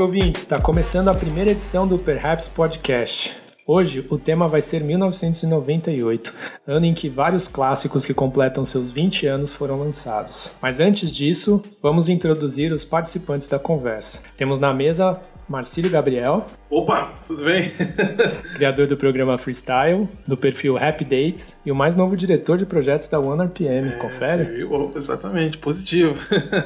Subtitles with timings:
[0.00, 3.36] Salve ouvintes, está começando a primeira edição do Perhaps Podcast.
[3.66, 6.32] Hoje o tema vai ser 1998,
[6.66, 10.52] ano em que vários clássicos que completam seus 20 anos foram lançados.
[10.62, 14.22] Mas antes disso, vamos introduzir os participantes da conversa.
[14.38, 15.20] Temos na mesa
[15.50, 16.46] Marcílio Gabriel.
[16.70, 17.72] Opa, tudo bem?
[18.54, 23.08] criador do programa Freestyle, do perfil Happy Dates e o mais novo diretor de projetos
[23.08, 23.88] da OneRPM.
[23.88, 24.62] É, Confere?
[24.62, 26.14] Opa, exatamente, positivo.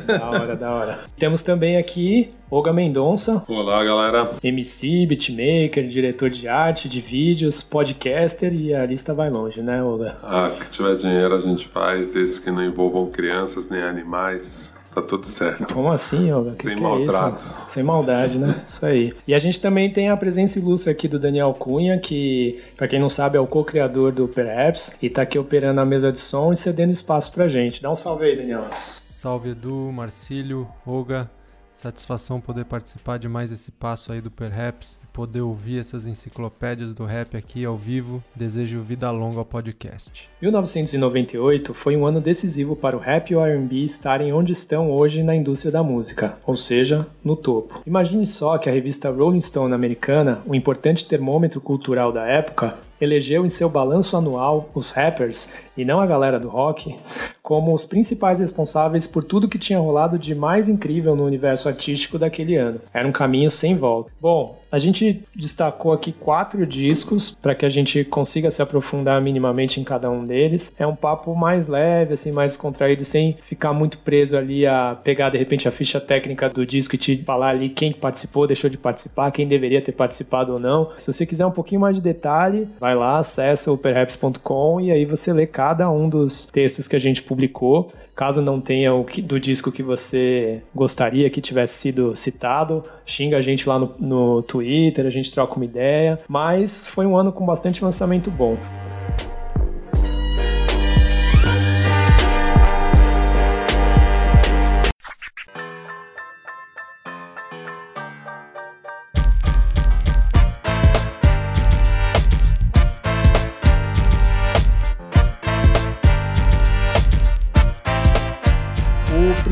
[0.06, 0.98] Da hora, da hora.
[1.18, 3.42] Temos também aqui Olga Mendonça.
[3.48, 4.30] Olá, galera.
[4.42, 10.14] MC, beatmaker, diretor de arte, de vídeos, podcaster e a lista vai longe, né, Olga?
[10.22, 14.74] Ah, que tiver dinheiro a gente faz, desde que não envolvam crianças nem animais.
[14.94, 15.74] Tá tudo certo.
[15.74, 16.50] Como assim, Olga?
[16.50, 17.62] Sem que maltratos.
[17.66, 18.62] É Sem maldade, né?
[18.64, 19.12] Isso aí.
[19.26, 23.00] E a gente também tem a presença ilustre aqui do Daniel Cunha, que, para quem
[23.00, 26.52] não sabe, é o co-criador do Perhaps e tá aqui operando a mesa de som
[26.52, 27.82] e cedendo espaço pra gente.
[27.82, 28.64] Dá um salve aí, Daniel.
[28.74, 31.28] Salve Edu, Marcílio, Olga.
[31.72, 37.04] Satisfação poder participar de mais esse passo aí do Perhaps poder ouvir essas enciclopédias do
[37.04, 38.20] rap aqui ao vivo.
[38.34, 40.28] Desejo vida longa ao podcast.
[40.42, 45.22] 1998 foi um ano decisivo para o rap e o R&B estarem onde estão hoje
[45.22, 47.80] na indústria da música, ou seja, no topo.
[47.86, 53.44] Imagine só que a revista Rolling Stone americana, um importante termômetro cultural da época, elegeu
[53.44, 56.96] em seu balanço anual os rappers, e não a galera do rock,
[57.42, 62.18] como os principais responsáveis por tudo que tinha rolado de mais incrível no universo artístico
[62.18, 62.80] daquele ano.
[62.92, 64.10] Era um caminho sem volta.
[64.20, 65.03] Bom, a gente
[65.34, 70.24] destacou aqui quatro discos para que a gente consiga se aprofundar minimamente em cada um
[70.24, 70.72] deles.
[70.78, 75.30] É um papo mais leve, assim, mais contraído, sem ficar muito preso ali a pegar
[75.30, 78.78] de repente a ficha técnica do disco e te falar ali quem participou, deixou de
[78.78, 80.90] participar, quem deveria ter participado ou não.
[80.96, 85.04] Se você quiser um pouquinho mais de detalhe, vai lá, acessa o perhaps.com e aí
[85.04, 87.92] você lê cada um dos textos que a gente publicou.
[88.14, 93.38] Caso não tenha o que, do disco que você gostaria que tivesse sido citado, xinga
[93.38, 96.18] a gente lá no, no Twitter, a gente troca uma ideia.
[96.28, 98.56] Mas foi um ano com bastante lançamento bom.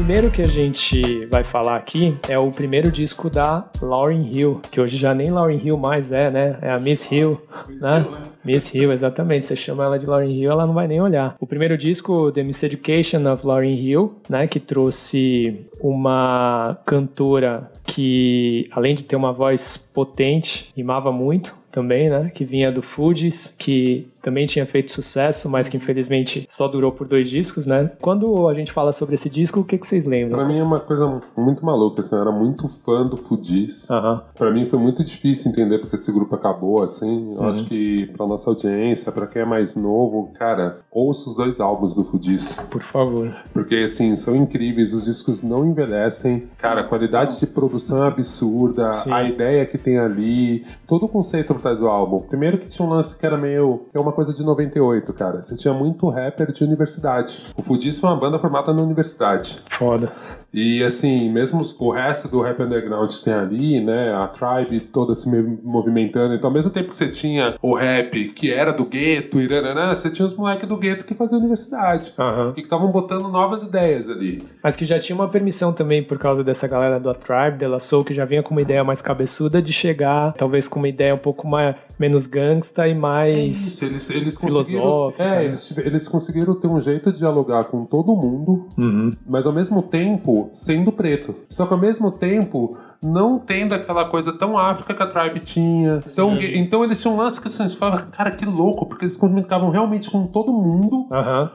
[0.04, 4.80] Primeiro que a gente vai falar aqui é o primeiro disco da Lauryn Hill, que
[4.80, 6.58] hoje já nem Lauryn Hill mais é, né?
[6.60, 8.00] É a Miss Hill, Miss né?
[8.00, 8.22] Hill, né?
[8.44, 9.44] Miss Hill, exatamente.
[9.44, 11.36] Você chama ela de Lauryn Hill, ela não vai nem olhar.
[11.40, 14.46] O primeiro disco, The Miss Education of Lauryn Hill, né?
[14.46, 22.30] Que trouxe uma cantora que, além de ter uma voz potente, rimava muito também, né?
[22.32, 27.08] Que vinha do Fugees, que também tinha feito sucesso, mas que infelizmente só durou por
[27.08, 27.90] dois discos, né?
[28.00, 30.38] Quando a gente fala sobre esse disco, o que, que vocês lembram?
[30.38, 33.88] Pra mim é uma coisa muito maluca, assim, eu era muito fã do Fugees.
[33.90, 34.20] Uhum.
[34.36, 37.34] Pra mim foi muito difícil entender porque esse grupo acabou, assim.
[37.34, 37.48] Eu uhum.
[37.48, 41.94] acho que pra nossa audiência, pra quem é mais novo, cara, ouça os dois álbuns
[41.94, 42.52] do Fugees.
[42.70, 43.34] Por favor.
[43.52, 46.48] Porque, assim, são incríveis, os discos não envelhecem.
[46.58, 49.12] Cara, a qualidade de produção é absurda, Sim.
[49.12, 52.20] a ideia que tem ali, todo o conceito por trás do álbum.
[52.20, 53.82] Primeiro que tinha um lance que era meio...
[53.90, 55.42] que é uma coisa de 98, cara.
[55.42, 57.42] Você tinha muito rapper de universidade.
[57.56, 59.60] O Fugees foi uma banda formada na universidade.
[59.68, 60.12] Foda.
[60.52, 65.14] E assim, mesmo o resto do rap underground que tem ali, né, a tribe toda
[65.14, 65.26] se
[65.62, 69.48] movimentando, então ao mesmo tempo que você tinha o rap que era do gueto e
[69.48, 72.50] nanana, você tinha os moleques do gueto que faziam universidade uhum.
[72.50, 74.42] e que estavam botando novas ideias ali.
[74.62, 77.78] Mas que já tinha uma permissão também por causa dessa galera do A Tribe, dela
[77.78, 81.14] Soul, que já vinha com uma ideia mais cabeçuda de chegar talvez com uma ideia
[81.14, 85.44] um pouco mais, menos gangsta e mais é isso, eles, eles conseguiram, é, né?
[85.44, 89.12] eles, eles conseguiram ter um jeito de dialogar com todo mundo, uhum.
[89.26, 91.34] mas ao mesmo tempo sendo preto.
[91.48, 96.00] Só que ao mesmo tempo, não tendo aquela coisa tão África que a Tribe tinha.
[96.06, 99.16] Então, então eles tinham um lance que assim, você fala, cara, que louco, porque eles
[99.16, 101.08] comunicavam realmente com todo mundo,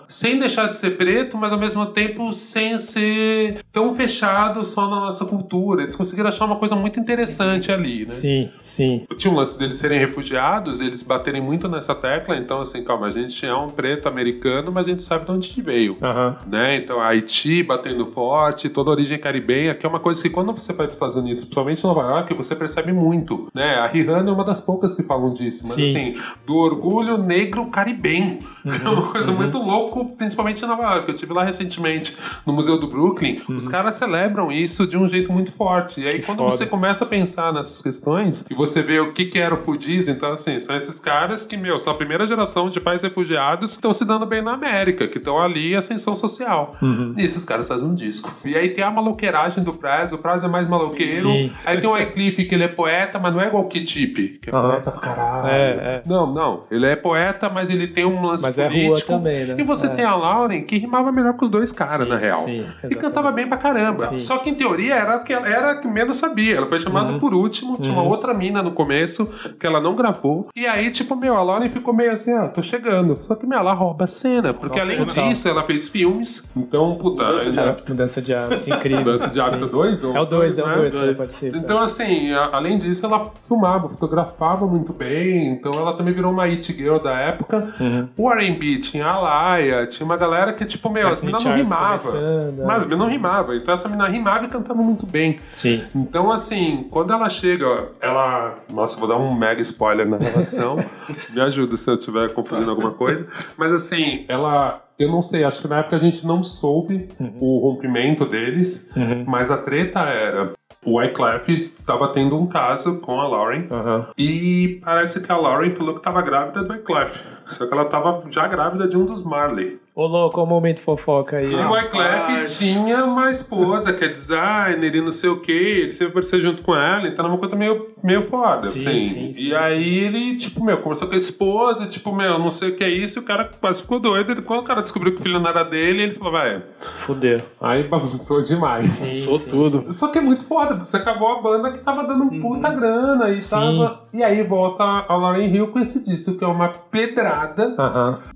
[0.07, 4.97] sem deixar de ser preto, mas ao mesmo tempo sem ser tão fechado só na
[4.97, 5.83] nossa cultura.
[5.83, 8.09] Eles conseguiram achar uma coisa muito interessante ali, né?
[8.09, 9.05] Sim, sim.
[9.17, 13.11] Tinha um lance deles serem refugiados, eles baterem muito nessa tecla, então assim, calma, a
[13.11, 15.97] gente é um preto americano, mas a gente sabe de onde a gente veio.
[16.45, 16.77] Né?
[16.77, 20.73] Então, Haiti batendo forte, toda a origem caribenha, que é uma coisa que quando você
[20.73, 23.75] vai para os Estados Unidos Unidos, principalmente em Nova York, você percebe muito, né?
[23.75, 25.84] A Rihanna é uma das poucas que falam disso, mas Sim.
[25.84, 26.13] assim,
[26.45, 28.39] do orgulho negro caribenho.
[28.66, 29.38] Uhum, é uma coisa uhum.
[29.38, 31.10] muito louca, principalmente em Nova York.
[31.10, 33.57] Eu tive lá recentemente no Museu do Brooklyn, uhum.
[33.57, 36.01] os caras celebram isso de um jeito muito forte.
[36.01, 36.51] E aí, Que quando foda.
[36.51, 40.07] você começa a pensar nessas questões e você vê o que, que era o Fudis,
[40.07, 43.78] então, assim, são esses caras que, meu, são a primeira geração de pais refugiados que
[43.78, 46.75] estão se dando bem na América, que estão ali em ascensão social.
[46.81, 47.13] Uhum.
[47.18, 48.31] E esses caras fazem um disco.
[48.45, 51.26] E aí tem a maloqueiragem do Praz, o Praz é mais maloqueiro.
[51.31, 51.51] Sim.
[51.65, 54.50] Aí tem o Wycliffe, que ele é poeta, mas não é igual o K-Tip, que
[54.50, 54.69] é Aham.
[54.69, 55.47] poeta pra caralho.
[55.47, 56.03] É, é.
[56.06, 56.63] Não, não.
[56.71, 59.12] Ele é poeta, mas ele tem um lance Mas é rua político.
[59.13, 59.56] também, né?
[59.57, 59.89] E você É.
[59.89, 62.38] tem a Lauren, que rimava melhor com os dois caras, Sim, na real.
[62.38, 64.00] sim, e cantava bem pra caramba.
[64.06, 64.19] Sim.
[64.19, 66.56] Só que em teoria era que era que menos sabia.
[66.57, 67.19] Ela foi chamada Uhum.
[67.19, 69.29] por último, tinha uma outra mina no começo,
[69.59, 70.47] que ela não gravou.
[70.56, 73.18] E aí, tipo, meu, a Lauren ficou meio assim, ah, tô chegando.
[73.21, 74.53] Só que, meu, ela rouba a cena.
[74.53, 75.27] Porque Nossa, além total.
[75.27, 76.50] disso, ela fez filmes.
[76.56, 77.24] Então, puta.
[77.24, 77.91] Mudança de hábito.
[77.91, 79.00] Mudança de hábito, incrível.
[79.00, 79.71] Mudança de hábito Sim.
[79.71, 80.03] 2?
[80.03, 80.75] É o 2, é o né?
[80.75, 81.57] 2 que participa.
[81.57, 85.53] Então, assim, a- além disso, ela filmava, fotografava muito bem.
[85.53, 87.73] Então, ela também virou uma it girl da época.
[87.79, 88.07] Uhum.
[88.17, 92.03] O R&B tinha a Laia, tinha uma galera que, tipo, meu, Destiny minas não rimava.
[92.17, 92.65] é.
[92.65, 93.55] Mas as minas não rimava.
[93.55, 95.39] Então, essa mina rimava e cantava muito bem.
[95.53, 95.83] Sim.
[95.95, 98.55] Então, assim, quando ela chega, ela.
[98.73, 100.77] Nossa, vou dar um mega spoiler na relação.
[101.33, 103.27] Me ajuda se eu estiver confundindo alguma coisa.
[103.57, 104.83] Mas, assim, ela.
[104.99, 107.07] Eu não sei, acho que na época a gente não soube
[107.39, 108.91] o rompimento deles,
[109.27, 110.53] mas a treta era.
[110.88, 114.07] O Wyclef tava tendo um caso com a Lauren Aham.
[114.18, 117.22] e parece que a Lauren falou que tava grávida do Wyclef.
[117.44, 119.81] Só que ela tava já grávida de um dos Marley.
[119.99, 121.51] Ô, louco, olha o momento fofoca aí.
[121.51, 125.91] E o Wyclef tinha uma esposa que é designer e não sei o que, ele
[125.91, 129.01] sempre apareceu junto com ela, então era uma coisa meio, meio foda, Sim, assim.
[129.01, 132.69] sim, e sim, aí ele, tipo, meu, conversou com a esposa, tipo, meu, não sei
[132.69, 134.33] o que é isso, e o cara quase ficou doido.
[134.33, 136.61] E quando o cara descobriu que o filho não era dele, ele falou, vai.
[136.77, 137.41] Fudeu.
[137.59, 138.85] Aí bagunçou demais.
[138.91, 139.91] Sim, Sou sim, tudo.
[139.91, 142.39] Só que é muito foda, porque você acabou a banda que tava dando Uhum.
[142.39, 144.03] puta grana e tava.
[144.13, 147.75] E aí volta a Lauren Hill com esse disco, que é uma pedrada,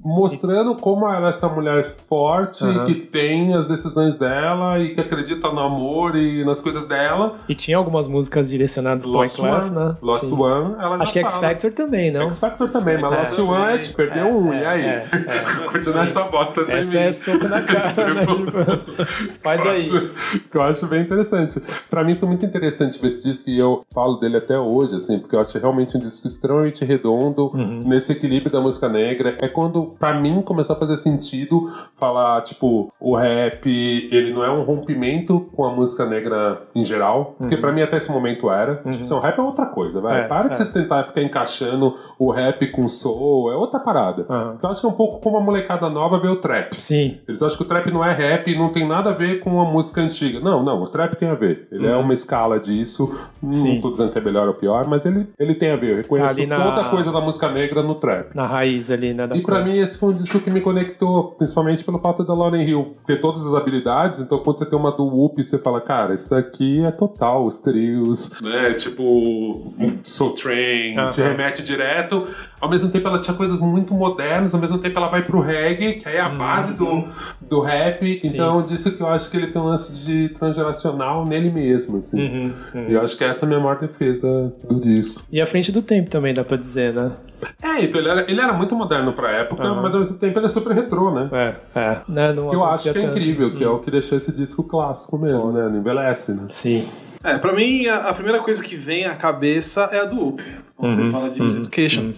[0.04, 2.84] mostrando como ela é essa mulher forte, Aham.
[2.86, 7.36] que tem as decisões dela e que acredita no amor e nas coisas dela.
[7.48, 9.94] E tinha algumas músicas direcionadas pro Lost Wyclef, One, né?
[10.02, 10.42] Lost Sim.
[10.42, 11.48] One, ela já Acho que X fala.
[11.48, 12.22] Factor também, não?
[12.24, 13.74] X Factor também, mas Factor Lost também.
[13.74, 14.82] One, te perdeu É, um, é, e aí?
[14.86, 15.68] é, é.
[15.72, 16.98] Continua essa bosta sem Essa mim.
[16.98, 18.26] é soco na cara, né?
[18.26, 19.06] Tipo,
[19.42, 19.80] faz aí.
[19.80, 20.10] Acho,
[20.50, 21.62] que eu acho bem interessante.
[21.90, 25.20] Pra mim foi muito interessante ver esse disco e eu falo dele até hoje, assim,
[25.20, 27.82] porque eu acho realmente um disco extremamente redondo, Uhum.
[27.86, 29.36] nesse equilíbrio da música negra.
[29.42, 31.41] É quando, pra mim, começou a fazer sentido
[31.96, 33.66] falar, tipo, o rap,
[34.12, 37.98] ele não é um rompimento com a música negra em geral, porque pra mim até
[37.98, 38.76] esse momento era.
[38.78, 40.20] Tipo, assim, o rap é outra coisa, vai.
[40.20, 40.26] Uhum.
[40.26, 40.58] É, Para de é.
[40.58, 44.26] você tentar ficar encaixando o rap com soul, é outra parada.
[44.30, 44.56] Aham.
[44.58, 46.82] Então acho que é um pouco como a molecada nova vê o trap.
[46.82, 47.20] Sim.
[47.28, 49.66] Eles acham que o trap não é rap, não tem nada a ver com a
[49.66, 50.40] música antiga.
[50.40, 51.68] Não, não, o trap tem a ver.
[51.72, 53.14] Ele é uma escala disso.
[53.42, 53.52] Uhum.
[53.52, 53.74] Sim.
[53.76, 55.92] Não tô dizendo que é melhor ou pior, mas ele, ele tem a ver.
[55.92, 58.36] Eu reconheço na- toda a coisa da música negra no trap.
[58.36, 59.26] Na raiz ali, né?
[59.26, 59.70] da E pra coisa.
[59.70, 63.20] mim esse foi um disco que me conectou, principalmente pelo fato da Lauren Hill ter
[63.20, 66.84] todas as habilidades, então quando você tem uma do Whoop, você fala, cara, isso daqui
[66.84, 69.74] é total, os trios, né, tipo
[70.04, 71.10] Soul Train, Aham.
[71.12, 72.28] te remete direto,
[72.62, 75.94] ao mesmo tempo ela tinha coisas muito modernas, ao mesmo tempo ela vai pro reggae,
[75.96, 77.04] que aí é a base do,
[77.42, 78.30] do rap, Sim.
[78.34, 82.22] então disso que eu acho que ele tem um lance de transgeracional nele mesmo, assim.
[82.22, 82.90] Uhum, uhum.
[82.90, 85.26] E eu acho que essa é a minha maior defesa do disco.
[85.32, 87.12] E à frente do tempo também, dá pra dizer, né?
[87.62, 89.82] É, então ele era, ele era muito moderno pra época, Aham.
[89.82, 91.28] mas ao mesmo tempo ele é super retrô, né?
[91.32, 91.98] É, é.
[92.08, 92.34] Né?
[92.34, 93.18] Não Que eu acho que é tanto.
[93.18, 93.74] incrível, que é Hum.
[93.76, 95.68] o que deixou esse disco clássico mesmo, né?
[95.68, 96.48] Não envelhece, né?
[96.52, 96.88] Sim.
[97.24, 100.44] É, pra mim, a, a primeira coisa que vem à cabeça é a do Up.
[100.76, 102.12] Quando você fala de Education.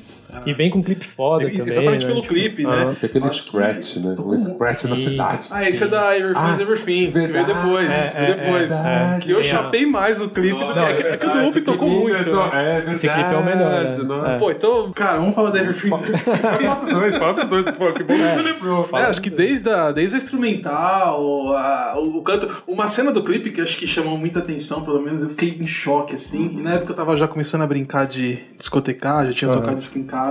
[0.46, 1.68] E vem com um clipe foda E- também.
[1.68, 2.08] Exatamente né?
[2.12, 2.96] pelo Tipo, clipe, né?
[3.02, 4.16] É aquele Acho que- scratch, né?
[4.20, 5.04] Um scratch na Sim.
[5.12, 5.48] cidade.
[5.52, 7.54] Ah, esse é da Everything's Ah, Everything, que veio verdade.
[7.54, 7.90] depois.
[7.94, 8.72] É, veio é, depois.
[8.72, 9.20] é, é.
[9.20, 11.90] que eu a- chapei mais o clipe do que é é o do Up tocou
[11.90, 12.16] muito.
[12.16, 12.62] É só- né?
[12.62, 13.98] é verdade, Esse clipe é o melhor, né?
[14.04, 14.36] não é?
[14.36, 14.40] É.
[14.40, 16.32] Pô, então, cara, vamos falar da Everything's Everything.
[16.64, 17.66] Fala dos dois, fala dos dois.
[17.72, 18.90] Pô, que bom que você lembrou.
[18.94, 22.64] É, acho que desde a, desde a instrumental, a- o, o canto.
[22.68, 25.66] Uma cena do clipe que acho que chamou muita atenção, pelo menos eu fiquei em
[25.66, 26.58] choque, assim.
[26.58, 29.60] E na época eu tava já começando a brincar de discotecar, já tinha Aham.
[29.62, 30.23] tocado isso aqui em casa.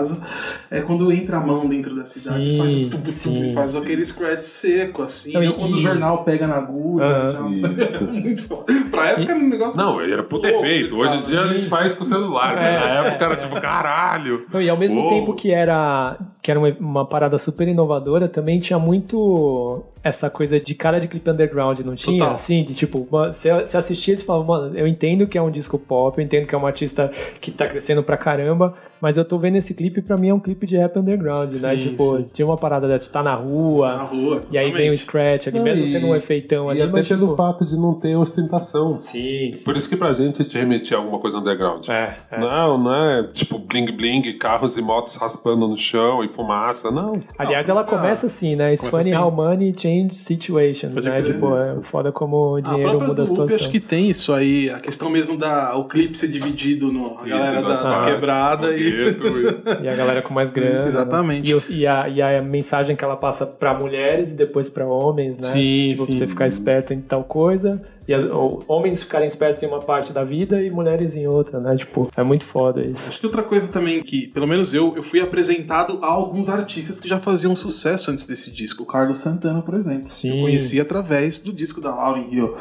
[0.70, 3.52] É quando entra a mão dentro da cidade Sim, faz, o tu, tu, tu, sim.
[3.54, 5.32] faz aquele scratch seco, assim.
[5.32, 7.04] Não, e- quando o e- jornal pega na agulha.
[7.04, 7.60] Aham.
[7.60, 8.04] já- Isso.
[8.04, 8.64] Muito foda.
[8.90, 9.76] Pra época era um negócio.
[9.76, 10.96] Não, ele era puto efeito.
[10.96, 12.74] Hoje em dia a gente faz com o celular, né?
[12.74, 14.46] É, Na é, época era tipo, caralho.
[14.52, 15.10] Não, e ao mesmo Uou.
[15.10, 20.58] tempo que era, que era uma, uma parada super inovadora, também tinha muito essa coisa
[20.58, 22.18] de cara de clipe underground, não tinha?
[22.18, 22.34] Total.
[22.34, 25.78] Assim, de tipo, você assistia e você falava, mano, eu entendo que é um disco
[25.78, 29.38] pop, eu entendo que é uma artista que tá crescendo pra caramba, mas eu tô
[29.38, 31.74] vendo esse clipe e pra mim é um clipe de rap underground, né?
[31.76, 32.26] Sim, Tipo, sim.
[32.34, 34.40] tinha uma parada dessa de estar na rua, Tá na rua.
[34.50, 36.92] e aí vem o scratch ali, Não, mesmo e- sendo um efeitão ali, E até
[36.92, 38.98] mas pelo tipo, fato de não ter ostentação.
[38.98, 39.64] Sim, sim.
[39.64, 41.88] Por isso que pra gente te remetia a alguma coisa underground.
[41.88, 42.40] É, é.
[42.40, 47.20] Não, não é tipo bling bling, carros e motos raspando no chão e fumaça, não.
[47.38, 48.72] Aliás, ela começa assim, né?
[48.72, 49.16] It's funny assim.
[49.16, 51.20] how money changes change situations, Pode né?
[51.20, 53.56] crer, Tipo, é foda como o dinheiro muda a situação.
[53.56, 57.26] acho que tem isso aí, a questão mesmo da o clipe ser dividido no a
[57.26, 60.82] galera da, partes, quebrada e e- E a galera com mais grana.
[60.82, 60.88] né?
[60.88, 61.48] Exatamente.
[61.50, 64.86] E, o- e a, e a mensagem que ela passa pra mulheres e depois pra
[64.86, 65.44] homens, né?
[65.48, 66.06] Sim, tipo, sim.
[66.06, 67.82] pra você ficar esperto em tal coisa.
[68.06, 68.24] E as-
[68.68, 71.76] homens ficarem espertos em uma parte da vida e mulheres em outra, né?
[71.76, 73.10] Tipo, é muito foda isso.
[73.10, 77.00] Acho que outra coisa também que, pelo menos eu, eu fui apresentado a alguns artistas
[77.00, 78.82] que já faziam sucesso antes desse disco.
[78.82, 80.08] O Carlos Santana, por exemplo.
[80.10, 80.36] Sim.
[80.38, 82.54] Eu conheci através do disco da Lauryn Hill.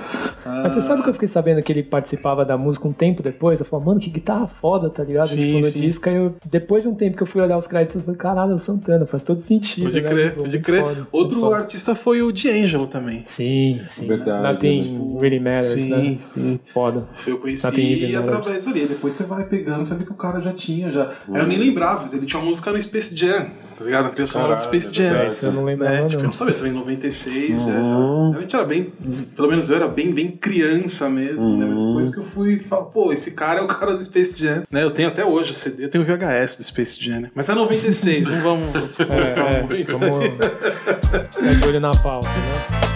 [0.45, 3.60] Mas você sabe que eu fiquei sabendo que ele participava da música um tempo depois?
[3.60, 5.27] Eu falei, mano, que guitarra foda, tá ligado?
[5.27, 5.81] Sim, tipo, no sim.
[5.81, 8.17] disco, aí eu, depois de um tempo que eu fui olhar os créditos, eu falei,
[8.17, 9.83] caralho, é o Santana, faz todo sentido.
[9.86, 10.10] Pode né?
[10.10, 10.81] crer, Tipo, pode crer.
[10.83, 11.55] foda, Outro foda.
[11.57, 13.24] artista foi o D'Angelo também.
[13.25, 14.07] Sim, sim.
[14.07, 16.17] Verdade, Nothing really matters, Sim, né?
[16.21, 16.59] sim.
[16.73, 17.07] Foda.
[17.25, 18.38] Eu conheci Even Matters.
[18.38, 18.85] através ali.
[18.85, 20.91] Depois você vai pegando, você vê que o cara já tinha.
[20.91, 21.11] Já...
[21.31, 21.65] Aí eu nem Uhum.
[21.65, 23.47] lembrava, mas ele tinha uma música no Space Jam,
[23.77, 24.05] tá ligado?
[24.05, 25.15] A trilha sonora do Space é Jam.
[25.21, 26.01] É, isso eu não lembrava, né?
[26.03, 26.25] Tipo, eu não.
[26.25, 27.59] não sabia, também em 96.
[27.59, 28.31] Uhum.
[28.33, 28.88] Já, a gente era bem,
[29.35, 31.65] pelo menos eu era bem, bem criança mesmo, né?
[31.65, 31.88] Mas Uhum.
[31.88, 34.83] Depois que eu fui falar, pô, esse cara é o cara do Space Jam, né?
[34.83, 37.31] Eu tenho até hoje o CD, eu tenho o VHS do Space Jam, né?
[37.35, 38.67] Mas é 96, não vamos
[39.00, 39.97] É, é, muito.
[39.97, 40.15] vamos...
[41.41, 42.90] é de olho na pauta, né?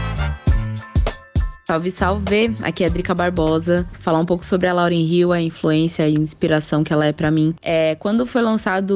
[1.68, 2.54] Salve, salve!
[2.62, 3.90] Aqui é a Drica Barbosa.
[4.00, 7.32] Falar um pouco sobre a Lauryn Hill, a influência e inspiração que ela é pra
[7.32, 7.56] mim.
[7.60, 8.92] É, quando foi lançado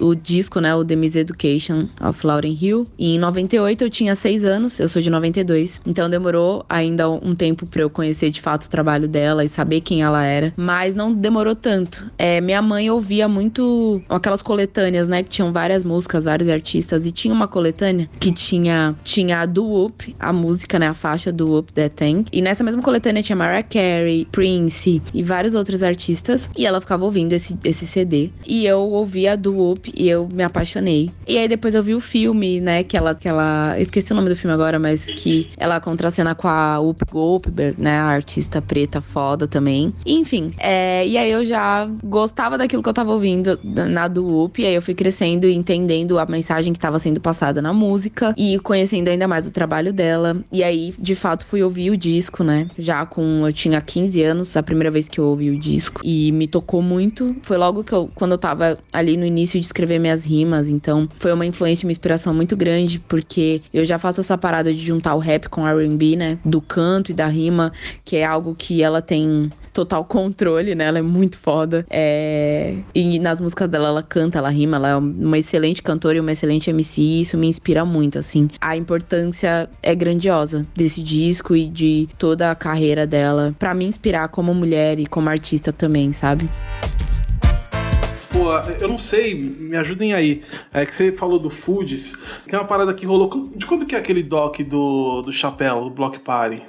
[0.00, 4.44] o, o disco, né, o The Miseducation of Lauryn Hill, em 98 eu tinha 6
[4.44, 5.80] anos, eu sou de 92.
[5.86, 9.80] Então demorou ainda um tempo pra eu conhecer de fato o trabalho dela e saber
[9.80, 10.52] quem ela era.
[10.56, 12.10] Mas não demorou tanto.
[12.18, 17.06] É, minha mãe ouvia muito aquelas coletâneas, né, que tinham várias músicas, vários artistas.
[17.06, 21.30] E tinha uma coletânea que tinha, tinha a Do Whoop, a música, né, a faixa
[21.30, 22.24] do Whoop Thing.
[22.32, 26.48] E nessa mesma coletânea tinha Mariah Carey, Prince e vários outros artistas.
[26.56, 28.30] E ela ficava ouvindo esse, esse CD.
[28.46, 31.10] E eu ouvia a Do Whoop e eu me apaixonei.
[31.26, 33.76] E aí depois eu vi o filme, né, que ela, que ela...
[33.78, 37.98] Esqueci o nome do filme agora, mas que ela contracena com a Whoop Goldberg, né,
[37.98, 39.92] a artista preta foda também.
[40.04, 44.60] Enfim, é, e aí eu já gostava daquilo que eu tava ouvindo na do Whoop.
[44.62, 48.34] E aí eu fui crescendo e entendendo a mensagem que tava sendo passada na música.
[48.36, 50.36] E conhecendo ainda mais o trabalho dela.
[50.50, 52.68] E aí, de fato, fui ouvir o disco, né?
[52.78, 53.46] Já com.
[53.46, 56.00] Eu tinha 15 anos, a primeira vez que eu ouvi o disco.
[56.04, 57.34] E me tocou muito.
[57.42, 58.10] Foi logo que eu.
[58.14, 60.68] Quando eu tava ali no início de escrever minhas rimas.
[60.68, 62.98] Então, foi uma influência e uma inspiração muito grande.
[62.98, 66.38] Porque eu já faço essa parada de juntar o rap com RB, né?
[66.44, 67.72] Do canto e da rima,
[68.04, 70.84] que é algo que ela tem total controle, né?
[70.84, 71.86] Ela é muito foda.
[71.90, 72.76] É...
[72.94, 76.32] E nas músicas dela, ela canta, ela rima, ela é uma excelente cantora e uma
[76.32, 77.00] excelente MC.
[77.00, 78.48] E isso me inspira muito, assim.
[78.60, 83.54] A importância é grandiosa desse disco e de toda a carreira dela.
[83.58, 86.48] Pra me inspirar como mulher e como artista também, sabe?
[88.32, 88.50] Pô,
[88.80, 90.42] eu não sei, me ajudem aí.
[90.72, 93.50] É que você falou do Foods, que é uma parada que rolou.
[93.54, 96.62] De quando que é aquele doc do, do Chapéu, do Block Party?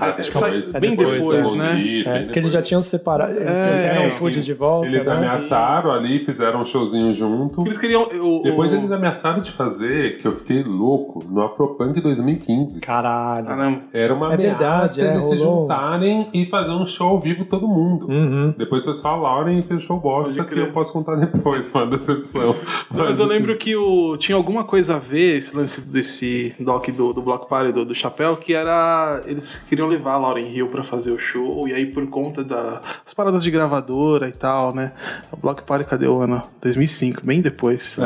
[0.00, 1.74] Ah, É, acho que sai- depois- bem depois, depois, né?
[1.74, 2.52] bem É, que eles depois.
[2.52, 4.86] já tinham separado, eles É, trouxeram é, o Food de volta.
[4.88, 5.12] Eles né?
[5.16, 7.62] ameaçaram ali, fizeram um showzinho junto.
[7.62, 8.02] Eles queriam.
[8.02, 8.76] O, Depois o...
[8.76, 12.80] eles ameaçaram de fazer, que eu fiquei louco, no Afropunk 2015.
[12.80, 13.46] Caralho.
[13.46, 13.80] Caramba.
[13.92, 17.44] Era uma É ameaça verdade, é, eles se juntarem e fazer um show ao vivo
[17.44, 18.06] todo mundo.
[18.08, 18.54] Uhum.
[18.56, 21.82] Depois foi só a Lauren e fez show bosta que eu posso contar depois, foi
[21.82, 22.54] uma decepção.
[22.94, 27.12] Mas eu lembro que o, tinha alguma coisa a ver, esse lance desse doc do,
[27.12, 29.22] do Block Party do, do Chapéu, que era.
[29.26, 32.80] Eles queriam levar a Lauren Hill pra fazer o show, e aí por conta da-
[33.04, 34.92] das paradas de gravadora e tal, né?
[35.32, 36.42] O Block Party, cadê o ano?
[36.62, 37.98] 2005, bem depois.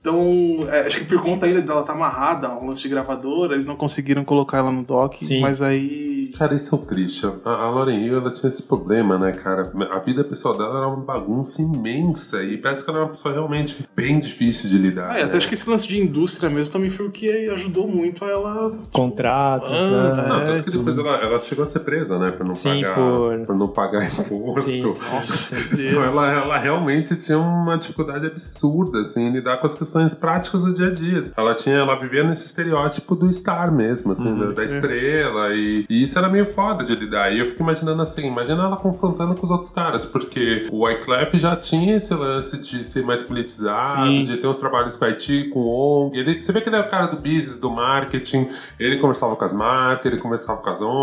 [0.00, 3.52] Então, é, acho que por conta ainda dela estar amarrada a um lance de gravadora,
[3.54, 5.40] eles não conseguiram colocar ela no doc, Sim.
[5.40, 6.30] mas aí.
[6.38, 7.24] Cara, isso é o triste.
[7.44, 9.72] A, a Lauren Hill, ela tinha esse problema, né, cara?
[9.92, 13.32] A vida pessoal dela era uma bagunça imensa e parece que ela era uma pessoa
[13.32, 15.10] realmente bem difícil de lidar.
[15.12, 15.38] Ah, é, até né?
[15.38, 18.76] acho que esse lance de indústria mesmo também foi o que ajudou muito a ela.
[18.92, 20.28] Contratos, Ah, né?
[20.28, 22.30] Não, É, tanto que depois ela, ela chegou a ser presa, né?
[22.30, 24.60] Por não Sim, pagar, por- por não pagar imposto.
[24.60, 24.82] Sim.
[25.16, 30.14] Nossa, Então ela, ela realmente tinha uma dificuldade absurda, assim, em lidar com as questões
[30.14, 31.18] práticas do dia a dia.
[31.36, 34.38] Ela tinha, ela vivia nesse estereótipo do star mesmo, assim, Uhum.
[34.48, 37.32] da, da estrela, e, e isso era meio foda de lidar.
[37.32, 41.36] E eu fico imaginando assim, imagina ela confrontando com os outros caras, porque o Wyclef
[41.38, 44.24] já tinha esse lance de ser mais politizado, Sim.
[44.24, 46.18] de ter uns trabalhos com a Haiti, com ONG.
[46.18, 49.44] Ele, você vê que ele é o cara do business, do marketing, ele conversava com
[49.44, 50.96] as marcas, ele conversava com as ONGs.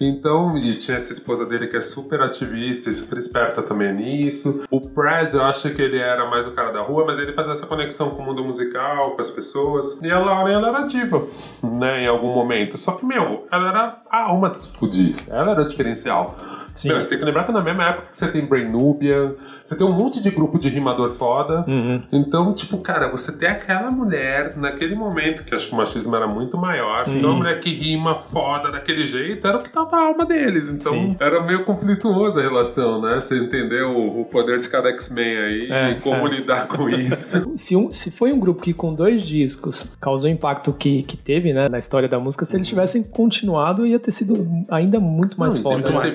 [0.00, 4.64] Então, e tinha essa esposa dele que é super ativista e super esperta também nisso.
[4.70, 7.52] O Prez, eu acho que ele era mais o cara da rua, mas ele fazia
[7.52, 10.00] essa conexão com o mundo musical, com as pessoas.
[10.02, 11.20] E a Laura, ela era diva,
[11.62, 12.78] né, em algum momento.
[12.78, 15.26] Só que, meu, ela era a alma dos fudis.
[15.28, 16.36] Ela era o diferencial.
[16.74, 16.88] Sim.
[16.92, 19.92] Você tem que lembrar que na mesma época você tem Brain Nubian, você tem um
[19.92, 21.64] monte de grupo de rimador foda.
[21.66, 22.02] Uhum.
[22.12, 26.26] Então, tipo, cara, você tem aquela mulher naquele momento, que acho que o machismo era
[26.26, 27.18] muito maior, Sim.
[27.18, 30.68] então a mulher que rima foda daquele jeito era o que tava a alma deles.
[30.68, 31.16] Então Sim.
[31.20, 33.16] era meio conflituosa a relação, né?
[33.20, 36.30] Você entendeu o, o poder de cada X-Men aí É, e como é.
[36.30, 37.52] lidar com isso.
[37.56, 41.16] Se, um- se foi um grupo que com dois discos causou o impacto que, que
[41.16, 44.36] teve né, na história da música, se eles tivessem continuado, ia ter sido
[44.70, 45.76] ainda muito mais Não, foda.
[45.90, 46.10] né?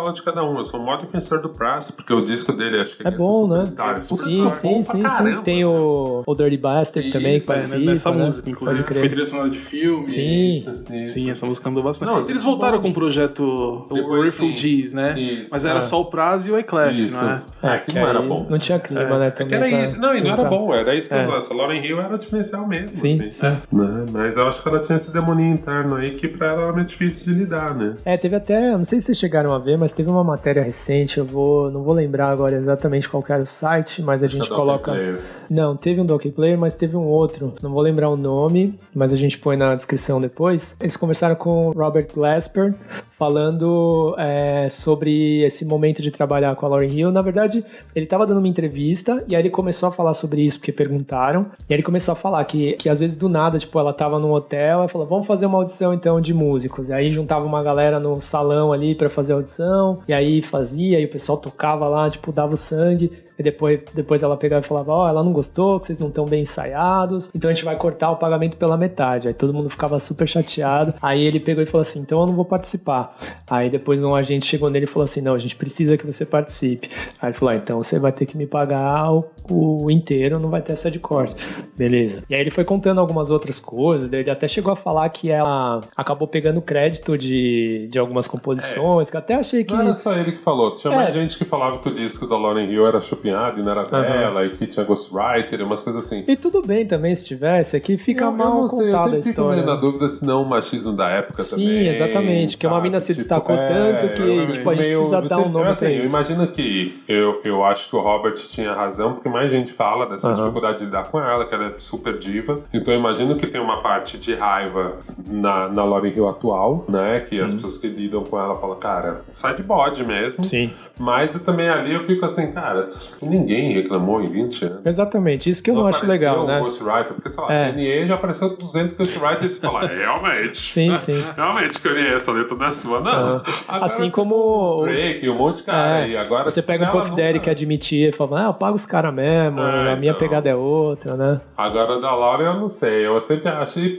[0.00, 0.56] Solo de cada um.
[0.56, 3.16] Eu sou o maior defensor do Prass, porque o disco dele acho que É ele
[3.16, 3.66] bom, né?
[3.66, 4.00] Superstar.
[4.00, 4.42] Sim, disco sim,
[4.74, 5.16] bom sim, pra sim.
[5.16, 5.42] caramba.
[5.42, 7.90] Tem o, o Dirty Bastard também que Isso, é, né, participa.
[7.90, 8.24] nessa né?
[8.24, 10.04] música, inclusive, que foi trilha sonora de filme.
[10.04, 10.48] Sim.
[10.50, 11.12] Isso, isso.
[11.14, 12.08] Sim, essa música andou bastante.
[12.10, 12.84] Não, Eles isso voltaram bom.
[12.84, 15.18] com o projeto o Depois, Refugees, né?
[15.18, 15.50] Isso.
[15.52, 15.82] Mas era Ah.
[15.82, 17.22] só o Praz e o Eclef, Isso.
[17.22, 17.40] não é?
[17.62, 18.46] É, que não era bom.
[18.48, 19.18] Não tinha clima, É.
[19.18, 19.26] né?
[19.26, 19.98] É Também que era isso.
[20.00, 21.22] Não, e não era bom, era isso que É.
[21.22, 21.52] eu gosto.
[21.52, 22.88] A Lauren Hill era o diferencial mesmo.
[22.96, 23.30] Sim, assim.
[23.30, 23.56] sim.
[23.72, 24.06] Né?
[24.12, 26.86] Mas eu acho que ela tinha esse demoninho interno aí que pra ela era meio
[26.86, 27.96] difícil de lidar, né?
[28.04, 31.18] É, teve até, não sei se vocês chegaram a ver, mas teve uma matéria recente,
[31.18, 34.58] eu vou, não vou lembrar agora exatamente qual era o site, mas a gente Shadow
[34.58, 34.92] coloca...
[34.92, 35.20] Player.
[35.50, 37.52] Não, teve um Donkey Player, mas teve um outro.
[37.60, 40.76] Não vou lembrar o nome, mas a gente põe na descrição depois.
[40.80, 42.72] Eles conversaram com o Robert Glasper,
[43.18, 47.10] falando é, sobre esse momento de trabalhar com a Lauryn Hill.
[47.10, 50.58] Na verdade, ele estava dando uma entrevista e aí ele começou a falar sobre isso,
[50.58, 51.42] porque perguntaram.
[51.68, 54.20] E aí ele começou a falar que, que às vezes do nada, tipo, ela tava
[54.20, 56.88] num hotel e falou, vamos fazer uma audição então de músicos.
[56.88, 59.69] E aí juntava uma galera no salão ali para fazer a audição,
[60.08, 63.12] e aí fazia, e o pessoal tocava lá, tipo, dava o sangue.
[63.40, 66.26] E depois, depois ela pegava e falava, ó, ela não gostou, que vocês não estão
[66.26, 69.28] bem ensaiados, então a gente vai cortar o pagamento pela metade.
[69.28, 70.92] Aí todo mundo ficava super chateado.
[71.00, 73.16] Aí ele pegou e falou assim, então eu não vou participar.
[73.48, 76.26] Aí depois um agente chegou nele e falou assim, não, a gente precisa que você
[76.26, 76.90] participe.
[77.20, 80.50] Aí ele falou, ah, então você vai ter que me pagar o, o inteiro, não
[80.50, 81.34] vai ter essa de corte.
[81.74, 82.22] Beleza.
[82.28, 85.80] E aí ele foi contando algumas outras coisas, ele até chegou a falar que ela
[85.96, 89.72] acabou pegando crédito de, de algumas composições, que eu até achei que...
[89.72, 90.76] Não era só ele que falou.
[90.76, 90.96] Tinha É.
[90.96, 94.44] mais gente que falava que o disco da Lauren Hill era e não era dela,
[94.44, 96.24] e que tinha ghostwriter umas coisas assim.
[96.26, 99.10] E tudo bem também se tivesse, aqui fica eu, eu mal não sei, eu contada
[99.10, 99.54] a fico história.
[99.62, 101.88] meio na dúvida se não o machismo da época Sim, também.
[101.88, 104.98] exatamente, que uma mina se Tipo, destacou é, tanto que eu- tipo, a gente meio-
[104.98, 106.12] precisa dar um nome assim, pra Eu isso.
[106.12, 110.28] imagino que eu, eu acho que o Robert tinha razão, porque mais gente fala dessa
[110.28, 110.36] Aham.
[110.36, 112.60] dificuldade de lidar com ela, que ela é super diva.
[112.72, 114.94] Então eu imagino que tem uma parte de raiva
[115.26, 117.20] na, na Lauren Hill atual, né?
[117.20, 120.42] Que as pessoas que lidam com ela falam, cara, sai de bode mesmo.
[120.44, 120.48] Uhum.
[120.48, 122.80] Sim, Mas eu também ali eu fico assim, cara,
[123.22, 124.86] ninguém reclamou em 20 anos.
[124.86, 126.60] exatamente, isso que eu não, acho apareceu legal, um né?
[126.60, 127.70] Ghostwriter, porque sei lá, É.
[127.72, 130.56] Kanye já apareceu 200 Ghostwriters e você fala, realmente.
[130.56, 131.20] Sim, sim.
[131.36, 133.42] Realmente, Kanye, essa letra não é sua, não.
[133.68, 136.00] Agora, Assim como o- Break, um monte de cara.
[136.06, 138.54] É, e agora Você pega um ela Puff Daddy que admitia e fala, ah, eu
[138.54, 140.18] pago os caras mesmo, É, a minha então.
[140.20, 141.40] pegada é outra, né?
[141.56, 143.06] Agora da Laura eu não sei.
[143.06, 143.98] Eu sempre achei.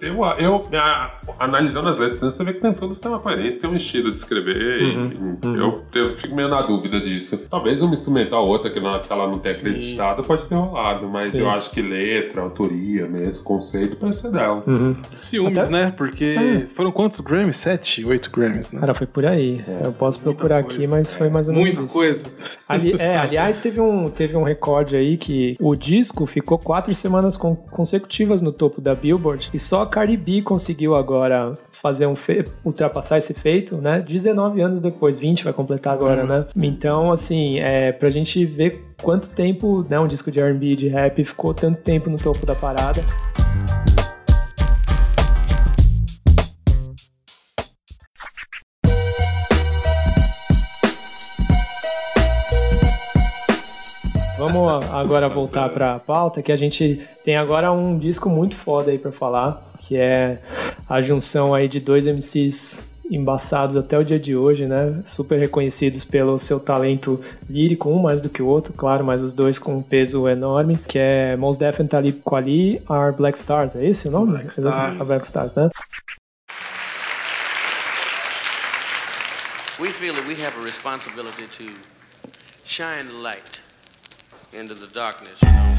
[0.00, 0.62] Eu, eu
[1.38, 4.16] analisando as letras, você vê que tem todos têm uma coerência, tem um estilo de
[4.18, 4.82] escrever.
[4.82, 7.38] Uhum, enfim, Eu, eu fico meio na dúvida disso.
[7.50, 11.08] Talvez uma instrumental outra que, não, que ela não tenha Sim, acreditado pode ter rolado,
[11.08, 11.40] mas Sim.
[11.40, 14.62] eu acho que letra, autoria mesmo, conceito, pode ser dela.
[14.66, 14.94] Uhum.
[15.18, 15.92] Ciúmes, Até- né?
[15.96, 17.56] Porque foram quantos Grammys?
[17.56, 18.80] Sete, oito Grammys, né?
[18.80, 19.64] Cara, foi por aí.
[19.84, 20.88] eu posso procurar aqui, coisa.
[20.96, 21.94] mas foi mais ou menos Muita isso.
[21.94, 22.26] coisa.
[22.68, 27.36] Ali- é, aliás, teve um, teve um recorde aí que o disco ficou quatro semanas
[27.36, 32.14] con- consecutivas no topo da Billboard e só a Cardi B conseguiu agora fazer um
[32.14, 34.00] fe- ultrapassar esse feito, né?
[34.06, 36.46] 19 anos depois, 20 vai completar agora, né?
[36.56, 41.24] Então, assim, é pra gente ver quanto tempo, né, um disco de R&B de rap
[41.24, 43.04] ficou tanto tempo no topo da parada.
[54.38, 58.90] Vamos agora voltar para a pauta, que a gente tem agora um disco muito foda
[58.90, 60.40] aí para falar, que é
[60.88, 65.02] a junção aí de dois MCs embaçados até o dia de hoje, né?
[65.04, 69.32] Super reconhecidos pelo seu talento lírico, um mais do que o outro, claro, mas os
[69.32, 73.76] dois com um peso enorme, que é Mos Def e Talib Kweli, Are Black Stars,
[73.76, 74.32] é esse o nome?
[74.32, 75.08] Black Stars.
[75.08, 75.70] Black Stars, né?
[79.78, 81.72] We feel that we have a responsibility to
[82.64, 83.60] shine light
[84.52, 85.72] into the darkness, you know.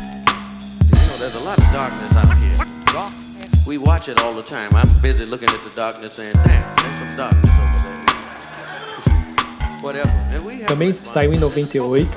[0.83, 3.32] You know, there's a lot of darkness out here.
[3.65, 4.75] We watch it all the time.
[4.75, 9.79] I'm busy looking at the darkness saying, damn, there's some darkness over there.
[9.81, 10.09] Whatever.
[10.09, 12.09] And we have Também saiu em 98.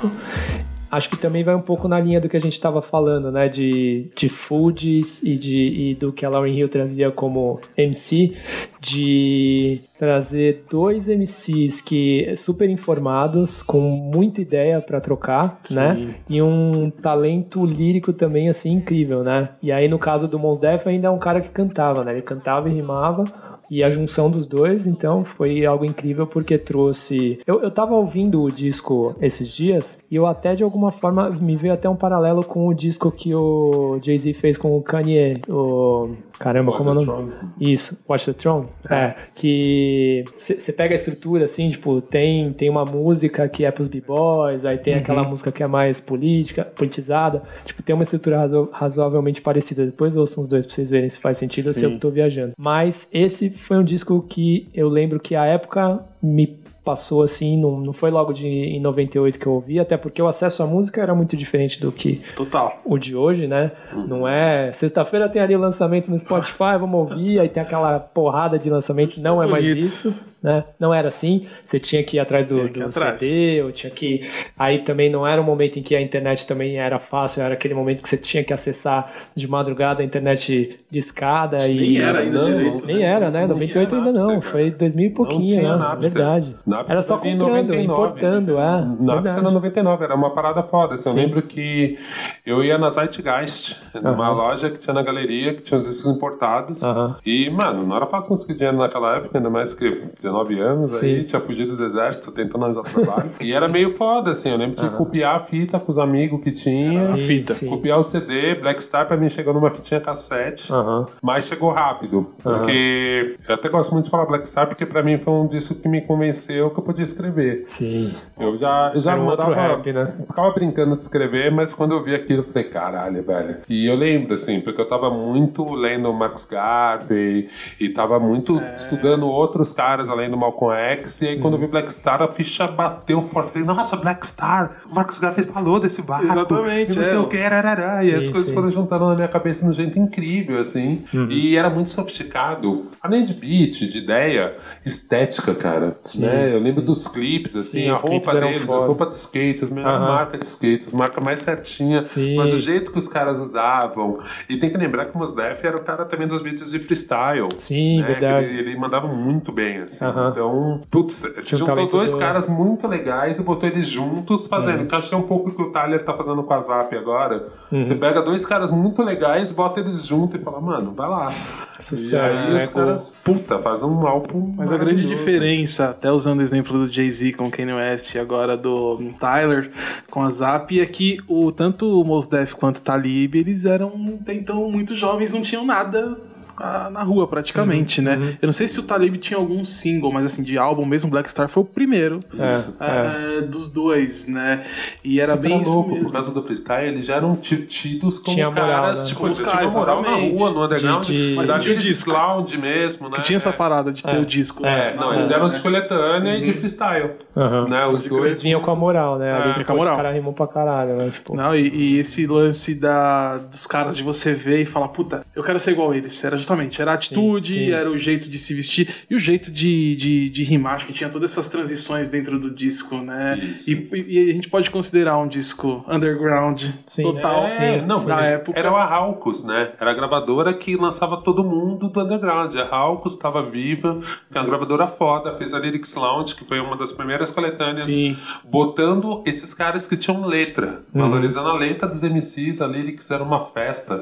[0.89, 3.49] Acho que também vai um pouco na linha do que a gente estava falando, né?
[3.49, 8.35] De, de foods e, de, e do que a Lauryn Hill trazia como MC,
[8.79, 16.15] de trazer dois MCs que super informados, com muita ideia para trocar, né?
[16.29, 19.49] E um talento lírico também, assim, incrível, né?
[19.61, 22.13] E aí, no caso do Mos Def, ainda é um cara que cantava, né?
[22.13, 23.25] Ele cantava e rimava,
[23.69, 27.39] E a junção dos dois, então, foi algo incrível porque trouxe.
[27.45, 31.55] Eu, eu tava ouvindo o disco esses dias e eu até de alguma forma me
[31.55, 35.41] veio até um paralelo com o disco que o Jay-Z fez com o Kanye.
[35.49, 36.09] O...
[36.39, 37.31] Caramba, Watch como é o the nome?
[37.31, 37.53] Throne.
[37.59, 38.67] Isso, Watch the Throne.
[38.89, 43.87] É, que você pega a estrutura assim, tipo, tem, tem uma música que é pros
[43.87, 47.41] b-boys, aí tem aquela música que é mais política, politizada.
[47.65, 49.85] Tipo, tem uma estrutura razo- razoavelmente parecida.
[49.85, 52.53] Depois ouçam os dois pra vocês verem se faz sentido ou se eu tô viajando.
[52.57, 57.81] Mas esse foi um disco que eu lembro que a época me passou assim, não,
[57.81, 61.01] não foi logo de, em 98 que eu ouvi, até porque o acesso à música
[61.01, 62.79] era muito diferente do que Total.
[62.85, 63.73] o de hoje, né?
[64.07, 64.71] Não é.
[64.71, 69.19] Sexta-feira tem ali o lançamento no Spotify, vamos ouvir, aí tem aquela porrada de lançamento,
[69.19, 70.63] não é mais isso, né?
[70.79, 71.47] Não era assim.
[71.65, 73.19] Você tinha que ir atrás do, do atrás.
[73.19, 74.21] CD, ou tinha que.
[74.57, 77.73] Aí também não era um momento em que a internet também era fácil, era aquele
[77.73, 81.75] momento que você tinha que acessar de madrugada a internet de escada e.
[81.79, 82.85] Nem era ainda Não, direito.
[82.85, 83.41] Nem era, né?
[83.41, 84.51] Não 98 tinha ainda não, Napster, cara.
[84.51, 85.75] foi 2000 e pouquinho, né?
[85.75, 86.13] Napster.
[86.13, 86.55] Verdade.
[86.65, 88.85] Napster Era só comprando, 99, importando, é.
[88.99, 90.93] Napster era 99, era uma parada foda.
[90.93, 91.97] assim, eu lembro que
[92.45, 96.83] eu ia na Zeitgeist, numa loja que tinha na galeria, que tinha os discos importados.
[96.83, 97.15] Aham.
[97.25, 101.05] E, mano, não era fácil conseguir dinheiro naquela época, ainda mais que 19 anos, Sim.
[101.07, 103.31] aí tinha fugido do exército, tentando arranjar trabalho.
[103.39, 106.51] e era meio foda, assim, eu lembro de copiar a fita com os amigos que
[106.51, 106.99] tinha.
[106.99, 107.53] Sim, fita.
[107.53, 107.67] sim.
[107.69, 110.71] Copiar o CD, Black Star pra mim chegou numa fitinha cassete.
[110.71, 111.05] Aham.
[111.21, 115.17] Mas chegou rápido, porque eu até gosto muito de falar Black Star, porque pra mim
[115.17, 117.63] foi um disco que me convenceu que eu podia escrever.
[117.65, 118.13] Sim.
[118.39, 120.13] Eu já, eu já Era um outro mandava- rap, né?
[120.27, 123.57] Ficava brincando de escrever, mas quando eu vi aquilo, eu falei, caralho, velho.
[123.69, 128.73] E eu lembro, assim, porque eu tava muito lendo Marcus Garvey e tava muito É.
[128.73, 131.21] estudando outros caras além do Malcolm X.
[131.21, 133.51] E aí, quando eu vi Black Star, a ficha bateu forte.
[133.51, 136.25] Falei, nossa, Black Star, o Marcus Garvey falou desse barco.
[136.25, 137.19] Exatamente, E não sei é.
[137.19, 138.03] o que, arará.
[138.03, 138.53] E Sim, as coisas sim.
[138.53, 141.03] foram juntando na minha cabeça de um jeito incrível, assim.
[141.13, 141.27] Uhum.
[141.29, 142.87] E era muito sofisticado.
[143.01, 145.95] Além de beat, de ideia, estética, cara.
[146.17, 146.49] né?
[146.53, 146.85] Eu lembro sim.
[146.85, 148.77] dos clipes, assim, Sim, a roupa deles, foda.
[148.77, 150.07] as roupas de skate, as melhores Aham.
[150.07, 152.35] marcas de skate, as marcas mais certinhas, Sim.
[152.35, 154.19] mas o jeito que os caras usavam.
[154.49, 156.79] E tem que lembrar que o Mos Def era o cara também dos beats de
[156.79, 157.47] freestyle.
[157.57, 158.07] Sim, né?
[158.07, 158.45] verdade.
[158.47, 160.05] Ele, ele mandava muito bem, assim.
[160.31, 163.87] Então, putz, você Tinha um juntou talento dois do- caras muito legais e botou eles
[163.87, 164.85] juntos fazendo.
[164.85, 166.59] Que eu acho que é um pouco o que o Tyler tá fazendo com a
[166.59, 167.47] Zap agora.
[167.71, 167.81] Uhum.
[167.83, 171.31] Você pega dois caras muito legais, bota eles juntos e fala, mano, vai lá.
[171.79, 174.53] Sucesso, e aí né, os com- caras, puta, fazem um álbum.
[174.57, 178.19] Mas a grande diferença, até usando o exemplo do Jay-Z com o Kanye West e
[178.19, 179.71] agora do Tyler
[180.09, 183.91] com a Zap, é que o, tanto o Mos Def quanto o Talib, eles eram
[184.27, 186.17] então muito jovens, não tinham nada
[186.57, 188.37] ah, na rua praticamente, Uhum, né?
[188.41, 191.29] Eu não sei se o Talib tinha algum single, mas assim, de álbum mesmo, Black
[191.29, 194.63] Star foi o primeiro É, ah, dos dois, né?
[195.03, 196.05] E era Isso bem era isso louco, mesmo.
[196.05, 199.05] por causa do freestyle, eles já eram ti- tidos como Tinha moral, caras, né?
[199.05, 201.79] tipo, Como eles os caras, moral na rua, no underground, De- de- mas aquele tinha
[201.79, 202.11] o disco.
[202.11, 203.15] lounge mesmo, né?
[203.17, 204.19] Que tinha essa parada de ter É.
[204.19, 204.65] o disco.
[204.65, 207.67] É, não, eles eram de coletânea e de freestyle, Aham.
[207.69, 207.85] né?
[207.87, 209.31] Os Eles dois vinham com a moral, né?
[209.33, 209.93] Ali, É, com a moral.
[209.93, 211.09] Os caras rimam pra caralho, né?
[211.11, 215.25] Tipo, Não, e, e esse lance da, dos caras de você ver e falar, puta,
[215.35, 216.23] eu quero ser igual a eles.
[216.23, 217.71] Era justamente, era a atitude, sim.
[217.71, 220.75] era o jeito de se vestir e o jeito de, de, de rimar.
[220.75, 223.37] Acho que tinha todas essas transições dentro do disco, né?
[223.67, 227.03] E, e a gente pode considerar um disco underground Sim.
[227.03, 228.57] total É, sim, não, na época.
[228.57, 229.73] Era a Halcos, né?
[229.79, 232.55] Era a gravadora que lançava todo mundo do underground.
[232.55, 233.99] A Halcos estava viva,
[234.31, 237.85] que é uma gravadora foda, fez a Lyrics Lounge, que foi uma das primeiras coletâneas,
[237.85, 238.15] Sim.
[238.45, 241.01] botando esses caras que tinham letra, Uhum.
[241.01, 242.61] valorizando a letra dos MCs.
[242.61, 244.01] A Lyrics era uma festa.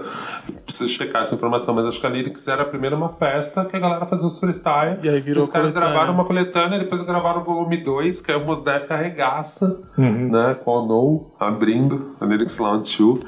[0.65, 3.79] Preciso checar essa informação, mas acho que a Lyrics era primeiro uma festa que a
[3.79, 4.97] galera fazia os freestyle.
[5.03, 5.93] E aí virou os caras coletânea.
[5.93, 10.29] gravaram uma coletânea, depois gravaram o volume 2, que é o Mos Def arregaça, Uhum.
[10.31, 10.55] né?
[10.63, 13.19] Com o No abrindo a Lyrics Lounge 2.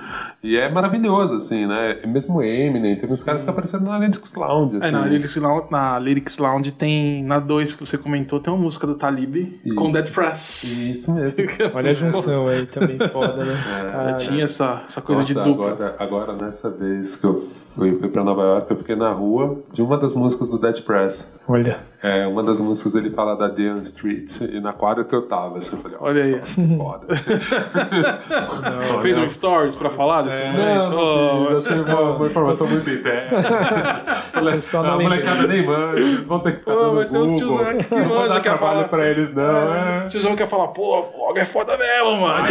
[0.43, 1.99] E é maravilhoso, assim, né?
[2.03, 4.87] E mesmo Eminem, tem uns caras que apareceram na Lyrics Lounge, assim.
[4.87, 8.61] É, na Lyrics, Lounge, na Lyrics Lounge tem, na 2 que você comentou, tem uma
[8.61, 9.35] música do Talib
[9.75, 10.77] com Dead Press.
[10.79, 11.43] Isso mesmo.
[11.75, 13.53] olha a junção aí também, foda, né?
[13.83, 15.71] Já Cara, tinha essa, essa coisa de Nossa, dupla.
[15.71, 17.43] Agora, agora, nessa vez que eu
[17.77, 20.81] fui, fui pra Nova York, eu fiquei na rua de uma das músicas do Dead
[20.81, 21.37] Press.
[21.47, 21.79] Olha.
[22.03, 25.57] É, uma das músicas ele fala da Dean Street, e na quadra que eu tava,
[25.59, 26.31] assim, eu falei, Olha aí.
[26.31, 27.07] só, que foda.
[29.01, 30.59] Fez um stories pra falar desse momento?
[30.59, 32.87] Não, não Oh, fiz, achei uma, uma informação muito.
[34.61, 37.21] Só na a molecada nem manja, eles vão ter que ficar Pô, no mas tem
[37.21, 38.87] uns tiozão aqui que Não manja, dar quer trabalho falar.
[38.89, 39.73] pra eles, não.
[39.73, 40.03] É.
[40.03, 42.47] Esse João quer falar, pô, blog é foda mesmo, mano.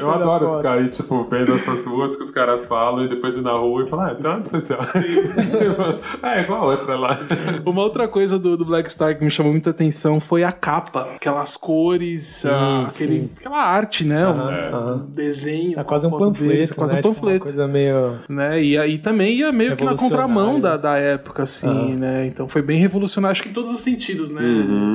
[0.00, 3.36] Eu da adoro ficar aí, tipo, vendo essas músicas que os caras falam e depois
[3.36, 4.80] ir na rua e falar, ah, tem nada especial.
[4.94, 7.18] tipo, é igual a outra lá.
[7.64, 11.08] Uma outra coisa do, do Black Star que me chamou muita atenção foi a capa.
[11.16, 13.30] Aquelas cores, ah, aquele, sim.
[13.38, 14.26] aquela arte, né?
[14.26, 14.94] Um, aham.
[14.94, 15.78] um desenho.
[15.78, 16.98] É quase um panfleto, deles, é quase né?
[16.98, 17.44] um Tipo, uma panfleto.
[17.44, 18.18] coisa meio...
[18.28, 18.62] né?
[18.62, 20.82] E aí também ia meio que na contramão Revolucionário.
[20.82, 22.26] da, da época, assim, né?
[22.26, 24.42] Então foi bem revolucionário, acho que em todos os sentidos, né?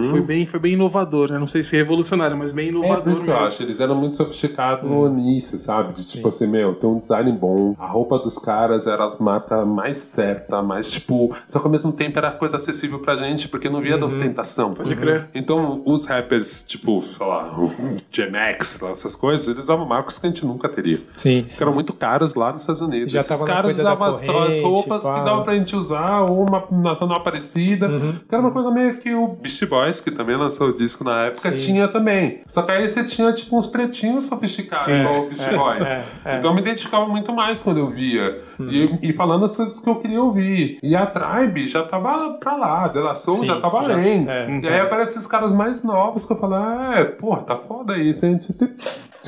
[0.09, 1.39] Foi, bem, foi bem inovador, né?
[1.39, 3.47] Não sei se revolucionário, mas bem É inovador isso que eu mesmo.
[3.47, 5.93] acho, eles eram muito sofisticados nisso, sabe?
[5.93, 9.65] De tipo assim, meu, tem um design bom, a roupa dos caras era as marcas
[9.67, 11.35] mais certas, mais tipo.
[11.47, 14.73] Só que ao mesmo tempo era coisa acessível pra gente, porque não via da ostentação.
[14.73, 15.27] Pode crer.
[15.33, 17.71] Então, os rappers, tipo, sei lá, o
[18.11, 21.01] Gen-X, essas coisas, eles usavam marcas que a gente nunca teria.
[21.15, 23.11] Sim, Que eram muito caros lá nos Estados Unidos.
[23.11, 26.45] Já Esses na caras usavam as, corrente, as roupas que dava pra gente usar, ou
[26.45, 27.87] uma nacional parecida.
[27.89, 28.19] Uhum.
[28.27, 31.25] Que era uma coisa meio que o Beast Boys, que também lançou o disco na
[31.25, 31.65] época, Sim.
[31.65, 32.41] tinha também.
[32.47, 35.01] Só que aí você tinha, tipo, uns pretinhos sofisticados, Sim.
[35.01, 36.05] igual o Beast Boys.
[36.25, 36.35] é, é.
[36.37, 38.41] Então eu me identificava muito mais quando eu via.
[38.59, 40.79] E, e falando as coisas que eu queria ouvir.
[40.83, 43.93] E a Tribe já tava pra lá, a Dela Soul Sim, já tava sim, já-
[43.93, 44.29] além.
[44.29, 44.59] é.
[44.61, 47.97] E aí aparecem esses caras mais novos que eu falo, ah, é, porra, tá foda
[47.97, 48.33] isso, hein?
[48.33, 48.77] Deixa eu, deixa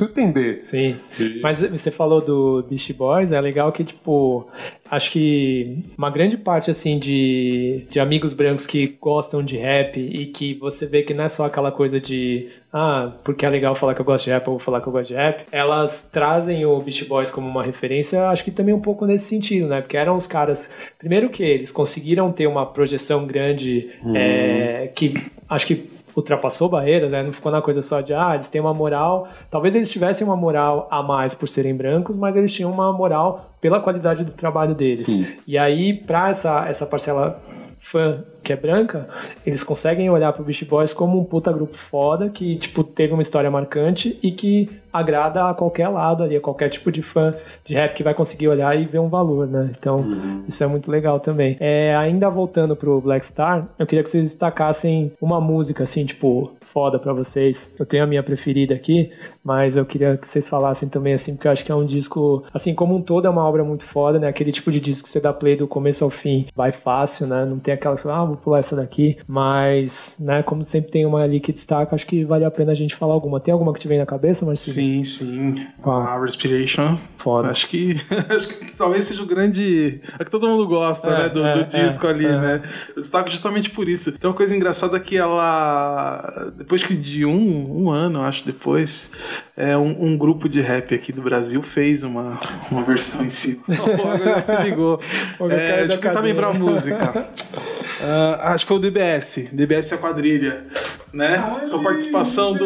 [0.02, 0.62] eu entender.
[0.64, 0.98] Sim.
[1.20, 4.48] E- Mas você falou do Beast Boys, é legal que, tipo,
[4.90, 10.26] acho que uma grande parte, assim, de, de amigos brancos que gostam de rap e
[10.28, 13.94] que você vê que não é só aquela coisa de, ah, porque é legal falar
[13.94, 16.66] que eu gosto de rap, eu vou falar que eu gosto de rap, elas trazem
[16.66, 19.82] o Beast Boys como uma referência, acho que também um pouco nesse sentido, né?
[19.82, 25.68] Porque eram os caras, primeiro que eles conseguiram ter uma projeção grande, é, que acho
[25.68, 27.24] que ultrapassou barreiras, né?
[27.24, 29.28] Não ficou na coisa só de, ah, eles têm uma moral.
[29.50, 33.52] Talvez eles tivessem uma moral a mais por serem brancos, mas eles tinham uma moral
[33.62, 35.08] pela qualidade do trabalho deles.
[35.08, 35.26] Sim.
[35.48, 37.42] E aí, pra essa, essa parcela
[37.82, 39.08] fã que é branca,
[39.46, 43.22] eles conseguem olhar pro Beast Boys como um puta grupo foda que, tipo, teve uma
[43.22, 47.34] história marcante e que agrada a qualquer lado ali, a qualquer tipo de fã
[47.66, 49.72] de rap que vai conseguir olhar e ver um valor, né?
[49.78, 50.06] Então,
[50.48, 51.58] isso é muito legal também.
[51.60, 56.54] É, ainda voltando pro Black Star, eu queria que vocês destacassem uma música, assim, tipo,
[56.72, 57.76] foda pra vocês.
[57.80, 59.12] Eu tenho a minha preferida aqui,
[59.44, 62.44] mas eu queria que vocês falassem também, assim, porque eu acho que é um disco,
[62.54, 64.28] assim, como um todo é uma obra muito foda, né?
[64.28, 67.46] Aquele tipo de disco que você dá play do começo ao fim, vai fácil, né?
[67.46, 71.40] Não tem aquela, ah, vou pular essa daqui, mas, né, como sempre tem uma ali
[71.40, 73.40] que destaca, acho que vale a pena a gente falar alguma.
[73.40, 74.74] Tem alguma que te vem na cabeça, Marcinho?
[74.74, 75.68] Sim, sim.
[75.84, 76.98] A Respiration.
[77.18, 77.50] Foda.
[77.50, 77.96] Acho que,
[78.30, 80.02] acho que talvez seja o grande.
[80.20, 81.30] É que todo mundo gosta, É, né?
[81.30, 82.38] Do, é, do disco é, ali, é.
[82.40, 82.62] né?
[82.90, 84.18] Eu destaco justamente por isso.
[84.18, 86.52] Tem uma coisa engraçada que ela.
[86.62, 89.12] Depois que de um, um ano, eu acho, depois,
[89.58, 93.64] é, um, um grupo de rap aqui do Brasil fez uma, uma versão em cima.
[93.82, 95.00] O Olga já se ligou.
[95.40, 96.40] Olga É, acho que também cadeira.
[96.40, 97.28] pra música.
[98.04, 99.50] Ah, acho que foi o DBS.
[99.54, 100.66] DBS é a quadrilha.
[101.14, 101.38] Né?
[101.70, 102.66] Com a participação do.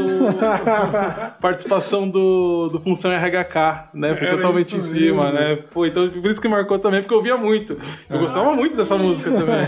[1.41, 4.15] participação do, do Função RHK, né?
[4.15, 5.57] Foi totalmente em cima, né?
[5.73, 7.77] Pô, então por isso que marcou também, porque eu via muito.
[8.09, 9.67] Eu gostava muito dessa música também.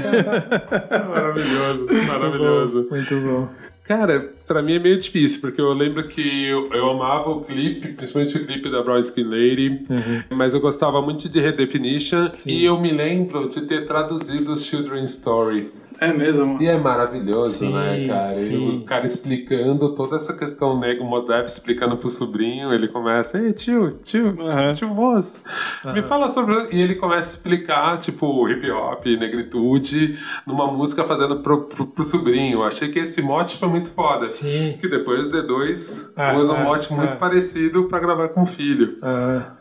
[1.09, 2.87] Maravilhoso, maravilhoso.
[2.89, 3.49] Muito bom.
[3.87, 7.93] Cara, pra mim é meio difícil, porque eu lembro que eu, eu amava o clipe,
[7.93, 9.85] principalmente o clipe da Brown Skin Lady,
[10.29, 15.71] mas eu gostava muito de Redefinition, e eu me lembro de ter traduzido Children's Story.
[15.99, 16.61] É mesmo.
[16.61, 18.31] E é maravilhoso, Sim, né, cara?
[18.31, 18.77] E sim.
[18.77, 20.97] o cara explicando toda essa questão, né?
[20.99, 24.73] O Mos Def explicando pro sobrinho, ele começa, ei, tio, tio, tio, Uhum.
[24.73, 25.43] tio Mos,
[25.93, 26.67] me fala sobre...
[26.71, 32.03] E ele começa a explicar, tipo, hip hop, negritude, numa música fazendo pro, pro, pro
[32.03, 32.59] sobrinho.
[32.59, 34.27] Eu achei que esse mote foi muito foda.
[34.29, 34.75] Sim.
[34.79, 37.17] Que depois o D2 Ah, usa um ah, mote muito ah.
[37.17, 38.97] parecido pra gravar com o filho.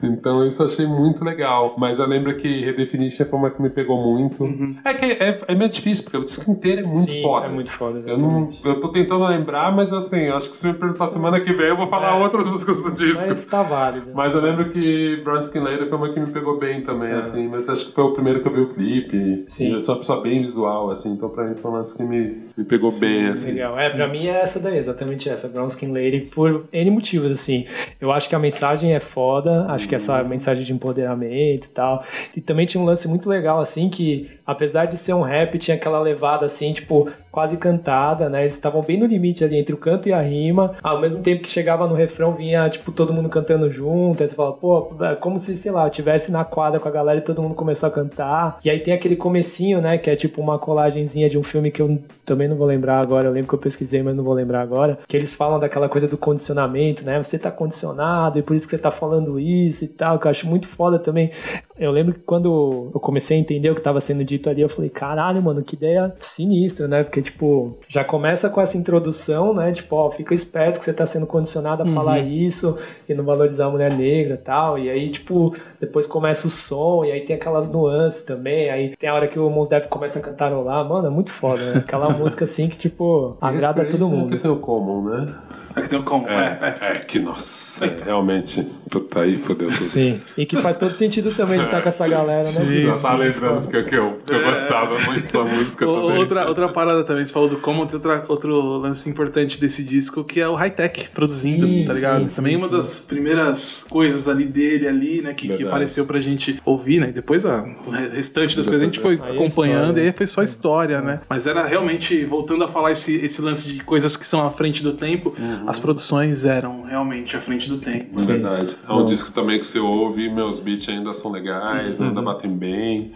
[0.03, 1.75] Então isso eu achei muito legal.
[1.79, 4.44] Mas eu lembro que Redefinition foi uma que me pegou muito.
[4.85, 7.47] É que é, é meio difícil, porque o disco inteiro é muito sim, foda.
[7.47, 8.03] é muito foda.
[8.07, 11.53] Eu, não, eu tô tentando lembrar, mas assim, acho que se me perguntar semana que
[11.53, 12.23] vem, eu vou falar É.
[12.23, 13.27] outras músicas do disco.
[13.29, 14.11] Mas tá válido.
[14.15, 17.49] Mas eu lembro que Brown Skin Lady foi uma que me pegou bem também, assim.
[17.49, 19.17] Mas acho que foi o primeiro que eu vi o clipe.
[19.47, 19.51] É.
[19.51, 19.69] Sim.
[19.69, 21.12] E eu sou uma pessoa bem visual, assim.
[21.12, 23.53] Então pra mim foi uma que me, me pegou bem, assim.
[23.53, 23.79] Legal.
[23.79, 27.65] É, pra mim é essa daí, exatamente essa, Brown Skin Lady, por N motivos, assim.
[28.01, 32.05] Eu acho que a mensagem é foda, acho que essa mensagem de empoderamento e tal.
[32.37, 35.77] E também tinha um lance muito legal, assim, que apesar de ser um rap, tinha
[35.77, 38.40] aquela levada, assim, tipo, quase cantada, né?
[38.40, 40.75] Eles estavam bem no limite ali entre o canto e a rima.
[40.83, 44.22] Ao mesmo tempo que chegava no refrão, vinha, tipo, todo mundo cantando junto.
[44.22, 47.18] Aí você fala, pô, é como se, sei lá, tivesse na quadra com a galera
[47.18, 48.59] e todo mundo começou a cantar.
[48.64, 49.99] E aí tem aquele comecinho, né?
[49.99, 53.29] Que é tipo uma colagenzinha de um filme que eu também não vou lembrar agora.
[53.29, 54.99] Eu lembro que eu pesquisei, mas não vou lembrar agora.
[55.07, 57.22] Que eles falam daquela coisa do condicionamento, né?
[57.22, 60.31] Você tá condicionado e por isso que você tá falando isso e tal, que eu
[60.31, 61.31] acho muito foda também.
[61.79, 64.68] Eu lembro que quando eu comecei a entender o que tava sendo dito ali, eu
[64.70, 67.05] falei, caralho, mano, que ideia sinistra, né?
[67.05, 69.71] Porque, tipo, já começa com essa introdução, né?
[69.73, 72.29] Tipo, ó, fica esperto que você tá sendo condicionado a falar Uhum.
[72.29, 74.79] isso e não valorizar a mulher negra e tal.
[74.79, 78.71] E aí, tipo, depois começa o som, e aí tem aquelas nuances também.
[78.71, 80.89] Aí tem a hora que o Mos Def começa a cantarolar.
[80.89, 81.79] Mano, é muito foda, né?
[81.85, 84.31] Aquela música assim que, tipo, agrada todo mundo.
[84.31, 85.35] Que tem o Common, né?
[85.75, 86.27] Aqui tem um como.
[86.27, 86.97] É, é.
[86.97, 87.85] É, que nossa.
[87.85, 88.67] é, realmente.
[89.16, 89.88] Puta aí, fodeu tudo.
[89.88, 90.20] Sim.
[90.37, 92.50] E que faz todo sentido também de estar com essa galera, né?
[92.50, 92.87] Sim.
[92.87, 96.18] Já tá lembrando que, que eu, que eu gostava muito dessa música O- também.
[96.18, 100.22] Outra, outra parada também, você falou do como, tem outra, outro lance importante desse disco
[100.24, 102.29] que é o high-tech produzindo, Sim, tá ligado?
[102.29, 102.74] sim, também sim, uma sim.
[102.76, 107.09] das primeiras coisas ali dele, ali, né, que, que apareceu pra gente ouvir, né?
[107.09, 110.07] E depois a, o restante das coisas a gente foi Aí é acompanhando história, e
[110.07, 111.20] aí foi só história, né?
[111.29, 114.83] Mas era realmente, voltando a falar esse, esse lance de coisas que são à frente
[114.83, 115.35] do tempo,
[115.66, 118.20] as produções eram realmente à frente do tempo.
[118.20, 118.76] É verdade.
[118.88, 123.12] É um disco também que você ouve, meus beats ainda são legais, ainda batem bem.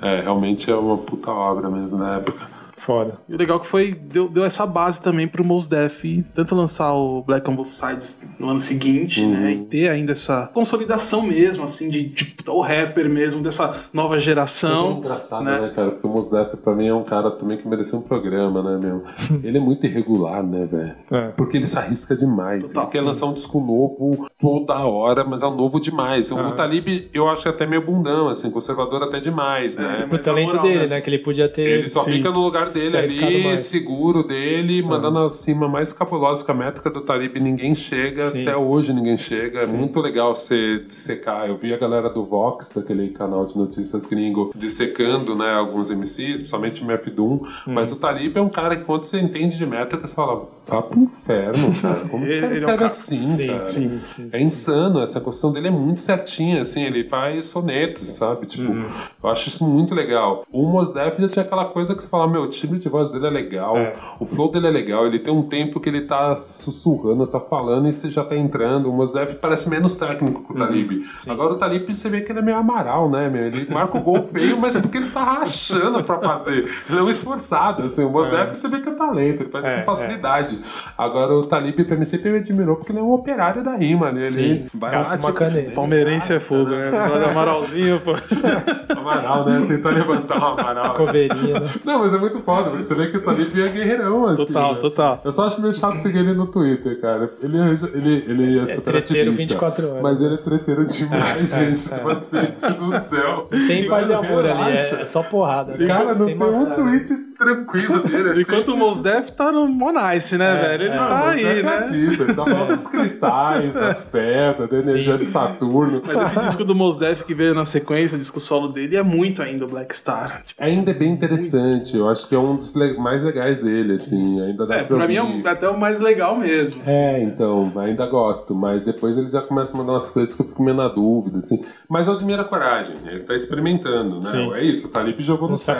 [0.00, 2.46] É, realmente é uma puta obra mesmo na época.
[2.82, 3.18] Foda.
[3.28, 6.02] E o legal que foi, deu, deu essa base também pro Mos Def,
[6.34, 10.50] tanto lançar o Black on Both Sides no ano seguinte, né, e ter ainda essa
[10.52, 14.98] consolidação mesmo, assim, de, de o rapper mesmo, dessa nova geração.
[14.98, 15.60] engraçada, né?
[15.60, 15.68] né?
[15.68, 15.92] cara?
[15.92, 18.84] Porque o Mos Def pra mim é um cara também que mereceu um programa, né,
[18.84, 19.04] meu?
[19.44, 20.94] Ele é muito irregular, né, velho?
[21.10, 21.28] É.
[21.36, 22.72] Porque ele se arrisca demais.
[22.72, 23.04] Total, ele quer sim.
[23.04, 26.32] lançar um disco novo toda hora, mas é um novo demais.
[26.32, 30.08] O Talib, eu acho até meio bundão, assim, conservador até demais, né?
[30.10, 30.96] O talento moral dele, mesmo.
[30.96, 31.00] né?
[31.00, 31.62] Que ele podia ter.
[31.62, 32.14] Ele só Sim.
[32.14, 33.60] fica no lugar dele ali, mais.
[33.60, 37.36] seguro dele, mandando a cima mais cabulosa que a métrica do Talib.
[37.40, 38.42] Ninguém chega, Sim.
[38.42, 39.60] até hoje ninguém chega.
[39.60, 41.46] É muito legal você dissecar.
[41.48, 46.40] Eu vi a galera do Vox, daquele canal de notícias gringo, dissecando né, alguns MCs,
[46.40, 47.34] principalmente o MF Doom.
[47.34, 47.40] Hum.
[47.66, 50.82] Mas o Talib é um cara que quando você entende de métrica, você fala, vá
[50.82, 52.00] pro inferno, cara.
[52.08, 53.66] Como esse cara ele é um escreve cara- assim, Sim, cara?
[53.66, 54.28] sim, sim.
[54.32, 58.46] É insano, essa construção dele é muito certinha, assim, ele faz sonetos, sabe?
[58.46, 58.84] Tipo, Uhum.
[59.22, 60.44] eu acho isso muito legal.
[60.52, 63.08] O Mos Def já tinha aquela coisa que você fala, meu, o timbre de voz
[63.08, 63.92] dele é legal, É.
[64.20, 67.88] o flow dele é legal, ele tem um tempo que ele tá sussurrando, tá falando
[67.88, 68.88] e você já tá entrando.
[68.88, 70.46] O Mos Def parece menos técnico Uhum.
[70.46, 70.90] que o Talib.
[71.28, 73.46] Agora o Talib você vê que ele é meio amaral, né, meu?
[73.46, 76.64] Ele marca o gol feio, mas porque ele tá rachando pra fazer.
[76.88, 78.04] Ele é um esforçado, assim.
[78.04, 80.58] O Mos Def você vê que é talento, ele faz É, com facilidade.
[80.96, 84.12] Agora o Talib pra mim sempre me admirou porque ele é um operário da rima,
[84.12, 84.20] né?
[84.20, 85.70] Ele Sim, gasta uma tipo, caneta.
[85.72, 86.88] Palmeirense é fogo, né?
[86.88, 88.12] Agora Amaralzinho, pô.
[88.96, 89.64] Amaral, né?
[89.66, 90.94] Tentar levantar o Amaral.
[90.94, 91.66] Coveirinha, né?
[91.84, 94.46] Não, mas é muito foda, você vê que o Talib é guerreirão, assim.
[94.46, 94.80] Total, né?
[94.80, 95.18] total.
[95.24, 97.30] Eu só acho meio chato seguir ele no Twitter, cara.
[97.42, 99.54] Ele, é- ele, ele é super treteiro ativista.
[99.54, 100.02] 24 horas.
[100.02, 101.88] Mas ele é treteiro demais, gente.
[101.92, 103.48] Tipo assim, do céu.
[103.66, 105.76] Tem paz e amor ali, é, é só porrada.
[105.76, 105.86] né?
[105.86, 107.12] Cara, não tem um tweet
[107.44, 108.42] tranquilo dele, assim.
[108.42, 110.82] Enquanto o Mos Def tá no Monice, né, velho?
[110.84, 110.96] Ele é.
[110.96, 111.76] tá aí, é né?
[111.78, 116.02] artista, Ele tá falando dos cristais, das pedras, da energia de Saturno.
[116.04, 119.02] Mas esse disco do Mos Def que veio na sequência, o disco solo dele, é
[119.02, 120.42] muito ainda o Black Star.
[120.42, 121.96] Tipo, Ainda é bem interessante.
[121.96, 124.40] Eu acho que é um dos mais legais dele, assim.
[124.42, 125.44] Ainda dá é, pra pra mim é ouvir.
[125.44, 126.80] um- até o mais legal mesmo.
[126.80, 126.90] assim.
[126.90, 130.46] É, então, ainda gosto, mas depois ele já começa a mandar umas coisas que eu
[130.46, 131.62] fico meio na dúvida, assim.
[131.88, 134.22] Mas eu admiro a coragem, ele tá experimentando, né?
[134.22, 134.52] Sim.
[134.54, 135.70] É isso, o Talib jogou Não no se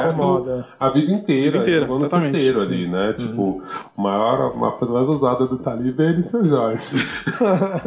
[0.81, 2.37] a vida inteira, vida inteira, no exatamente.
[2.37, 3.12] inteiro ali, né?
[3.12, 3.62] Tipo,
[3.97, 6.91] a maior, uma coisa mais ousada do Talib é ele e seu Jorge.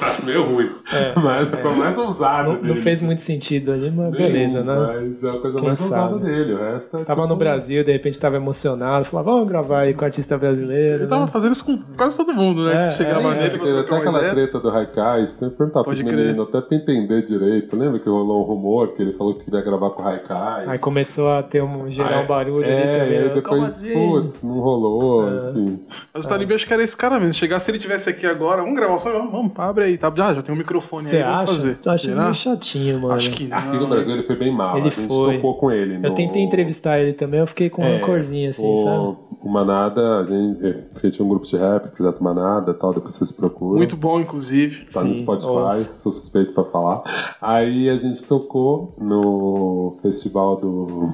[0.00, 0.70] tá meio ruim,
[1.22, 2.68] mas é a coisa mais ousada Não, dele.
[2.68, 4.74] não fez muito sentido ali, mas Nenhum, beleza, né?
[4.76, 6.24] Mas é a coisa Quem mais ousada sabe?
[6.24, 9.80] dele, o resto é Tava tipo, no Brasil, de repente tava emocionado, falava, vamos gravar
[9.80, 11.02] aí com o artista brasileiro.
[11.02, 11.30] Ele tava né?
[11.30, 12.88] fazendo isso com quase todo mundo, né?
[12.88, 14.32] É, Chegava é, nele Teve pra trocar até aquela ideia.
[14.34, 16.26] treta do Haikais, tem que perguntar Pode pros crer.
[16.26, 17.76] meninos, até pra entender direito.
[17.76, 20.68] Lembra que rolou um rumor que ele falou que queria gravar com o Haikais?
[20.68, 22.26] Aí começou a ter um, gerar um
[22.60, 23.12] barulho é, ali também.
[23.12, 23.92] e aí Como depois, assim?
[23.92, 25.50] putz, não rolou, É.
[25.50, 25.80] enfim.
[26.14, 27.32] Mas o Talib acho que era esse cara mesmo.
[27.34, 30.12] Chegar, se ele tivesse aqui agora, vamos gravar só, vamos, vamos, abre aí, tá?
[30.16, 31.46] Já, já tem um microfone Você aí, vamos acha?
[31.52, 31.76] fazer.
[31.78, 32.22] Tô achando Será?
[32.22, 33.14] meio chatinho, mano.
[33.14, 33.58] Acho que não.
[33.58, 35.34] Aqui no Brasil ele foi bem mal, Ele a gente foi.
[35.36, 35.94] topou com ele.
[35.96, 39.26] Eu no- tentei entrevistar ele também, eu fiquei com É, uma corzinha assim, o, sabe?
[39.42, 43.76] O Manada, a gente fez um grupo de rap, Projeto Manada tal, depois vocês procuram.
[43.76, 44.86] Muito bom, inclusive.
[44.92, 45.96] Tá no Sim, Spotify, ouço.
[45.96, 47.02] sou suspeito pra falar.
[47.40, 51.10] Aí a gente tocou no festival do.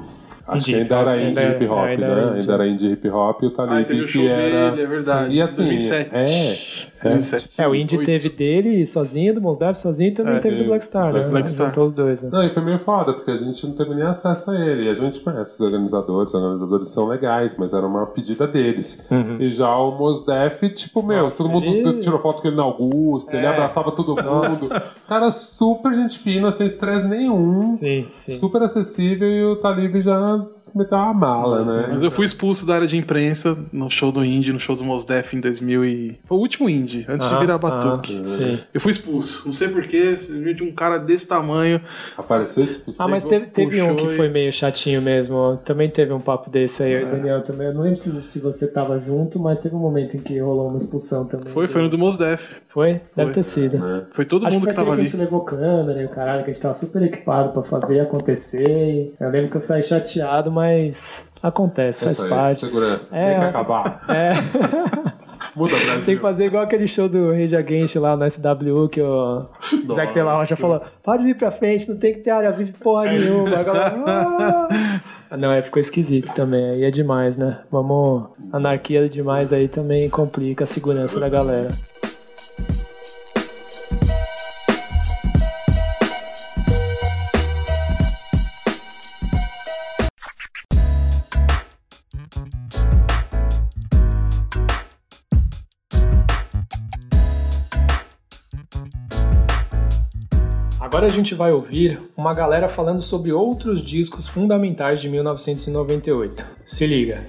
[0.47, 2.13] Acho que ainda era indie ainda- hip hop, ainda né?
[2.23, 2.35] era.
[2.35, 4.71] Ainda era indie hip hop e o Talib Ah, teve o que show era.
[4.71, 5.35] dele, é verdade.
[5.37, 6.11] E assim, 2007.
[6.15, 6.59] é, é.
[7.03, 7.49] 2007.
[7.59, 8.07] É, o Indie 2008.
[8.07, 11.27] teve dele sozinho, do Mos Def sozinho e também É, teve do Black Star, Black
[11.27, 11.33] né?
[11.33, 11.67] Black Star.
[11.69, 12.31] Juntou os dois, né?
[12.33, 14.85] Não, e foi meio foda, porque a gente não teve nem acesso a ele.
[14.85, 19.05] E a gente conhece os organizadores, os organizadores são legais, mas era uma pedida deles.
[19.41, 21.25] E já o Mos Def, tipo, meu, Uhum.
[21.25, 23.49] Nossa, todo mundo ele- tirou foto com ele na Augusta, ele É.
[23.49, 24.23] abraçava todo mundo.
[24.23, 24.95] Nossa.
[25.09, 27.69] Cara, super gente fina, sem estresse nenhum.
[27.71, 28.33] Sim, sim.
[28.33, 30.62] Super acessível e o Talib já Shalom.
[30.75, 31.89] Meteu uma mala, né?
[31.93, 34.85] Mas eu fui expulso da área de imprensa no show do Indie, no show do
[34.85, 36.19] Mos Def em 2000 e...
[36.25, 38.21] Foi o último Indie, antes de Ah, virar Batuque.
[38.25, 38.59] ah, sim.
[38.73, 39.43] Eu fui expulso.
[39.45, 41.81] Não sei porquê, de um cara desse tamanho.
[42.17, 45.59] Apareceu de Ah, mas teve, teve um que e- foi meio chatinho mesmo.
[45.65, 47.43] Também teve um papo desse aí, Daniel.
[47.43, 47.67] Também.
[47.69, 50.69] Eu não lembro se, se você tava junto, mas teve um momento em que rolou
[50.69, 51.53] uma expulsão também.
[51.53, 52.55] Foi, foi no do Mos Def.
[52.69, 53.01] Foi?
[53.15, 53.33] Deve Foi.
[53.33, 54.07] ter sido.
[54.13, 55.03] Foi todo Acho mundo que que tava ali.
[55.03, 57.63] que a gente levou câmera e o caralho, que a gente tava super equipado pra
[57.63, 59.13] fazer acontecer.
[59.21, 62.61] Eu lembro que eu saí chateado, mas acontece, faz aí, parte.
[62.61, 63.17] segurança.
[63.17, 63.31] É.
[63.31, 64.05] Tem que acabar.
[64.09, 64.33] É,
[65.57, 66.17] Muda tem Brasil.
[66.17, 69.47] que fazer igual aquele show do Rei Against lá no SW, que o
[69.95, 72.73] Zac de la Rocha falou: pode vir pra frente, não tem que ter área vive
[72.73, 73.49] porra nenhuma.
[73.59, 77.61] A galera, "Ah!" Não, aí ficou esquisito também, aí é demais, né?
[77.71, 78.29] Vamos.
[78.53, 81.71] Anarquia demais aí também complica a segurança da galera.
[100.93, 106.45] Agora a gente vai ouvir uma galera falando sobre outros discos fundamentais de 1998.
[106.67, 107.27] Se liga.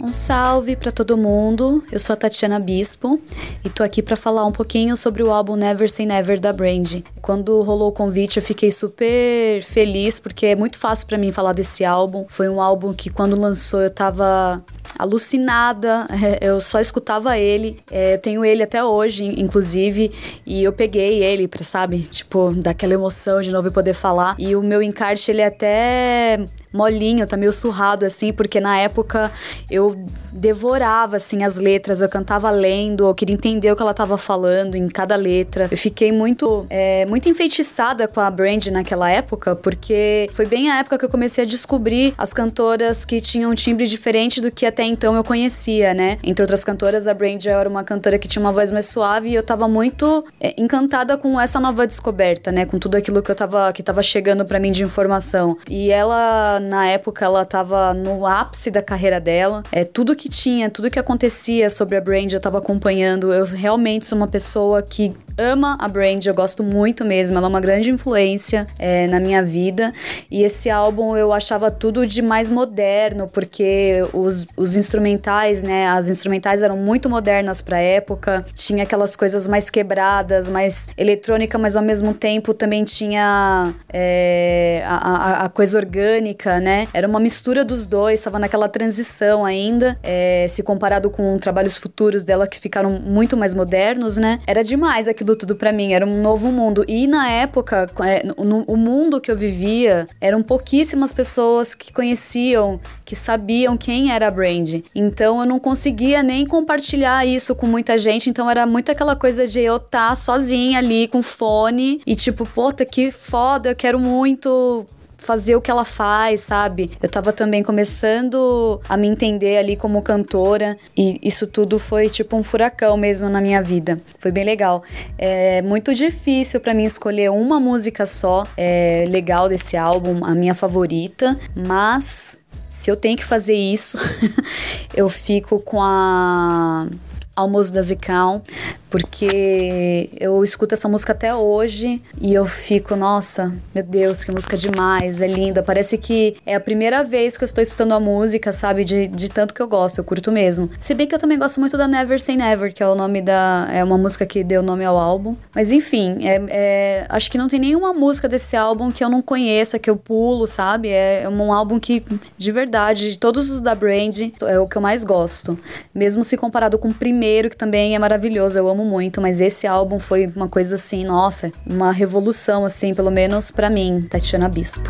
[0.00, 1.82] Um salve para todo mundo.
[1.90, 3.20] Eu sou a Tatiana Bispo
[3.64, 7.02] e tô aqui para falar um pouquinho sobre o álbum Never Say Never da Brand.
[7.20, 11.52] Quando rolou o convite, eu fiquei super feliz porque é muito fácil para mim falar
[11.52, 12.26] desse álbum.
[12.28, 14.64] Foi um álbum que quando lançou eu tava
[14.96, 16.06] alucinada,
[16.40, 17.80] eu só escutava ele.
[17.90, 20.12] É, eu tenho ele até hoje, inclusive,
[20.46, 24.36] e eu peguei ele pra, sabe, tipo, daquela emoção de novo poder falar.
[24.38, 26.40] E o meu encarte, ele é até
[26.72, 29.30] molinho, tá meio surrado assim, porque na época
[29.70, 29.96] eu
[30.32, 34.74] devorava assim as letras, eu cantava lendo, eu queria entender o que ela tava falando
[34.74, 35.68] em cada letra.
[35.70, 40.78] Eu fiquei muito, é, muito enfeitiçada com a Brand naquela época, porque foi bem a
[40.78, 44.66] época que eu comecei a descobrir as cantoras que tinham um timbre diferente do que
[44.66, 46.18] até então eu conhecia, né?
[46.22, 49.34] Entre outras cantoras, a Brand era uma cantora que tinha uma voz mais suave e
[49.34, 52.64] eu tava muito é, encantada com essa nova descoberta, né?
[52.64, 55.56] Com tudo aquilo que eu tava que tava chegando para mim de informação.
[55.68, 59.62] E ela na época ela tava no ápice da carreira dela.
[59.72, 63.32] É tudo que tinha, tudo que acontecia sobre a Brand eu tava acompanhando.
[63.32, 67.38] Eu realmente sou uma pessoa que ama a Brand, eu gosto muito mesmo.
[67.38, 69.92] Ela é uma grande influência é, na minha vida.
[70.30, 75.86] E esse álbum eu achava tudo de mais moderno, porque os, os instrumentais, né?
[75.86, 78.44] As instrumentais eram muito modernas pra época.
[78.54, 84.96] Tinha aquelas coisas mais quebradas, mais eletrônica, mas ao mesmo tempo também tinha é, a,
[84.96, 86.88] a, a coisa orgânica, né?
[86.92, 92.24] Era uma mistura dos dois, estava naquela transição ainda, é, se comparado com trabalhos futuros
[92.24, 94.40] dela que ficaram muito mais modernos, né?
[94.46, 96.84] Era demais aquilo tudo para mim, era um novo mundo.
[96.86, 102.80] E na época, é, no, o mundo que eu vivia, eram pouquíssimas pessoas que conheciam,
[103.04, 104.82] que sabiam quem era a Brand.
[104.94, 109.46] Então eu não conseguia nem compartilhar isso com muita gente, então era muito aquela coisa
[109.46, 113.98] de eu estar tá sozinha ali com fone e tipo, puta, que foda, eu quero
[113.98, 114.86] muito
[115.18, 116.90] fazer o que ela faz, sabe?
[117.02, 122.36] Eu tava também começando a me entender ali como cantora e isso tudo foi tipo
[122.36, 124.00] um furacão mesmo na minha vida.
[124.18, 124.82] Foi bem legal.
[125.18, 130.54] É muito difícil para mim escolher uma música só é, legal desse álbum, a minha
[130.54, 133.98] favorita, mas se eu tenho que fazer isso,
[134.94, 136.86] eu fico com a
[137.34, 138.42] Almoço da Zicão,
[138.90, 144.56] porque eu escuto essa música até hoje e eu fico, nossa, meu Deus, que música
[144.56, 145.62] demais, é linda.
[145.62, 149.28] Parece que é a primeira vez que eu estou escutando a música, sabe, de, de
[149.30, 150.70] tanto que eu gosto, eu curto mesmo.
[150.78, 153.20] Se bem que eu também gosto muito da Never Say Never, que é o nome
[153.20, 153.68] da.
[153.72, 155.36] É uma música que deu nome ao álbum.
[155.54, 159.20] Mas enfim, é, é, acho que não tem nenhuma música desse álbum que eu não
[159.20, 160.88] conheça, que eu pulo, sabe?
[160.88, 162.02] É um álbum que,
[162.36, 165.58] de verdade, de todos os da Brand, é o que eu mais gosto.
[165.94, 169.66] Mesmo se comparado com o primeiro, que também é maravilhoso, eu amo muito, mas esse
[169.66, 174.88] álbum foi uma coisa assim, nossa, uma revolução, assim, pelo menos para mim, Tatiana Bispo.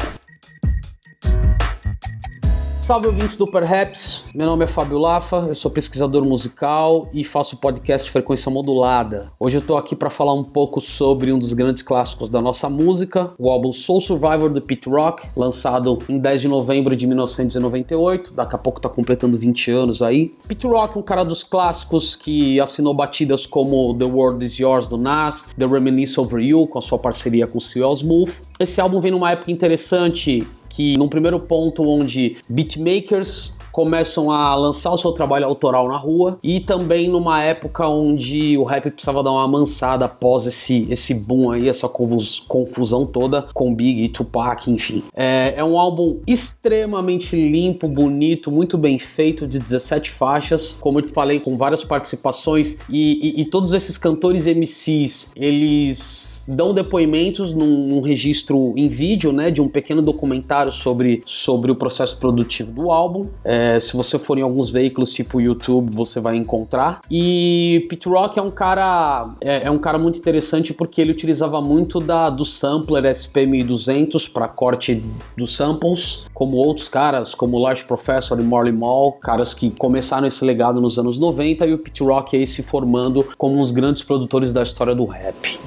[2.89, 7.59] Salve ouvintes do Perhaps, meu nome é Fábio Lafa, eu sou pesquisador musical e faço
[7.59, 9.31] podcast frequência modulada.
[9.39, 12.71] Hoje eu tô aqui para falar um pouco sobre um dos grandes clássicos da nossa
[12.71, 18.33] música, o álbum Soul Survivor do Pete Rock, lançado em 10 de novembro de 1998,
[18.33, 20.35] daqui a pouco tá completando 20 anos aí.
[20.49, 24.97] Pete Rock, um cara dos clássicos que assinou batidas como The World Is Yours do
[24.97, 27.93] Nas, The Reminisce Over You com a sua parceria com C.L.
[27.93, 28.33] Smooth.
[28.59, 30.49] Esse álbum vem numa época interessante
[30.79, 36.39] que num primeiro ponto onde beatmakers começam a lançar o seu trabalho autoral na rua
[36.41, 41.51] e também numa época onde o rap precisava dar uma amansada após esse, esse boom
[41.51, 45.03] aí, essa confusão toda com Big e Tupac, enfim.
[45.17, 51.03] É, é um álbum extremamente limpo, bonito, muito bem feito, de 17 faixas, como eu
[51.03, 57.53] te falei, com várias participações e, e, e todos esses cantores MCs, eles dão depoimentos
[57.53, 62.73] num, num registro em vídeo, né, de um pequeno documentário sobre, sobre o processo produtivo
[62.73, 63.29] do álbum.
[63.45, 67.01] É, é, se você for em alguns veículos tipo YouTube, você vai encontrar.
[67.11, 71.61] E Pete Rock é um cara é, é um cara muito interessante porque ele utilizava
[71.61, 75.03] muito da do sampler SP1200 para corte
[75.37, 80.45] dos samples, como outros caras, como Large Professor e Morley Mall, caras que começaram esse
[80.45, 84.03] legado nos anos 90 e o Pete Rock aí se formando como um dos grandes
[84.03, 85.59] produtores da história do rap.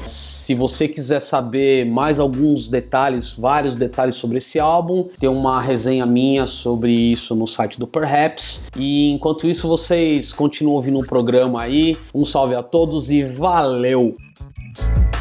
[0.52, 6.06] Se você quiser saber mais alguns detalhes, vários detalhes sobre esse álbum, tem uma resenha
[6.06, 8.68] minha sobre isso no site do Perhaps.
[8.76, 11.98] E enquanto isso, vocês continuam ouvindo o programa aí.
[12.14, 14.14] Um salve a todos e valeu!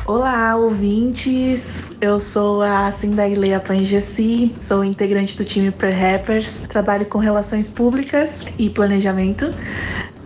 [0.05, 1.89] Olá, ouvintes!
[2.01, 8.69] Eu sou a Cindaileia Pangessi, sou integrante do time Perhappers, trabalho com relações públicas e
[8.69, 9.55] planejamento.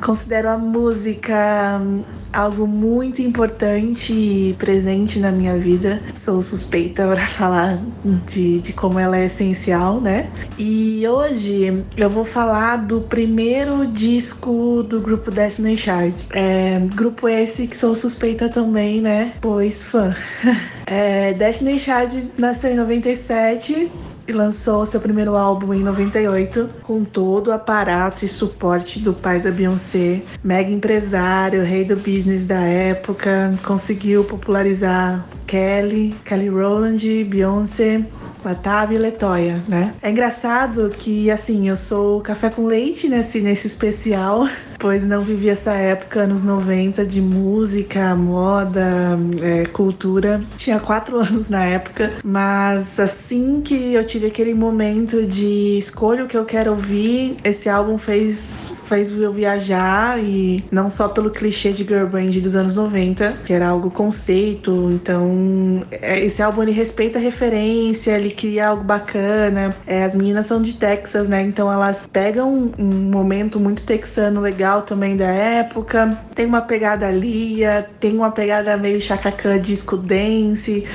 [0.05, 6.03] Considero a música hum, algo muito importante e presente na minha vida.
[6.21, 7.81] Sou suspeita para falar
[8.27, 10.29] de, de como ela é essencial, né?
[10.59, 16.27] E hoje eu vou falar do primeiro disco do grupo Destiny Child.
[16.35, 19.33] É, grupo esse que sou suspeita também, né?
[19.41, 20.15] Pois fã.
[20.87, 23.91] É, Destiny Child nasceu em 97
[24.27, 29.41] e lançou seu primeiro álbum em 98 com todo o aparato e suporte do pai
[29.41, 38.05] da Beyoncé, mega empresário, rei do business da época, conseguiu popularizar Kelly, Kelly Rowland, Beyoncé,
[38.45, 39.95] Latavia e Letoya, né?
[40.03, 45.49] É engraçado que, assim, eu sou café com leite nesse, nesse especial, pois não vivi
[45.49, 50.43] essa época, anos 90, de música, moda, é, cultura.
[50.59, 56.29] Tinha quatro anos na época, mas assim que eu tive aquele momento de escolha o
[56.29, 61.73] que eu quero ouvir, esse álbum fez, fez eu viajar e não só pelo clichê
[61.73, 66.73] de girl band dos anos 90, que era algo conceito, então é, esse álbum ele
[66.73, 69.75] respeita a referência, ele cria algo bacana.
[69.87, 71.43] É, as meninas são de Texas, né?
[71.43, 76.19] Então elas pegam um momento muito texano legal também da época.
[76.35, 80.87] Tem uma pegada Lia, tem uma pegada meio chacacã disco dance.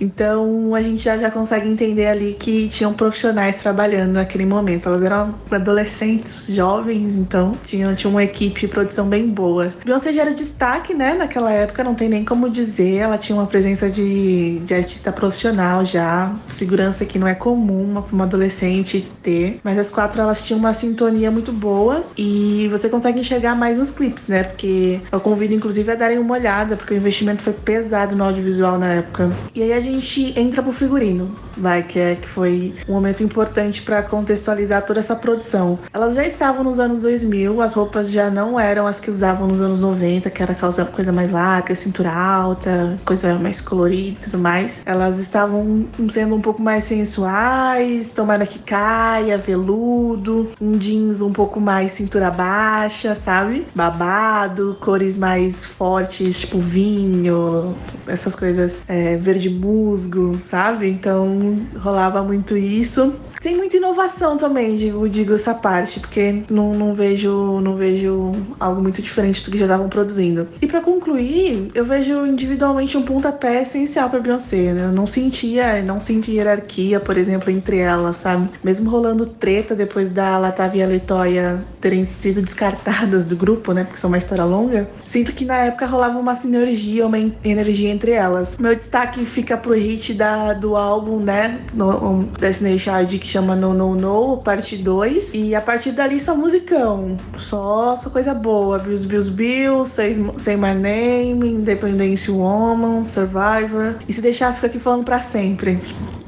[0.00, 4.88] Então a gente já, já consegue entender ali que tinham profissionais trabalhando naquele momento.
[4.88, 9.72] Elas eram adolescentes, jovens, então tinham, tinham uma equipe de produção bem boa.
[9.84, 11.14] Beyoncé já era destaque, né?
[11.14, 12.96] Naquela época, não tem nem como dizer.
[12.96, 18.00] Ela tinha uma presença de, de artista profissional já, segurando que não é comum uma,
[18.12, 23.20] uma adolescente ter, mas as quatro elas tinham uma sintonia muito boa e você consegue
[23.20, 24.44] enxergar mais nos clipes, né?
[24.44, 28.78] Porque eu convido inclusive a darem uma olhada, porque o investimento foi pesado no audiovisual
[28.78, 29.30] na época.
[29.54, 33.82] E aí a gente entra pro figurino, vai, que é que foi um momento importante
[33.82, 35.78] para contextualizar toda essa produção.
[35.92, 39.60] Elas já estavam nos anos 2000, as roupas já não eram as que usavam nos
[39.60, 44.82] anos 90, que era coisa mais larga, cintura alta, coisa mais colorida e tudo mais.
[44.84, 51.32] Elas estavam sendo um pouco mais mais sensuais, tomara que caia, veludo, um jeans um
[51.32, 53.66] pouco mais cintura baixa, sabe?
[53.74, 57.74] Babado, cores mais fortes, tipo vinho,
[58.06, 60.90] essas coisas é, verde musgo, sabe?
[60.90, 63.14] Então rolava muito isso.
[63.46, 68.82] Tem muita inovação também, digo, digo essa parte, porque não, não, vejo não vejo algo
[68.82, 70.48] muito diferente do que já estavam produzindo.
[70.60, 74.86] E para concluir, eu vejo individualmente um pontapé essencial para Beyoncé, né?
[74.86, 78.50] Eu não sentia, não senti hierarquia, por exemplo, entre elas, sabe?
[78.64, 83.84] Mesmo rolando treta depois da Latavia e a Letoya terem sido descartadas do grupo, né?
[83.84, 84.90] Porque são uma história longa.
[85.04, 88.58] Sinto que na época rolava uma sinergia, uma energia entre elas.
[88.58, 91.60] Meu destaque fica pro hit da, do álbum, né?
[91.72, 95.34] No, um, Destiny Child, que chama No No No, parte 2.
[95.34, 97.18] E a partir dali só musicão.
[97.36, 98.78] Só, só coisa boa.
[98.78, 103.96] Bills Bills Bills, Say, Say My Name, Independence Woman, Survivor.
[104.08, 105.78] E se deixar, fica aqui falando pra sempre.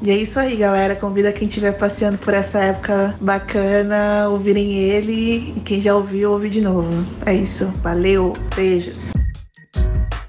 [0.03, 0.95] E é isso aí, galera.
[0.95, 5.55] Convida quem estiver passeando por essa época bacana, ouvirem ele.
[5.57, 6.89] E quem já ouviu, ouvir de novo.
[7.25, 7.71] É isso.
[7.81, 8.33] Valeu.
[8.55, 9.13] Beijos.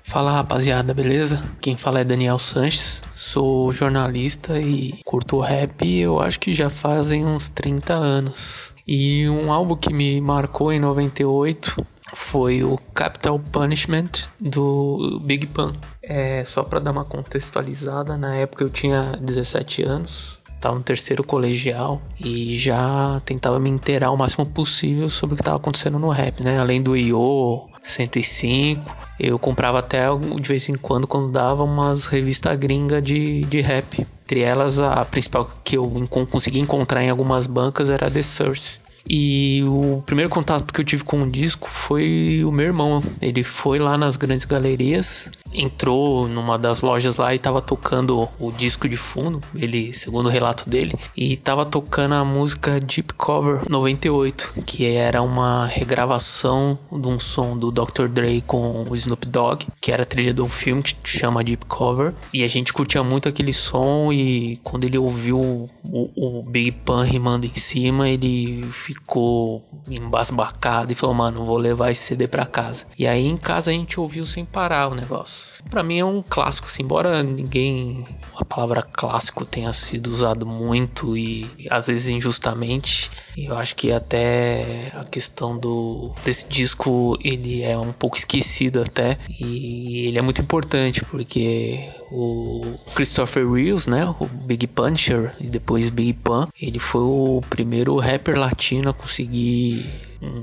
[0.03, 1.41] Fala rapaziada, beleza?
[1.61, 3.00] Quem fala é Daniel Sanches,
[3.31, 8.73] sou jornalista e curto rap, eu acho que já fazem uns 30 anos.
[8.85, 14.11] E um álbum que me marcou em 98 foi o Capital Punishment
[14.41, 15.73] do Big Pun.
[16.03, 21.25] É, só para dar uma contextualizada, na época eu tinha 17 anos tava no terceiro
[21.25, 26.11] colegial e já tentava me inteirar o máximo possível sobre o que tava acontecendo no
[26.11, 26.59] rap, né?
[26.61, 28.85] Além do IO, 105,
[29.19, 30.07] eu comprava até
[30.41, 34.07] de vez em quando, quando dava, umas revistas gringa de, de rap.
[34.25, 35.91] Entre elas, a principal que eu
[36.31, 38.81] consegui encontrar em algumas bancas era The Source.
[39.09, 43.03] E o primeiro contato que eu tive com o disco foi o meu irmão.
[43.21, 48.53] Ele foi lá nas grandes galerias, entrou numa das lojas lá e tava tocando o
[48.53, 53.63] disco de fundo, ele, segundo o relato dele, e tava tocando a música Deep Cover
[53.69, 58.09] 98, que era uma regravação de um som do Dr.
[58.09, 62.15] Dre com o Snoop Dogg, que era trilha de um filme que chama Deep Cover,
[62.33, 67.03] e a gente curtia muito aquele som e quando ele ouviu o, o Big Pun
[67.03, 68.65] rimando em cima, ele
[68.95, 72.87] ficou embasbacado e falou: "Mano, vou levar esse CD para casa".
[72.99, 75.63] E aí em casa a gente ouviu sem parar o negócio.
[75.71, 78.05] Para mim é um clássico, assim, embora ninguém
[78.37, 84.93] a palavra clássico tenha sido usado muito e às vezes injustamente, eu acho que até
[84.95, 89.19] a questão do desse disco ele é um pouco esquecido até.
[89.29, 95.89] E ele é muito importante porque o Christopher Reeves, né, o Big Puncher e depois
[95.89, 99.85] Big Pun, ele foi o primeiro rapper latino a conseguir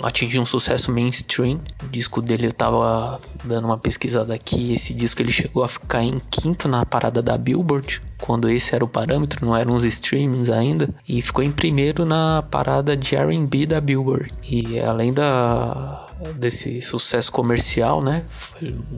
[0.02, 1.60] atingir um sucesso mainstream.
[1.84, 4.74] O disco dele eu tava dando uma pesquisada aqui.
[4.74, 8.84] Esse disco ele chegou a ficar em quinto na parada da Billboard, quando esse era
[8.84, 13.66] o parâmetro, não eram os streamings ainda, e ficou em primeiro na parada de R&B
[13.66, 14.34] da Billboard.
[14.44, 18.26] E além da desse sucesso comercial, né?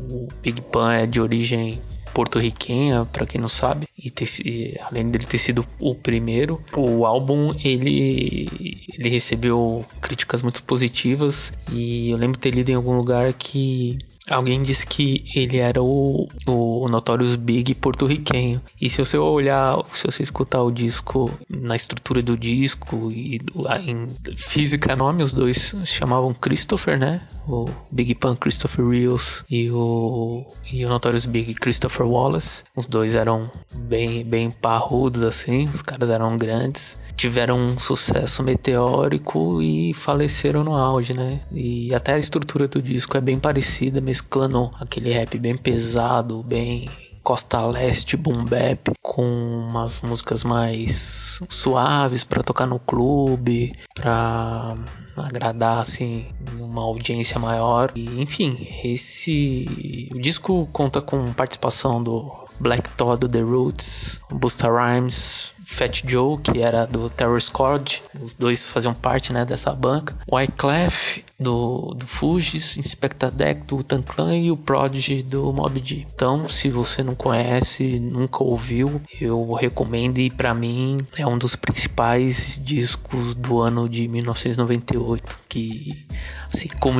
[0.10, 1.82] O Big Pun é de origem
[2.14, 7.54] porto-riquenha, para quem não sabe, e, ter, além dele ter sido o primeiro, o álbum
[7.64, 8.48] ele
[8.94, 11.54] ele recebeu críticas muito positivas.
[11.72, 13.98] E eu lembro ter lido em algum lugar que
[14.30, 18.62] Alguém disse que ele era o, o Notorious Big porto-riquenho.
[18.80, 23.42] E se você olhar, se você escutar o disco, na estrutura do disco e
[23.86, 24.08] em
[24.38, 27.22] física nome, os dois chamavam Christopher, né?
[27.48, 32.64] O Big Pun Christopher Rios e o, e o Notorious Big Christopher Wallace.
[32.76, 37.00] Os dois eram bem, bem parrudos assim, os caras eram grandes.
[37.16, 41.42] Tiveram um sucesso meteórico e faleceram no auge, né?
[41.52, 46.90] E até a estrutura do disco é bem parecida, mesclando aquele rap bem pesado, bem
[47.24, 49.24] costa leste boom bap com
[49.70, 54.76] umas músicas mais suaves para tocar no clube, para
[55.16, 56.26] agradar assim
[56.58, 57.92] uma audiência maior.
[57.96, 65.54] E, enfim, esse o disco conta com participação do Black Todd The Roots, Busta Rhymes,
[65.70, 71.24] Fat Joe, que era do Terror Squad, os dois faziam parte né, dessa banca, Wyclef
[71.40, 76.06] do, do Fugis, Inspector Deck do Tanclan e o Prodigy do Mob G.
[76.14, 81.56] Então, se você não conhece, nunca ouviu, eu recomendo e para mim é um dos
[81.56, 86.06] principais discos do ano de 1998, que
[86.52, 87.00] assim como,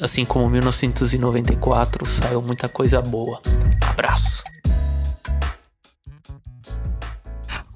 [0.00, 3.40] assim como 1994 saiu muita coisa boa.
[3.82, 4.42] Abraço!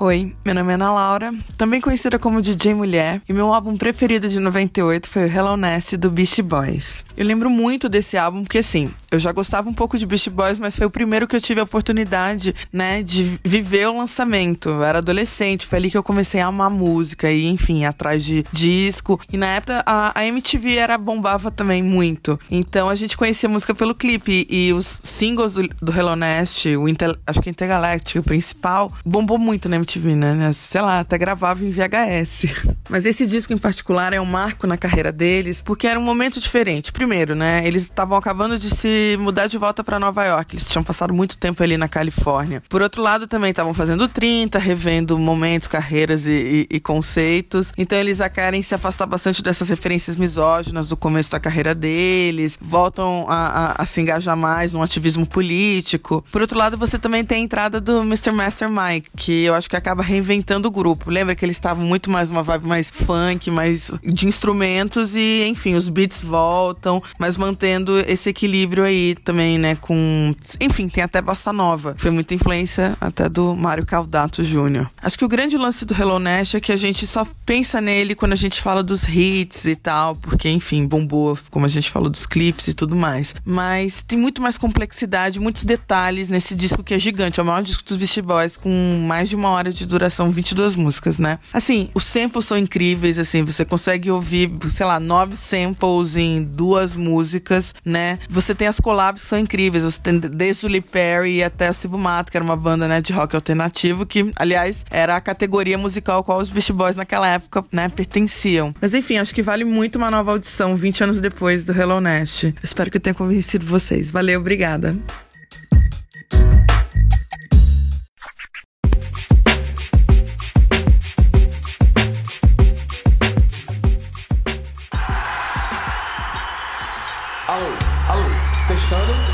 [0.00, 4.28] Oi, meu nome é Ana Laura, também conhecida como DJ Mulher, e meu álbum preferido
[4.28, 7.04] de 98 foi o Hello Nest do Beast Boys.
[7.16, 10.56] Eu lembro muito desse álbum porque, assim, eu já gostava um pouco de Beast Boys,
[10.60, 14.68] mas foi o primeiro que eu tive a oportunidade, né, de viver o lançamento.
[14.68, 18.44] Eu era adolescente, foi ali que eu comecei a amar música e, enfim, atrás de
[18.52, 19.20] disco.
[19.32, 22.38] E na época a, a MTV era bombava também muito.
[22.48, 26.68] Então a gente conhecia a música pelo clipe e, os singles do, do Hello Nest,
[26.76, 26.84] o
[27.26, 30.52] acho que Intergalactic, o principal, bombou muito na MTV MTV, né?
[30.52, 32.54] Sei lá, até gravava em VHS.
[32.88, 36.40] Mas esse disco em particular é um marco na carreira deles, porque era um momento
[36.40, 36.92] diferente.
[36.92, 37.66] Primeiro, né?
[37.66, 40.54] Eles estavam acabando de se mudar de volta para Nova York.
[40.54, 42.62] Eles tinham passado muito tempo ali na Califórnia.
[42.68, 47.72] Por outro lado, também estavam fazendo 30, revendo momentos, carreiras e, e, e conceitos.
[47.76, 53.26] Então eles querem se afastar bastante dessas referências misóginas do começo da carreira deles, voltam
[53.28, 56.24] a, a, a se engajar mais no ativismo político.
[56.30, 58.32] Por outro lado, você também tem a entrada do Mr.
[58.32, 61.10] Master Mike, que eu acho que acaba reinventando o grupo.
[61.10, 65.74] Lembra que eles estavam muito mais uma vibe mais funk, mais de instrumentos e, enfim,
[65.74, 71.52] os beats voltam, mas mantendo esse equilíbrio aí também, né, com, enfim, tem até bossa
[71.52, 71.94] nova.
[71.96, 74.86] Foi muita influência até do Mário Caldato Jr.
[75.02, 78.14] Acho que o grande lance do Hello Nash é que a gente só pensa nele
[78.14, 82.10] quando a gente fala dos hits e tal, porque, enfim, bombou, como a gente falou
[82.10, 83.34] dos clipes e tudo mais.
[83.44, 87.40] Mas tem muito mais complexidade, muitos detalhes nesse disco que é gigante.
[87.40, 90.76] É o maior disco dos Beast Boys, com mais de uma hora de duração, 22
[90.76, 91.38] músicas, né?
[91.52, 96.94] Assim, os samples são incríveis, assim, você consegue ouvir, sei lá, nove samples em duas
[96.94, 98.18] músicas, né?
[98.28, 101.74] Você tem as collabs que são incríveis, você tem desde o Lee Perry até o
[101.74, 105.78] Cibo Mato, que era uma banda, né, de rock alternativo, que, aliás, era a categoria
[105.78, 108.74] musical a qual os Beast Boys naquela época, né, pertenciam.
[108.80, 112.54] Mas enfim, acho que vale muito uma nova audição 20 anos depois do Hello Nest.
[112.62, 114.10] Espero que eu tenha convencido vocês.
[114.10, 114.96] Valeu, obrigada.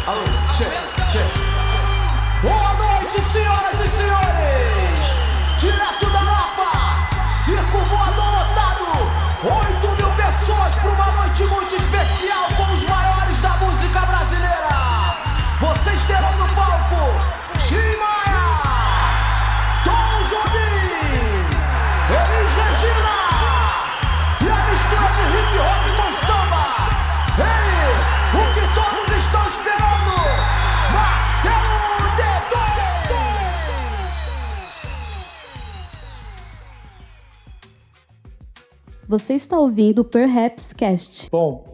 [0.07, 0.71] Alô, check,
[1.11, 1.25] check.
[2.43, 5.15] Boa noite, senhoras e senhores!
[5.59, 8.85] Direto da Lapa, circo voador lotado,
[9.43, 12.84] 8 mil pessoas para uma noite muito especial com os
[39.09, 41.29] Você está ouvindo o Perhaps Cast.
[41.31, 41.65] Bom,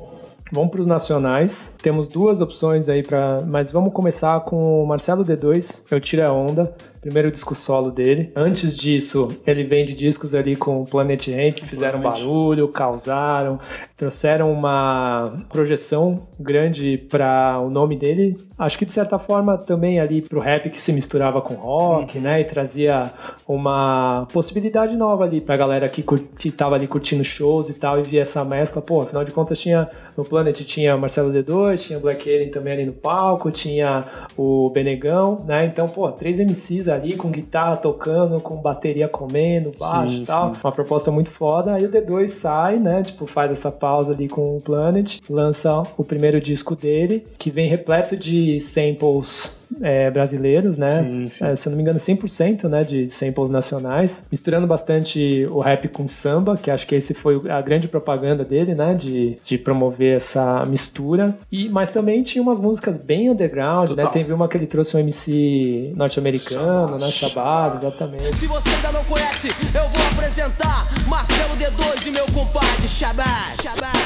[0.51, 1.77] vamos para os nacionais.
[1.81, 5.87] Temos duas opções aí para, mas vamos começar com o Marcelo D2.
[5.91, 6.75] Eu tiro a onda.
[7.01, 8.31] Primeiro disco solo dele.
[8.37, 13.59] Antes disso, ele vem de discos ali com o Planet Ramp, que fizeram barulho, causaram,
[13.97, 18.37] trouxeram uma projeção grande para o nome dele.
[18.59, 22.43] Acho que de certa forma também ali pro rap que se misturava com rock, né?
[22.43, 23.11] E trazia
[23.49, 26.05] uma possibilidade nova ali pra galera que,
[26.39, 28.83] que tava ali curtindo shows e tal e via essa mescla.
[28.83, 32.85] Pô, afinal de contas tinha no Planet tinha Marcelo D2, tinha Black Alien também ali
[32.85, 34.05] no palco, tinha
[34.37, 35.65] o Benegão, né?
[35.65, 40.55] Então, pô, três MCs ali com guitarra tocando, com bateria comendo, baixo e tal.
[40.55, 40.61] sim.
[40.63, 41.75] Uma proposta muito foda.
[41.75, 43.03] Aí o D2 sai, né?
[43.03, 47.69] Tipo, faz essa pausa ali com o Planet, lança o primeiro disco dele, que vem
[47.69, 50.91] repleto de samples é, brasileiros, né?
[50.91, 51.45] Sim, sim.
[51.45, 55.89] É, se eu não me engano, 100% né, de samples nacionais, misturando bastante o rap
[55.89, 58.95] com samba, que acho que esse foi a grande propaganda dele, né?
[58.95, 61.37] De, de promover essa mistura.
[61.51, 63.97] E, mas também tinha umas músicas bem underground, né?
[63.97, 64.13] Total.
[64.13, 67.09] Teve uma que ele trouxe um MC norte-americano, né?
[67.11, 68.39] Shabazz, exatamente.
[68.39, 72.89] Se você ainda não conhece, eu vou apresentar Marcelo D2 e meu compadre.
[72.89, 74.00] Shabazz, Shabazz.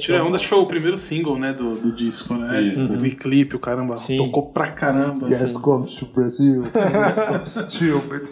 [0.00, 2.62] Tira Onda acho que foi o primeiro single, né, do, do disco, né?
[2.62, 2.94] Isso.
[2.94, 5.26] O clipe, o caramba, tocou pra caramba.
[5.28, 5.60] Yes, assim.
[5.60, 6.62] comes to Brazil.
[7.44, 8.28] Stupid.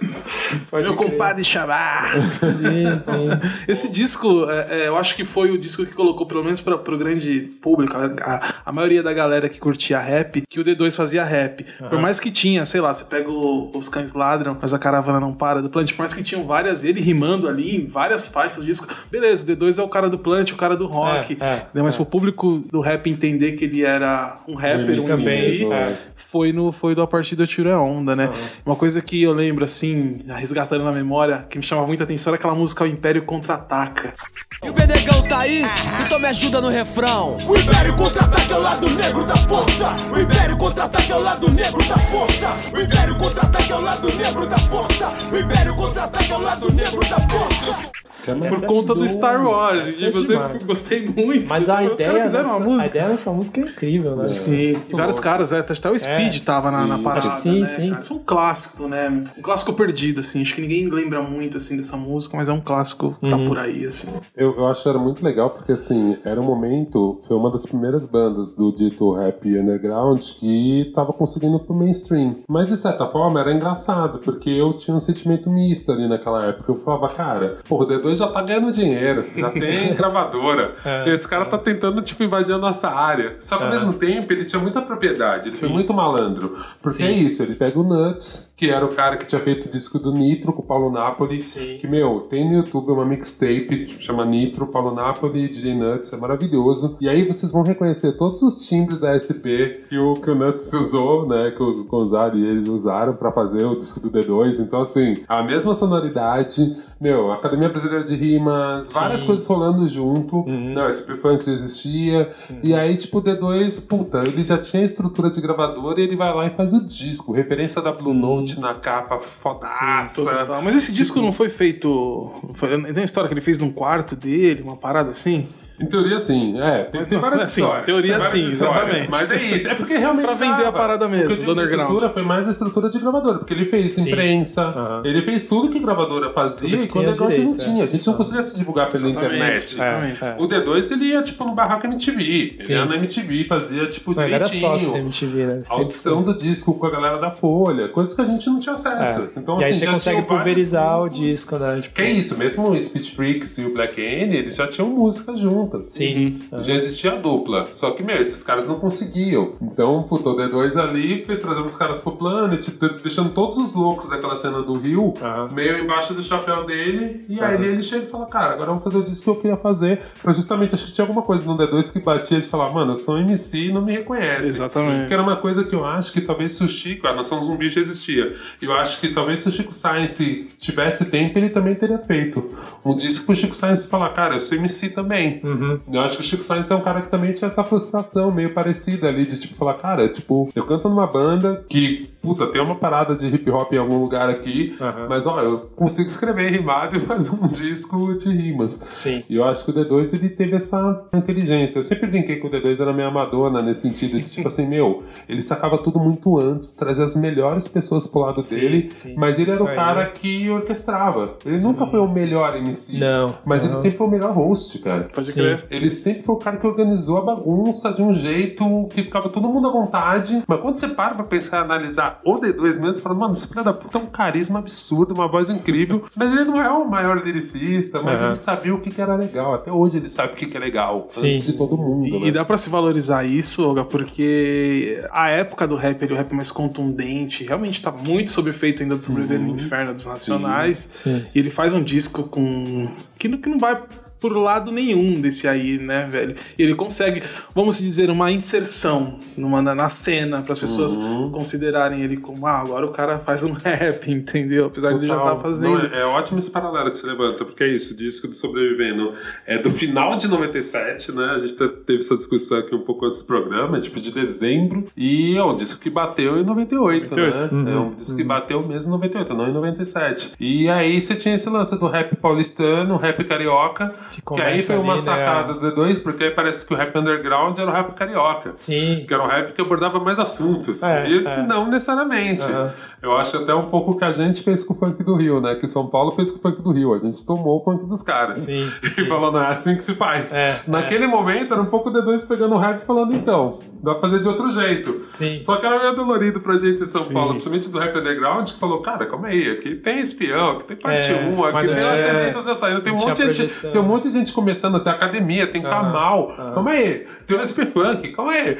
[0.72, 2.24] Meu compadre Shabazz.
[2.24, 3.28] Sim, sim.
[3.66, 6.78] Esse disco, é, é, eu acho que foi o disco que colocou, pelo menos pra,
[6.78, 10.94] pro grande público, a, a- a maioria da galera que curtia rap, que o D2
[10.96, 11.66] fazia rap.
[11.90, 15.18] Por mais que tinha, sei lá, você pega o- Os Cães Ladram, mas a caravana
[15.18, 18.58] não para do Plant, por mais que tinham várias, ele rimando ali em várias faixas
[18.58, 18.86] do disco.
[19.10, 21.36] Beleza, o D2 é o cara do Plant, o cara do rock.
[21.40, 25.06] É, é, né, mas pro público do rap entender que ele era um rapper, um
[25.06, 25.96] Também, MC, é.
[26.14, 28.30] foi, no, foi do A Partir do Tiro é Onda, né?
[28.64, 32.38] Uma coisa que eu lembro, assim, resgatando na memória, que me chamava muita atenção era
[32.38, 34.14] aquela música O Império Contra-Ataca.
[34.62, 35.62] E o Benegão tá aí,
[36.04, 37.38] então me ajuda no refrão.
[37.46, 39.92] O Império contra-ataque é o lado negro da força.
[40.12, 42.48] O Império contra-ataque é o lado negro da força.
[42.72, 45.12] O Império contra-ataque é o lado negro da força.
[45.32, 47.96] O Império contra-ataque é o lado negro da força.
[48.38, 50.00] Por é conta do Star Wars.
[50.00, 50.64] E é você demais.
[50.64, 51.45] gostei muito.
[51.48, 52.86] Mas a ideia, fizeram uma dessa, a música.
[52.86, 54.26] ideia dessa música é incrível, né?
[54.26, 56.44] Sim, e vários caras, é, até o Speed É.
[56.44, 57.88] tava na, na parada, Sim, né, sim.
[57.90, 58.00] cara?
[58.00, 59.24] Isso é um clássico, né?
[59.38, 60.42] Um clássico perdido, assim.
[60.42, 63.58] Acho que ninguém lembra muito, assim, dessa música, mas é um clássico que tá por
[63.58, 64.18] aí, assim.
[64.36, 67.66] Eu, eu acho que era muito legal porque, assim, era um momento, foi uma das
[67.66, 72.36] primeiras bandas do dito rap underground que tava conseguindo ir pro mainstream.
[72.48, 76.70] Mas, de certa forma, era engraçado, porque eu tinha um sentimento misto ali naquela época.
[76.72, 80.74] Eu falava, cara, pô, o D2 já tá ganhando dinheiro, já tem gravadora.
[80.84, 81.08] É.
[81.08, 83.36] E esse cara tá tentando, tipo, invadir a nossa área.
[83.38, 86.56] Só que, ao mesmo tempo, ele tinha muita propriedade, ele foi muito malandro.
[86.80, 89.68] Porque é isso, ele pega o Nuts, que era o cara que tinha feito o
[89.68, 91.38] disco do Nitro com o Paulo Napoli,
[91.78, 96.16] que, meu, tem no YouTube uma mixtape, tipo, chama Nitro, Paulo Napoli DJ Nuts, é
[96.16, 96.96] maravilhoso.
[96.98, 100.72] E aí vocês vão reconhecer todos os timbres da SP que o, que o Nuts
[100.72, 104.58] usou, né, que o Gonzalo e eles usaram pra fazer o disco do D2.
[104.60, 110.42] Então, assim, a mesma sonoridade, meu, Academia Brasileira de Rimas, várias coisas rolando junto.
[110.46, 112.30] Não, SP Funk existia.
[112.62, 116.34] E aí, tipo, o D2, puta, ele já tinha estrutura de gravador e ele vai
[116.34, 117.32] lá e faz o disco.
[117.32, 120.24] Referência da Blue Note na capa, fodaça.
[120.24, 120.62] Total.
[120.62, 122.32] Mas esse disco não foi feito.
[122.58, 125.48] Tem uma história que ele fez num quarto dele, uma parada assim?
[125.80, 126.60] Em teoria, sim.
[126.60, 127.84] É, tem, tem várias assim, histórias.
[127.86, 129.10] teoria, tem várias sim, histórias, exatamente.
[129.10, 129.68] Mas é isso.
[129.68, 130.68] É porque realmente Pra vender dava.
[130.68, 133.38] a parada mesmo, O que eu digo do estrutura foi mais a estrutura de gravadora,
[133.38, 134.08] porque ele fez Sim.
[134.08, 137.80] imprensa, ele fez tudo que gravadora fazia e quando a gente não direito, tinha.
[137.82, 137.84] é.
[137.84, 140.22] A gente não conseguia se divulgar pela Exatamente, internet.
[140.22, 140.36] É.
[140.38, 142.22] O D2 ele ia tipo no barraco MTV.
[142.22, 144.60] Ele ia na MTV, fazia tipo Não, era direitinho.
[144.70, 145.62] sócio da MTV, né?
[145.68, 149.20] Audição do disco com a galera da Folha, coisas que a gente não tinha acesso.
[149.22, 149.38] É.
[149.38, 151.80] Então, e aí assim, você já consegue pulverizar o disco, né?
[151.82, 154.88] Tipo, Que é isso, mesmo o Speech Freaks e o Black N, eles já tinham
[154.88, 155.92] músicas juntas.
[155.92, 156.38] Sim.
[156.60, 157.66] Já existia a dupla.
[157.72, 159.52] Só que, meu, esses caras não conseguiam.
[159.60, 163.72] Então, puto, o D2 ali foi trazendo os caras pro Planet, tipo, deixando todos os
[163.72, 165.48] loucos daquela cena do Rio Aham.
[165.52, 167.24] meio embaixo do chapéu dele.
[167.28, 169.56] E aí ele chega e fala, cara, agora vamos fazer o disco que eu queria
[169.56, 170.00] fazer.
[170.22, 172.96] Pra justamente, acho que tinha alguma coisa no D2 que batia de falar, mano, eu
[172.96, 174.48] sou um MC e não me reconhece.
[174.48, 175.08] Exatamente.
[175.08, 177.68] Que era uma coisa que eu acho que talvez se o Chico, a Nação Zumbi
[177.68, 178.34] já existia.
[178.60, 182.54] Eu acho que talvez se o Chico Science tivesse tempo, ele também teria feito
[182.84, 185.40] um disco pro Chico Science falar, cara, eu sou MC também.
[185.42, 185.55] Uhum.
[185.92, 188.52] Eu acho que o Chico Science é um cara que também tinha essa frustração meio
[188.52, 192.74] parecida ali, de tipo falar, cara, tipo, eu canto numa banda que, puta, tem uma
[192.74, 195.06] parada de hip hop em algum lugar aqui, Aham.
[195.08, 198.80] mas ó, eu consigo escrever rimado e fazer um disco de rimas.
[198.92, 199.22] Sim.
[199.28, 201.78] E eu acho que o D2 ele teve essa inteligência.
[201.78, 205.02] Eu sempre brinquei que o D2 era meio amadona nesse sentido de tipo assim, meu,
[205.28, 209.14] ele sacava tudo muito antes, trazia as melhores pessoas pro lado Sim, dele, sim.
[209.16, 209.74] mas ele era Isso o aí.
[209.74, 211.34] cara que orquestrava.
[211.44, 212.98] Ele nunca foi o melhor MC.
[212.98, 213.34] Não.
[213.44, 213.80] Mas ele Não.
[213.80, 215.08] sempre foi o melhor host, cara.
[215.14, 215.40] Pode Sim.
[215.54, 215.66] Crer.
[215.70, 219.48] Ele sempre foi o cara que organizou a bagunça de um jeito que ficava todo
[219.48, 220.42] mundo à vontade.
[220.46, 223.48] Mas quando você para pra pensar e analisar o D2 mesmo, você fala, mano, esse
[223.48, 226.04] filho da puta é um carisma absurdo, uma voz incrível.
[226.14, 228.28] Mas ele não é o maior lyricista, mas Aham.
[228.28, 229.54] ele sabia o que, que era legal.
[229.54, 231.06] Até hoje ele sabe o que, que é legal.
[231.10, 231.28] Sim.
[231.28, 232.06] Antes de todo mundo.
[232.06, 232.32] E né?
[232.32, 236.50] dá pra se valorizar isso, Olga, porque a época do rap, ele, o rap mais
[236.50, 240.88] contundente, realmente tá muito sob efeito ainda do Sobreviver no Inferno dos Nacionais.
[240.90, 241.24] Sim.
[241.34, 242.88] E ele faz um disco com.
[243.18, 243.80] que não, que não vai
[244.26, 246.34] por lado nenhum desse aí, né, velho?
[246.58, 247.22] E ele consegue,
[247.54, 250.96] vamos dizer, uma inserção numa, na, na cena, para as pessoas
[251.32, 254.66] considerarem ele como, ah, agora o cara faz um rap, entendeu?
[254.66, 255.36] Apesar de ele já Total.
[255.36, 255.78] tá fazendo.
[255.78, 258.34] Não, é, é ótimo esse paralelo que você levanta, porque é isso, o disco do
[258.34, 259.12] Sobrevivendo
[259.46, 261.24] é do final de 97, né?
[261.36, 264.12] A gente te- teve essa discussão aqui um pouco antes do programa, é tipo de
[264.12, 267.54] dezembro, e é um disco que bateu em 98, 98.
[267.54, 267.72] né?
[267.72, 270.32] É um disco que bateu mesmo em 98, não em 97.
[270.40, 274.76] E aí você tinha esse lance do rap paulistano, rap carioca, Que que aí foi
[274.76, 275.04] uma ali, né?
[275.04, 278.52] sacada do D2, porque aí parece que o rap underground era o rap carioca.
[278.54, 279.04] Sim.
[279.06, 280.82] Que era um rap que abordava mais assuntos.
[280.82, 281.46] É, e é.
[281.46, 282.44] não necessariamente.
[282.44, 282.72] Aham.
[283.02, 285.40] Eu acho até um pouco o que a gente fez com o funk do Rio,
[285.40, 285.54] né?
[285.54, 286.94] Que São Paulo fez com o funk do Rio.
[286.94, 288.40] A gente tomou o funk dos caras.
[288.40, 288.66] Sim.
[288.96, 290.34] E falou, não é assim que se faz.
[290.34, 293.92] É, Naquele momento era um pouco o D2 pegando o rap e falando, então, dá
[293.92, 295.02] pra fazer de outro jeito.
[295.08, 295.38] Sim.
[295.38, 297.14] Só que era meio dolorido pra gente em São Sim.
[297.14, 300.76] Paulo, principalmente do rap underground, que falou, cara, calma aí, aqui tem espião, aqui tem
[300.76, 303.80] parte É, 1, aqui tem é- tendências já saindo, tem um, monte de gente, tem
[303.80, 306.52] um monte de gente começando, tem academia, tem Kamal, aham.
[306.52, 308.56] calma aí, tem o SP Funk, calma aí.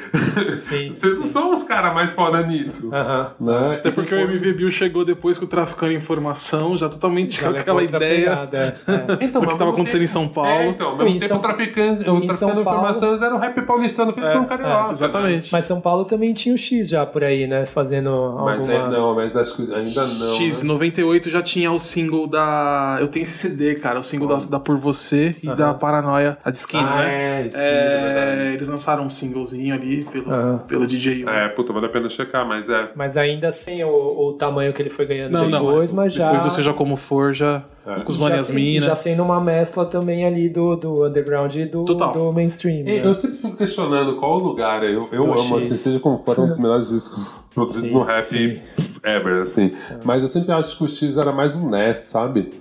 [0.59, 2.89] Sim, Vocês não são os caras mais foda nisso.
[2.93, 3.31] Aham.
[3.39, 3.75] Né?
[3.75, 7.57] Até porque o MV Bill chegou depois com o Traficando Informação, já totalmente Já com
[7.57, 8.73] aquela ideia é.
[9.21, 10.49] Então, do que mas tava ao mesmo acontecendo em São Paulo.
[10.49, 14.29] É, então, ao mesmo Em tempo São- traficando Paulo- informações era o rap paulistano feito
[14.31, 14.95] por um carioca.
[15.17, 15.51] Exatamente.
[15.51, 17.65] Mas São Paulo também tinha o X já por aí, né?
[17.65, 18.09] Fazendo
[18.45, 18.87] Mas alguma...
[18.87, 20.33] é, não, mas acho que ainda não.
[20.35, 20.67] X, né?
[20.69, 22.97] 98 já tinha o single da.
[22.99, 26.51] Eu tenho esse CD, cara, o single da, da Por Você e da Paranoia, a
[26.51, 27.41] de Skinner, Ah, né?
[27.43, 28.47] é, é.
[28.47, 30.57] É, eles lançaram um singlezinho ali pelo, Aham.
[30.67, 31.25] pelo DJ.
[31.27, 32.89] É, puta, vale a pena checar, mas é.
[32.95, 36.25] Mas ainda sem o, o tamanho que ele foi ganhando Não, não, depois, mas já...
[36.25, 37.63] Depois do Seja Como For, já.
[37.85, 38.01] É.
[38.01, 38.85] Com os já, Manias sem- Mina.
[38.85, 42.11] já sendo uma mescla também ali do, do underground e do, Total.
[42.11, 42.79] do mainstream.
[42.81, 43.01] E né?
[43.07, 44.83] Eu sempre fico questionando qual o lugar.
[44.97, 47.93] Eu, eu Do amo, assim, seja como for, é um dos melhores discos produzidos Sim,
[47.95, 48.59] no rap sim.
[49.03, 49.71] ever, assim.
[50.03, 52.51] Mas eu sempre acho que o X era mais um Ness, sabe?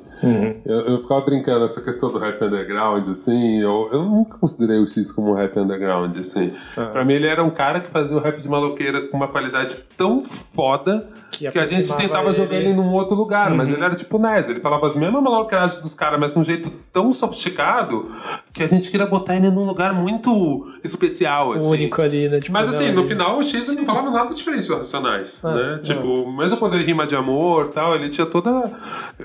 [0.64, 3.60] Eu, eu ficava brincando essa questão do rap underground, assim.
[3.60, 6.52] Eu, eu nunca considerei o X como um rap underground, assim.
[6.92, 9.78] Pra mim, ele era um cara que fazia o rap de maloqueira com uma qualidade
[9.96, 13.50] tão foda Que que, a gente tentava jogar ele- ele num outro lugar.
[13.54, 14.48] Mas ele era tipo Ness.
[14.48, 18.04] Ele falava as mesmas maloqueiragens dos caras, mas de um jeito tão sofisticado
[18.52, 21.66] que a gente queria botar ele num lugar muito especial, assim.
[21.68, 22.40] único ali, né?
[22.40, 25.54] Tipo, Mas assim, no ele- final o X não falava nada diferente do Racionais, Ah,
[25.54, 25.64] né?
[25.64, 25.82] sim.
[25.82, 28.70] Tipo, mesmo quando ele rima de amor tal, ele tinha toda...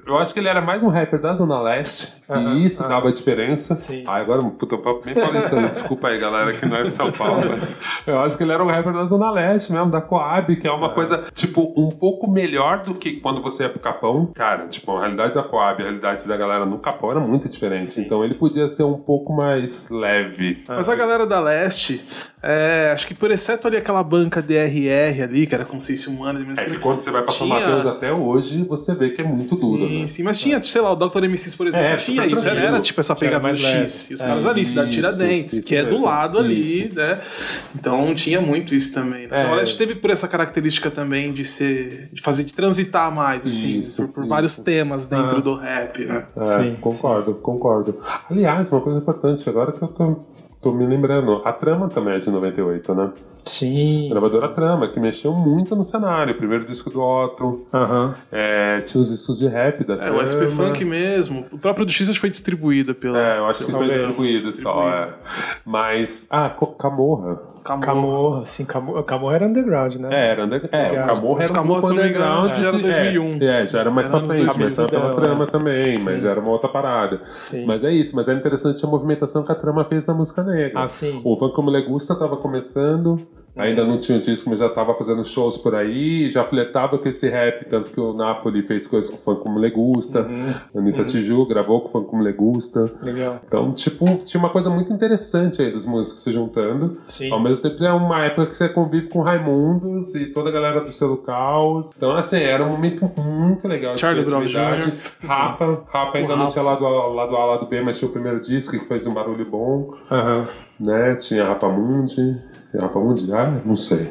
[0.06, 2.90] Eu acho que ele era mais um rapper da Zona Leste, e isso aham.
[2.90, 3.76] dava diferença.
[3.78, 4.04] Sim.
[4.08, 7.12] Ah, agora, puta, um papo bem paulistano, desculpa aí, galera, que não é de São
[7.12, 10.56] Paulo, mas eu acho que ele era um rapper da Zona Leste mesmo, da Coab,
[10.56, 14.28] que é uma coisa, tipo, um pouco melhor do que quando você ia pro Capão.
[14.36, 18.00] Cara, tipo, a realidade da Coab, a realidade da galera no Capão era muito diferente,
[18.00, 20.64] então ele podia ser um pouco mais leve.
[20.68, 22.02] Mas a galera da Leste,
[22.42, 26.66] é, acho que por exceto ali aquela banca DRR ali, que era consciência humana, É
[26.66, 29.42] que quando você vai pra São Tinha- Mateus até hoje, você vê que é muito
[29.42, 30.08] sim, duro, né?
[30.08, 31.24] Sim, mas tinha, sei lá, o Dr.
[31.26, 32.36] MCs, por exemplo, É, tinha isso.
[32.42, 32.68] Era, tranquilo.
[32.76, 33.64] era tipo essa pegada mais do.
[33.68, 34.10] X.
[34.10, 36.06] E os É, caras ali, Cidade isso, Tiradentes, isso que é do mesmo.
[36.06, 36.96] lado ali, Isso.
[36.96, 37.20] né?
[37.76, 39.28] Então tinha muito isso também.
[39.28, 39.36] Né?
[39.36, 39.38] É.
[39.40, 42.10] São Leste teve por essa característica também de ser.
[42.12, 44.30] de fazer, de transitar mais, assim, Isso, por, por isso.
[44.30, 45.42] vários temas dentro Ah.
[45.42, 46.26] do rap, né?
[46.38, 47.98] É, Sim, concordo, concordo.
[48.30, 50.20] Aliás, uma coisa importante, agora que eu tô,
[50.62, 53.12] tô me lembrando, a trama também é de 98, né?
[53.44, 54.08] Sim.
[54.10, 56.36] Gravadora Trama, que mexeu muito no cenário.
[56.36, 58.14] Primeiro disco do Otto, Aham.
[58.32, 60.20] é, tinha os discos de rap da É, Trama.
[60.22, 61.46] o SP Funk mesmo.
[61.52, 63.20] O próprio do X acho que foi distribuído pela.
[63.20, 65.14] É, eu acho que foi distribuído só, é.
[65.66, 67.40] Mas, ah, Camorra.
[67.64, 67.86] Camorra.
[67.86, 70.10] Camorra, sim, Camorra, Camorra era underground, né?
[70.12, 70.70] É, era under...
[70.72, 72.50] é, o Camorra os era Camorra, underground.
[72.56, 73.38] já era que- 2001.
[73.42, 75.16] É, é, já era mais Era pra frente, mas 2000, era pela é.
[75.16, 76.06] trama também, Sim.
[76.06, 77.22] mas já era uma outra parada.
[77.28, 77.66] Sim.
[77.66, 80.82] Mas é isso, mas é interessante a movimentação que a trama fez na música negra.
[80.82, 81.22] Ah, sim.
[81.24, 83.20] O Funk Como Le Gusta tava começando,
[83.56, 87.08] ainda não tinha o disco, mas já tava fazendo shows por aí, já flertava com
[87.08, 90.54] esse rap, tanto que o Napoli fez coisas com o Funk Como Le Gusta, Uhum.
[90.76, 92.92] a Anitta Tiju gravou com o Funk Como Le Gusta.
[93.02, 93.40] Legal.
[93.46, 96.98] Então, tipo, tinha uma coisa muito interessante aí dos músicos se juntando.
[97.08, 97.32] Sim.
[97.32, 100.82] Ao mesmo tempo, é uma época que você convive com Raimundos e toda a galera
[100.82, 101.92] do selo Caos.
[101.96, 104.80] Então, assim, era um momento muito legal Charlie de Brown.
[104.80, 104.92] Jr.
[105.28, 108.40] Rapa, Rapa ainda não tinha lado A, lado A, lado B, mas tinha o primeiro
[108.40, 110.48] disco que fez um barulho bom, Aham.
[110.80, 111.16] né?
[111.16, 112.40] Tinha Rapamundi.
[112.80, 113.34] Rapamundi?
[113.34, 114.08] Ah, não sei.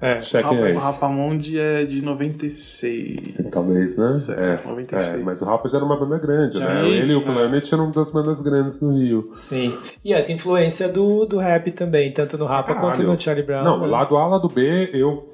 [0.00, 0.20] É.
[0.20, 0.72] Chequem Rapa- aí.
[0.74, 3.34] O Rapamundi é de 96.
[3.50, 4.06] Talvez, né?
[4.08, 5.20] Certo, é, 96.
[5.20, 6.64] é, mas o Rapa já era uma banda grande, né?
[6.66, 7.24] Sim, Ele e o sim.
[7.26, 9.30] Planet eram uma das bandas grandes do Rio.
[9.34, 9.74] Sim.
[10.04, 13.12] E essa influência do, do rap também, tanto no Rapa quanto Caralho.
[13.12, 13.64] no Charlie Brown.
[13.64, 13.86] Não, né?
[13.86, 15.26] lado A, lado B, eu.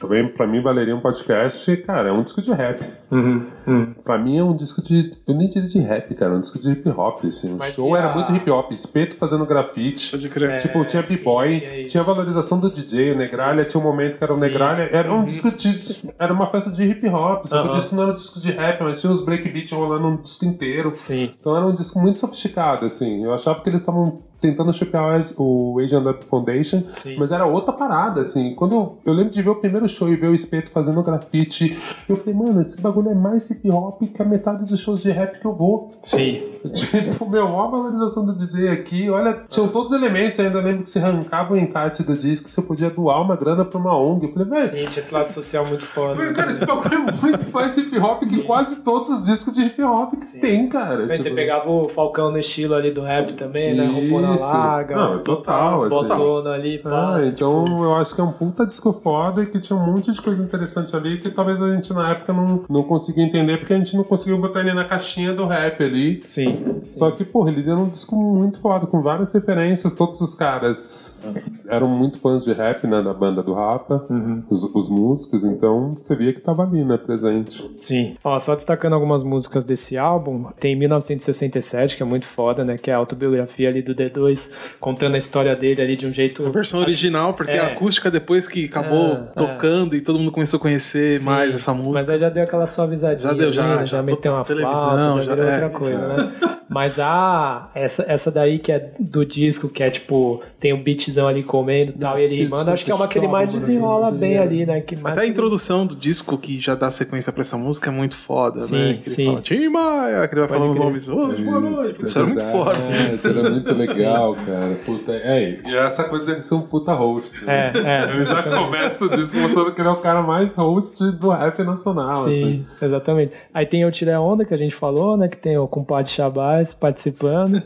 [0.00, 1.76] Também, pra mim, valeria um podcast.
[1.78, 2.80] Cara, é um disco de rap.
[3.10, 3.94] Uhum, uhum.
[4.04, 5.12] Pra mim, é um disco de.
[5.26, 6.32] Eu nem diria de rap, cara.
[6.32, 7.54] É um disco de hip hop, assim.
[7.54, 8.72] O Mas show e era a- muito hip hop.
[8.72, 10.10] Espeto fazendo grafite.
[10.10, 10.56] Pode crer.
[10.58, 14.24] Tipo, tinha sim, b-boy, tinha tinha, valorização do DJ, o Negralha, tinha um momento que
[14.24, 14.42] era o Sim.
[14.42, 15.24] Negralha, era um Uhum.
[15.24, 16.12] disco de.
[16.18, 18.50] Era uma festa de hip hop, só que o disco não era um disco de
[18.52, 20.92] rap, mas tinha os breakbeats rolando um disco inteiro.
[20.94, 21.32] Sim.
[21.38, 23.24] Então era um disco muito sofisticado, assim.
[23.24, 27.14] Eu achava que eles estavam tentando chipear o Asian Up Foundation, Sim.
[27.16, 28.56] mas era outra parada, assim.
[28.56, 31.76] Quando eu, eu lembro de ver o primeiro show e ver o Espeto fazendo grafite,
[32.08, 35.10] eu falei, mano, esse bagulho é mais hip hop que a metade dos shows de
[35.10, 35.90] rap que eu vou.
[36.02, 36.42] Sim.
[36.72, 39.10] Tipo, meu, a valorização do DJ aqui.
[39.10, 40.38] Olha, tinham todos os elementos.
[40.38, 43.64] Eu ainda lembro que você arrancava o encarte do disco, você podia doar uma grana
[43.64, 44.26] pra uma ONG.
[44.26, 44.64] Eu falei, velho.
[44.66, 46.14] Sim, tinha esse lado social muito foda.
[46.14, 49.62] Falei, Cara, esse bagulho é muito mais hip hop que quase todos os discos de
[49.64, 51.04] hip hop que tem, cara.
[51.04, 53.84] Mas você Tipo, pegava o Falcão no estilo ali do rap também, né?
[53.86, 54.94] Roupona larga.
[54.94, 55.96] Não, total, assim.
[55.96, 57.16] Botona ali, pá.
[57.16, 60.12] Ah, então eu acho que é um puta disco foda e que tinha um monte
[60.12, 63.72] de coisa interessante ali que talvez a gente na época não, não conseguia entender porque
[63.74, 66.20] a gente não conseguiu botar ele na caixinha do rap ali.
[66.24, 66.78] Sim.
[66.82, 69.92] Só que, porra, ele era um disco muito foda, com várias referências.
[69.92, 71.22] Todos os caras
[71.68, 74.06] eram muito fãs de rap, né, da banda do Rapa,
[74.50, 77.68] os, os músicos, então você via que tava ali, né, presente.
[77.78, 78.16] Sim.
[78.22, 82.76] Ó, só destacando algumas músicas desse álbum, tem 1967, que é muito foda, né?
[82.76, 86.44] Que é a autobiografia ali do D2, contando a história dele ali de um jeito.
[86.46, 87.60] A versão original, porque É.
[87.60, 91.54] a acústica depois que acabou É, tocando e todo mundo começou a conhecer Sim, mais
[91.54, 92.12] essa Mas música.
[92.12, 93.30] aí já deu aquela suavizadinha.
[93.30, 93.86] Já deu, já, né?
[93.86, 94.02] já.
[94.02, 95.52] meteu uma Televisão, flauta, já já- virou é.
[95.64, 96.32] outra coisa, né?
[96.68, 101.28] Mas a essa, essa daí que é do disco, que é tipo, tem um beatzão
[101.28, 104.10] ali comendo e tal, e ele sim, acho que é uma que ele mais desenrola
[104.10, 104.80] bem ali, né?
[104.80, 107.92] Que mais Até a introdução do disco, que já dá sequência pra essa música, é
[107.92, 108.94] muito foda, Sim, né?
[108.94, 109.26] Que ele sim.
[109.26, 111.08] fala, Tim Maia, que ele vai Pode falando nomes.
[111.10, 112.02] Ô, boa noite.
[112.04, 112.78] Isso, era muito foda.
[112.78, 114.74] É, isso era muito legal, cara.
[114.86, 117.44] Puta, é, e essa coisa dele ser um puta host.
[117.44, 117.70] né?
[117.74, 117.78] É,
[118.08, 118.14] é.
[118.14, 121.62] Ele já começa o disco mostrando que ele é o cara mais host do rap
[121.62, 122.66] nacional, Sim, assim.
[122.80, 123.21] exatamente.
[123.52, 125.28] Aí tem o Tira Onda, que a gente falou, né?
[125.28, 127.62] Que tem o compadre Chabaz participando.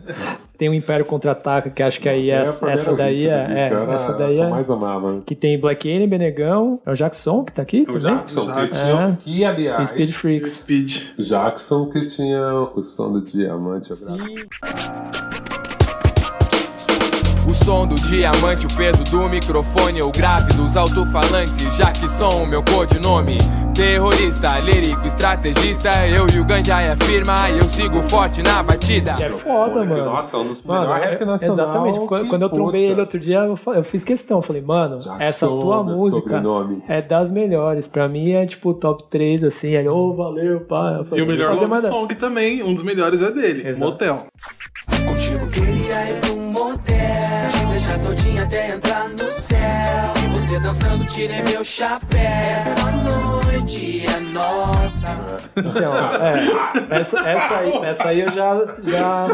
[0.59, 3.75] tem o Império Contra-Ataca, que acho que aí Essa é a essa, daí é, disco,
[3.75, 4.51] é, essa a daí que eu é.
[4.51, 5.23] mais amava.
[5.27, 8.01] Que tem Black Alien, Benegão, é o Jackson que tá aqui O também?
[8.17, 8.85] Jackson, que Jackson.
[8.85, 9.17] tinha É.
[9.19, 10.51] que, aliás, E Speed Freaks.
[10.53, 10.97] Speed.
[11.19, 13.95] Jackson que tinha o som do diamante.
[13.95, 14.17] Sim.
[17.49, 21.77] O som do diamante, o peso do microfone, o grave dos alto-falantes,
[22.19, 23.39] sou o meu codinome.
[23.77, 29.13] Terrorista, lírico, estrategista, eu e o Ganja é firma, eu sigo forte na batida.
[29.17, 30.05] Que é foda, mano.
[30.07, 31.55] Nossa, um dos Mano, melhores rap é- nacional.
[31.69, 31.99] exatamente.
[32.07, 32.93] Quando, que quando eu trombei puta.
[32.93, 34.41] ele outro dia, eu, eu fiz questão.
[34.41, 36.83] Falei, mano, Jackson, essa tua música sobrenome.
[36.89, 37.87] é das melhores.
[37.87, 39.69] Pra mim é tipo top 3, assim.
[39.75, 40.95] Ele, ô, valeu, pá.
[40.97, 43.21] Eu E falei, o melhor "Vou fazer love mais nada." song também, um dos melhores
[43.21, 43.79] é dele, Exato.
[43.85, 44.27] Motel.
[45.07, 46.36] Contigo queria
[47.99, 49.59] Todinha até entrar no céu
[50.25, 55.17] E você dançando, tirei meu chapéu Essa noite é nossa
[55.57, 59.27] Então, é, essa, essa, aí, essa aí eu já, já.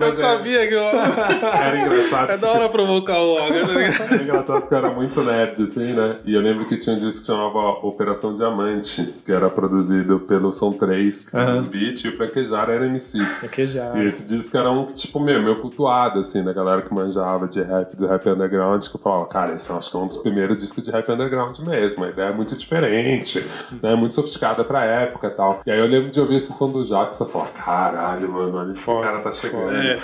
[0.00, 0.84] Eu sabia que eu...
[0.84, 2.30] Era engraçado.
[2.30, 4.12] É da hora provocar o Olga, tá ligado?
[4.14, 6.16] É engraçado porque eu era muito nerd, assim, né?
[6.24, 10.52] E eu lembro que tinha um disco que chamava Operação Diamante, que era produzido pelo
[10.52, 11.56] São 3, que fez Aham.
[11.56, 13.24] os beats, e o Franquejar era MC.
[13.40, 13.96] Franquejar.
[13.96, 17.62] E esse disco era um, tipo, meu, meu cultuado, assim, da galera que manjava de
[17.62, 20.60] rap, do rap underground, que eu falava, cara, esse acho que é um dos primeiros
[20.60, 22.04] discos de rap underground mesmo.
[22.04, 23.44] A ideia é muito diferente,
[23.82, 23.94] né?
[23.94, 25.60] Muito sofisticada pra época e tal.
[25.66, 28.72] E aí eu lembro de ouvir esse som do Jackson e falar, caralho, mano, olha
[28.72, 29.72] esse cara tá chegando.
[29.72, 29.98] É.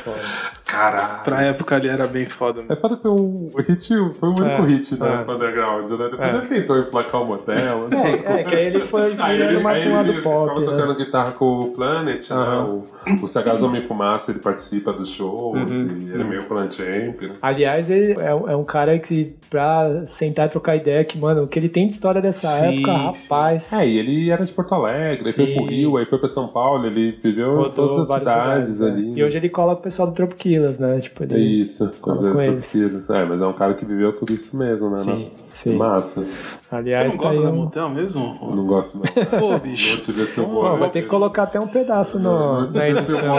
[0.68, 1.24] Caralho.
[1.24, 2.62] Pra época ali era bem foda.
[2.68, 5.16] É foda que foi um hit, foi um único É, hit da é.
[5.16, 5.96] rap underground, né?
[6.10, 6.36] Depois É.
[6.36, 7.88] ele tentou emplacar o motel.
[7.90, 10.60] É, é, que aí ele foi Aí virando ele, mais pro lado ele pop, ficava
[10.60, 10.66] né?
[10.66, 12.36] tocando guitarra com o Planet, né?
[12.36, 12.84] O,
[13.24, 15.98] o Sagaz Homem Fumaça, ele participa dos shows, Uhum.
[16.00, 17.30] e ele é meio Planet Champ, né?
[17.40, 21.44] Aliás, ele é, um- é um cara que, pra sentar e trocar ideia, que, mano,
[21.44, 23.72] o que ele tem de história dessa Sim, época, rapaz.
[23.72, 25.54] É, e ele era de Porto Alegre, aí foi Sim.
[25.56, 28.90] pro Rio, aí foi pra São Paulo, ele viveu em todas as cidades lugares, né?
[28.90, 29.12] ali.
[29.18, 30.14] E hoje ele cola com o pessoal do
[30.58, 31.00] Tropiquilas, né?
[31.00, 32.54] Tipo, ele isso, cola coisa com de eles.
[32.72, 33.10] torcidas.
[33.10, 34.98] É, mas é um cara que viveu tudo isso mesmo, né?
[34.98, 35.30] Sim, né?
[35.52, 35.76] sim.
[35.76, 36.26] Massa.
[36.70, 37.56] Aliás, Você não tá aí gosta da um...
[37.64, 38.38] Motel mesmo?
[38.42, 39.40] Eu não gosto, não.
[39.40, 39.92] Pô, bicho.
[39.92, 40.78] Não tive esse Pô, humor.
[40.78, 43.34] vai ter que colocar até um pedaço no, na edição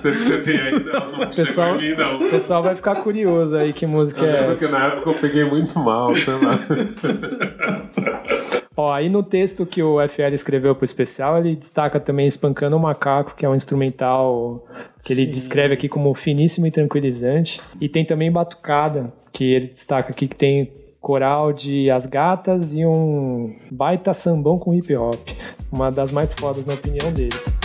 [0.00, 2.16] que você tem aí, não, pessoal, mim, não.
[2.16, 4.70] o pessoal vai ficar curioso aí que música Eu é essa.
[4.70, 6.58] na época eu peguei muito mal, sei lá.
[8.76, 12.80] Ó, aí no texto que o FL escreveu pro especial, ele destaca também Espancando o
[12.80, 14.64] Macaco, que é um instrumental
[15.04, 17.60] que ele descreve aqui como finíssimo e tranquilizante.
[17.80, 20.72] E tem também Batucada, que ele destaca aqui que tem
[21.08, 25.30] coral de As Gatas e um baita sambão com hip hop.
[25.72, 27.57] Uma das mais fodas na opinião dele.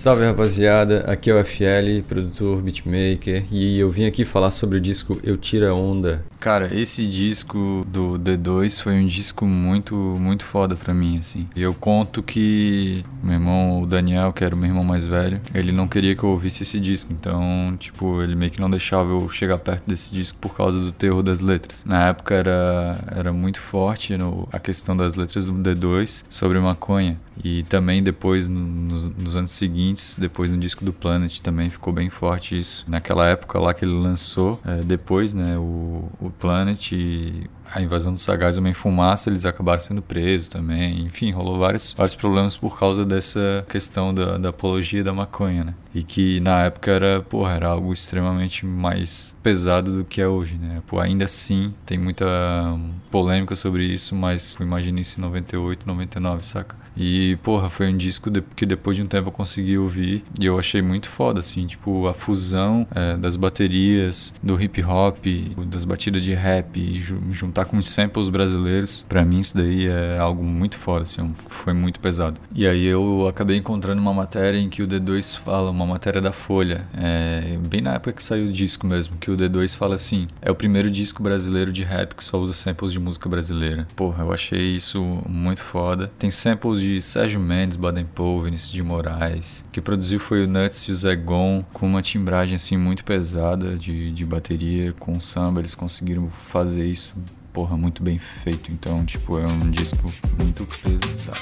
[0.00, 4.80] Salve rapaziada, aqui é o FL, produtor, beatmaker, e eu vim aqui falar sobre o
[4.80, 6.24] disco Eu Tira Onda.
[6.40, 11.46] Cara, esse disco do D2 foi um disco muito, muito foda pra mim, assim.
[11.54, 15.70] Eu conto que meu irmão, o Daniel, que era o meu irmão mais velho, ele
[15.70, 17.12] não queria que eu ouvisse esse disco.
[17.12, 20.92] Então, tipo, ele meio que não deixava eu chegar perto desse disco por causa do
[20.92, 21.84] terror das letras.
[21.84, 27.18] Na época era, era muito forte no, a questão das letras do D2 sobre maconha.
[27.42, 31.92] E também depois, no- nos, nos anos seguintes, depois no disco do Planet também ficou
[31.92, 32.84] bem forte isso.
[32.88, 38.12] Naquela época lá que ele lançou, é, depois, né, o, o Planet e a invasão
[38.12, 41.02] dos Sagaz Homem Fumaça, eles acabaram sendo presos também.
[41.06, 45.74] Enfim, rolou vários, vários problemas por causa dessa questão da, da apologia da maconha, né?
[45.94, 50.56] E que na época era, porra, era algo extremamente mais pesado do que é hoje,
[50.56, 50.82] né?
[50.86, 52.26] Pô, ainda assim, tem muita
[53.10, 56.76] polêmica sobre isso, mas imagina isso em 98, 99, saca?
[57.02, 60.58] E, porra, foi um disco que depois de um tempo eu consegui ouvir e eu
[60.58, 65.16] achei muito foda, assim, tipo, a fusão é, das baterias, do hip hop,
[65.66, 70.18] das batidas de rap, ju- juntar com os samples brasileiros, pra mim isso daí é
[70.18, 72.38] algo muito foda, assim, um- foi muito pesado.
[72.54, 76.32] E aí eu acabei encontrando uma matéria em que o D2 fala, uma matéria da
[76.32, 80.26] Folha, é, bem na época que saiu o disco mesmo, que o D2 fala assim,
[80.42, 83.88] é o primeiro disco brasileiro de rap que só usa samples de música brasileira.
[83.96, 86.10] Porra, eu achei isso muito foda.
[86.18, 89.62] Tem samples de Sérgio Mendes, Baden Powell, Vinícius de Moraes.
[89.68, 93.04] O que produziu foi o Nuts e o Zé Gon, com uma timbragem assim muito
[93.04, 95.60] pesada de, de bateria, com samba.
[95.60, 97.14] Eles conseguiram fazer isso,
[97.52, 98.70] porra, muito bem feito.
[98.72, 99.96] Então, tipo, é um disco
[100.38, 101.40] muito pesado.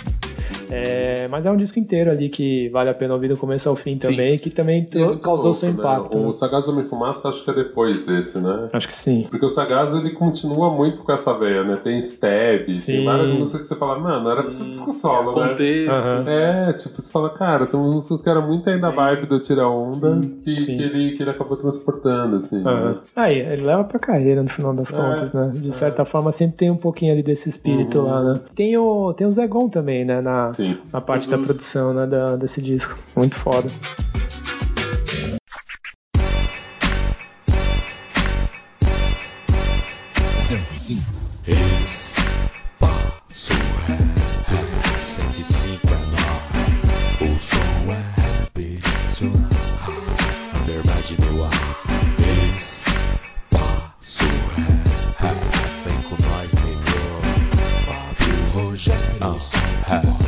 [0.70, 3.76] É, mas é um disco inteiro ali que vale a pena ouvir do começo ao
[3.76, 5.74] fim também, que também é causou seu né?
[5.78, 6.16] impacto.
[6.16, 6.32] O né?
[6.32, 8.68] Sagaz Homem Fumaça acho que é depois desse, né?
[8.72, 9.26] Acho que sim.
[9.30, 11.76] Porque o Sagaz ele continua muito com essa veia, né?
[11.82, 12.92] Tem Stab, Sim.
[12.92, 15.48] tem várias músicas que você fala, mano, era pra ser disco solo, né?
[15.48, 16.04] Contexto.
[16.04, 16.24] Aham.
[16.28, 19.40] É, tipo, você fala, cara, tem uma música que era muito aí da vibe do
[19.40, 20.76] Tira Onda que, sim.
[20.76, 22.62] que ele, que ele acabou transportando, assim.
[22.62, 22.70] né?
[22.70, 23.00] Aham.
[23.16, 25.52] Aí, ele leva pra carreira no final das É, contas, né?
[25.54, 28.04] De certa forma, sempre tem um pouquinho ali desse espírito Uhum.
[28.04, 28.40] lá, né?
[28.54, 30.20] Tem o, tem o Zé Gon também, né?
[30.20, 30.76] Na, Sim.
[30.92, 32.06] na parte da produção, né?
[32.06, 32.96] Da, desse disco.
[33.16, 33.68] Muito foda.
[59.18, 59.38] Negro.
[59.86, 60.27] Fábio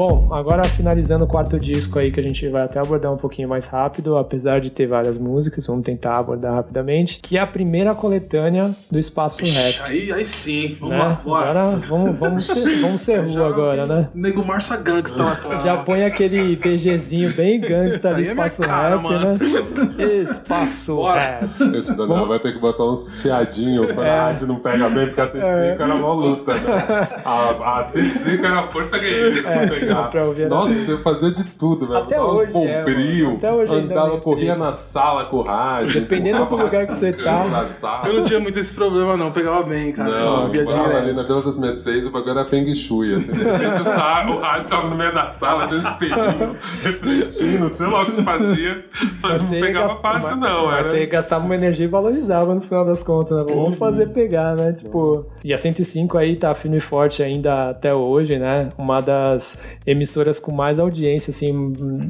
[0.00, 3.46] Bom, agora finalizando o quarto disco aí, que a gente vai até abordar um pouquinho
[3.46, 7.94] mais rápido, apesar de ter várias músicas, vamos tentar abordar rapidamente, que é a primeira
[7.94, 9.78] coletânea do Espaço Rap.
[9.82, 11.02] Aí, aí sim, vamos né?
[11.04, 11.50] lá, bora.
[11.50, 14.08] Agora vamos, vamos ser, vamos ser rua agora, né?
[14.14, 15.60] Nego Marça Gangsta lá fora.
[15.60, 19.38] Já põe aquele PGzinho bem gangsta do é Espaço cara, Rap, mano.
[19.98, 20.14] né?
[20.22, 21.76] Espaço Rap.
[21.76, 24.10] Esse Daniel vai ter que botar uns chiadinhos pra É.
[24.18, 27.06] a rádio não pega bem, porque a 105 era uma luta, né?
[27.22, 30.08] A, a 105 era a força guerreira É, pegar.
[30.08, 32.00] pra ouvir Nossa, eu fazia de tudo, velho.
[32.00, 33.36] Até Botava hoje é, bombril, mano.
[33.36, 36.00] Até hoje andava, tem corria na sala com o rádio.
[36.00, 38.02] Dependendo do lugar que você tá.
[38.06, 39.30] Eu não tinha muito esse problema, não.
[39.30, 40.10] Pegava bem, cara.
[40.10, 43.14] Não, eu via eu morava ali na Vila dos Mercedes, o bagulho era Feng Shui,
[43.14, 43.32] assim.
[43.32, 48.02] De repente o, rádio tava no meio da sala, tinha um espelhinho, refletindo, sei lá
[48.02, 48.84] o que fazia.
[49.22, 50.66] Mas não Você pegava gasta- fácil, não.
[50.66, 50.98] Mas Era...
[50.98, 53.52] você gastava uma energia e valorizava no final das contas, né?
[53.54, 54.72] Vamos fazer pegar, né?
[54.72, 58.68] Tipo, e a 105 aí tá firme e forte ainda até hoje, né?
[58.76, 61.52] Uma das emissoras com mais audiência, assim,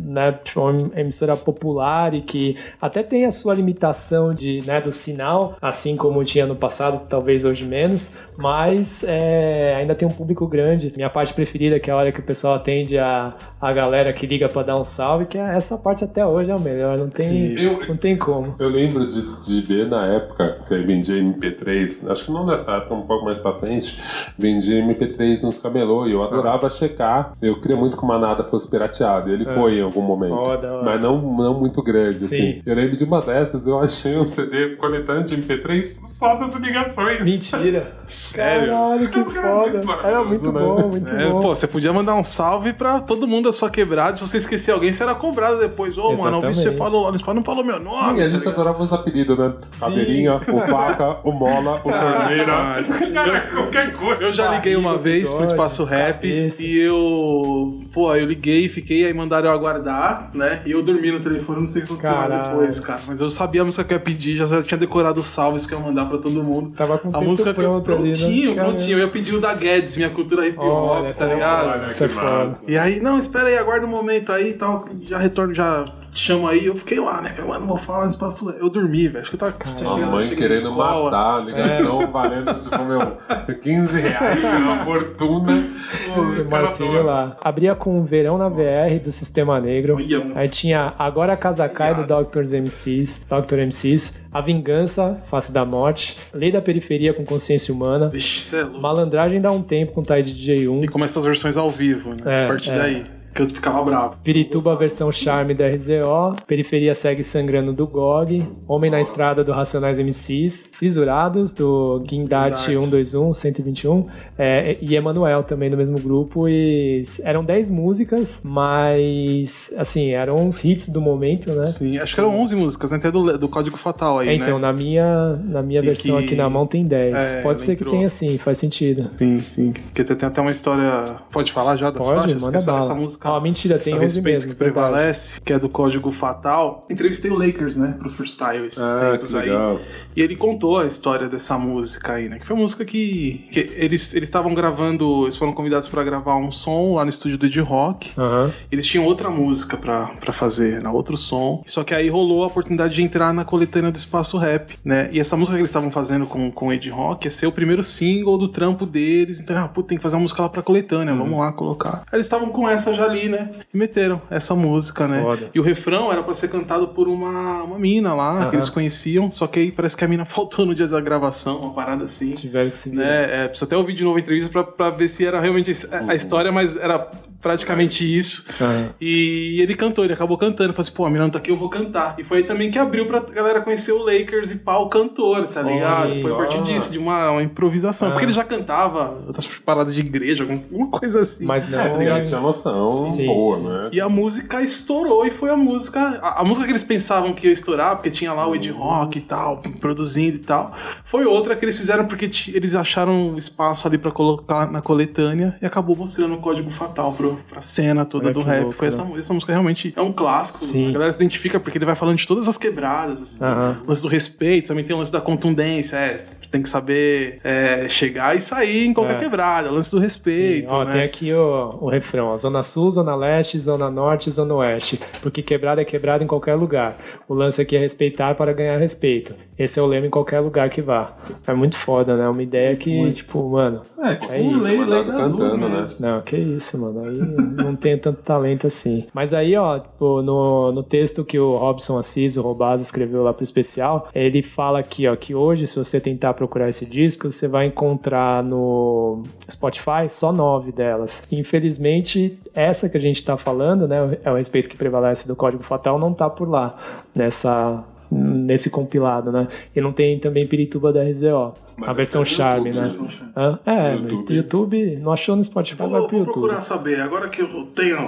[0.04, 0.32] né?
[0.44, 5.56] Tipo, uma emissora popular e que até tem a sua limitação de, né, do sinal,
[5.60, 10.92] assim como tinha no passado, talvez hoje menos, mas é, ainda tem um público grande.
[10.96, 14.26] Minha parte preferida, que é a hora que o pessoal atende a, a galera que
[14.26, 17.08] liga pra dar um salve, que é essa parte até hoje é o melhor, não
[17.08, 17.54] tem,
[17.88, 18.54] não tem como.
[18.58, 22.72] Eu lembro de, de ver na época que eu vendia MP3, acho que não nessa
[22.72, 24.00] época, um pouco mais pra frente,
[24.38, 27.32] vendia MP3 nos camelô e eu adorava checar.
[27.40, 29.54] Eu queria muito que o Manada fosse pirateado, e ele É.
[29.54, 30.82] foi em algum momento, hora.
[30.84, 32.50] mas não, não muito grande, Sim.
[32.50, 32.62] assim.
[32.66, 37.22] Eu lembro de uma dessas, eu achei um CD coletâneo de MP3 só das ligações.
[37.24, 37.92] Mentira!
[38.06, 38.72] Sério?
[38.72, 40.08] Caralho, que foda!
[40.08, 40.60] Era muito né?
[40.60, 41.40] bom, muito É, bom.
[41.40, 44.16] pô, você podia mandar um salve pra todo mundo da sua quebrada.
[44.16, 45.96] Se você esquecer alguém, você era cobrado depois.
[45.98, 48.20] Ô, mano, eu vi você falou lá no Spot, não falou meu nome.
[48.20, 49.52] E a gente tá adorava os apelidos, né?
[49.78, 52.52] Caveirinha, o Faca, o Mola, o Torneira.
[52.52, 52.80] Ah,
[53.12, 54.22] Cara, qualquer coisa.
[54.22, 57.49] Eu já liguei uma vez pro Espaço Rap e eu.
[57.92, 60.62] Pô, eu liguei, fiquei, aí mandaram eu aguardar, né?
[60.66, 63.00] E eu dormi no telefone, não sei o que aconteceu mais depois, cara.
[63.06, 65.74] Mas eu sabia a música que eu ia pedir, já tinha decorado os salves que
[65.74, 66.72] eu ia mandar pra todo mundo.
[66.76, 67.82] Tava com o A música que eu, né?
[67.84, 68.72] prontinho, Caramba.
[68.72, 68.98] prontinho.
[68.98, 71.84] Eu ia pedir o da Guedes, minha cultura hip hop, tá ligado?
[71.84, 72.54] essa é foda.
[72.66, 76.20] E aí, não, espera aí, aguarda um momento aí e tal, já retorno, já te
[76.20, 76.66] chamo aí.
[76.66, 77.34] Eu fiquei lá, né?
[77.46, 78.48] Mano, vou falar no espaço.
[78.50, 79.20] Eu dormi, velho.
[79.20, 79.52] Acho que eu tava.
[79.74, 83.18] tinha A mãe querendo matar, a ligação valendo, tipo, meu,
[83.60, 85.70] 15 reais, era uma fortuna.
[86.10, 87.36] O cara Marcinho lá.
[87.42, 89.96] Abria com Verão na VR do Sistema Negro.
[90.34, 93.60] Aí tinha Agora a Casa Cai do Doctors MCs, Dr.
[93.66, 94.20] MCs.
[94.32, 96.16] A Vingança, Face da Morte.
[96.32, 98.08] Lei da Periferia com Consciência Humana.
[98.08, 98.80] Vixe, é louco.
[98.80, 100.84] Malandragem dá um tempo com Tide DJ1.
[100.84, 102.22] E começa as versões ao vivo, né?
[102.24, 102.78] É, a partir é.
[102.78, 103.19] daí.
[103.32, 104.16] Que eu ficava bravo.
[104.24, 109.98] Pirituba versão Charme da RZO, Periferia segue sangrando do GOG, Homem na Estrada do Racionais
[109.98, 116.48] MCs, Fisurados do Guindarte 121, 121, é, e Emanuel também do mesmo grupo.
[116.48, 121.64] E eram 10 músicas, mas assim, eram uns hits do momento, né?
[121.64, 122.96] Sim, acho que eram 11 músicas, né?
[122.98, 124.66] Até do, do Código Fatal aí, É, então, né?
[124.66, 127.34] na minha, na minha E versão que- aqui na mão tem 10.
[127.34, 127.94] É, Pode ser que entrou.
[127.96, 129.10] tenha sim, faz sentido.
[129.16, 129.72] Sim, sim.
[129.72, 131.16] Porque tem, até uma história.
[131.32, 132.42] Pode falar já das Pode, faixas?
[132.42, 133.19] manda Que essa, essa música.
[133.24, 134.72] Ó, mentira, tem 11 respeito mesmo, que verdade.
[134.72, 136.86] prevalece, que é do Código Fatal.
[136.90, 137.96] Entrevistei o Lakers, né?
[137.98, 139.48] Pro freestyle esses Ah, tempos aí.
[139.50, 139.78] legal.
[140.16, 142.38] E ele contou a história dessa música aí, né?
[142.38, 146.36] Que foi uma música que, que eles eles estavam gravando, eles foram convidados pra gravar
[146.36, 148.10] um som lá no estúdio do Ed Rock.
[148.18, 148.52] Aham.
[148.70, 151.62] Eles tinham outra música pra, pra fazer, na outro som.
[151.66, 155.08] Só que aí rolou a oportunidade de entrar na coletânea do Espaço Rap, né?
[155.12, 157.52] E essa música que eles estavam fazendo com, com o Ed Rock ia ser o
[157.52, 159.40] primeiro single do trampo deles.
[159.40, 162.02] Então, ah, pô, tem que fazer uma música lá pra coletânea, vamos lá colocar.
[162.10, 163.50] Aí eles estavam com essa já ali, né?
[163.72, 165.22] E meteram essa música, né?
[165.22, 165.50] Foda.
[165.54, 168.50] E o refrão era pra ser cantado por uma, uma mina lá, Aham.
[168.50, 169.30] que eles conheciam.
[169.30, 172.32] Só que aí parece que a mina faltou no dia da gravação, uma parada assim.
[172.32, 173.02] Tiveram que se virar.
[173.04, 173.44] Né?
[173.44, 176.00] É, preciso até ouvir de novo a entrevista pra, pra ver se era realmente a
[176.00, 176.10] Uhum.
[176.10, 177.10] a história, mas era
[177.40, 178.44] praticamente isso.
[178.60, 178.90] Aham.
[179.00, 180.72] E ele cantou, ele acabou cantando.
[180.72, 182.14] Falou assim, pô, a mina não tá aqui, eu vou cantar.
[182.18, 185.62] E foi aí também que abriu pra galera conhecer o Lakers e pau cantor, tá
[185.62, 186.14] ligado?
[186.16, 188.08] Foi a partir disso, de uma, uma improvisação.
[188.08, 188.10] Ah.
[188.12, 191.44] Porque ele já cantava outras paradas de igreja, alguma coisa assim.
[191.44, 191.78] Mas não.
[191.78, 192.24] Tá ligado?
[192.24, 193.68] Tinha noção Sim, boa, sim.
[193.68, 193.88] né?
[193.92, 196.00] E a música estourou e foi a música.
[196.22, 199.18] A, a música que eles pensavam que ia estourar, porque tinha lá o Ed Rock
[199.18, 200.72] e tal, produzindo e tal.
[201.04, 205.56] Foi outra que eles fizeram porque ti- eles acharam espaço ali pra colocar na coletânea
[205.60, 208.60] e acabou mostrando o código fatal pro, pra cena toda Olha do rap.
[208.62, 208.88] louco, foi né?
[208.88, 210.64] essa, essa música realmente é um clássico.
[210.64, 210.88] Sim.
[210.90, 213.44] A galera se identifica porque ele vai falando de todas as quebradas, assim.
[213.84, 215.96] O lance do respeito, também tem o lance da contundência.
[215.96, 219.18] É, você tem que saber é, chegar e sair em qualquer É.
[219.18, 219.70] quebrada.
[219.70, 220.68] O lance do respeito.
[220.68, 220.92] Sim, Ó, né?
[220.92, 222.32] tem aqui o, o refrão.
[222.32, 225.00] A Zona Sul sul, zona leste, zona norte, zona oeste.
[225.22, 226.98] Porque quebrada é quebrada em qualquer lugar.
[227.28, 229.34] O lance aqui é respeitar para ganhar respeito.
[229.60, 231.14] Esse é o lema em qualquer lugar que vá.
[231.46, 232.26] É muito foda, né?
[232.26, 233.82] Uma ideia que, tipo, mano.
[234.02, 234.64] É, tipo, é um isso.
[234.64, 235.76] lei, lei das ruas Cantando, né?
[235.76, 235.96] mesmo.
[236.00, 237.04] Não, que isso, mano.
[237.04, 237.18] Aí
[237.62, 239.06] não tenho tanto talento assim.
[239.12, 243.34] Mas aí, ó, tipo, no, no texto que o Robson Assis, o Robaz, escreveu lá
[243.34, 247.46] pro especial, ele fala aqui, ó, que hoje, se você tentar procurar esse disco, você
[247.46, 251.26] vai encontrar no Spotify só nove delas.
[251.30, 255.62] Infelizmente, essa que a gente tá falando, né, é o respeito que prevalece do Código
[255.62, 256.76] Fatal, não tá por lá,
[257.14, 259.46] nessa nesse compilado, né?
[259.74, 262.88] E não tem também Pirituba da RZO, a versão Charme, né?
[263.36, 263.58] Hã?
[263.64, 264.34] É, no YouTube.
[264.34, 266.32] YouTube, não achou no Spotify, vai Vou, pro vou YouTube.
[266.34, 267.98] procurar saber, agora que eu tenho.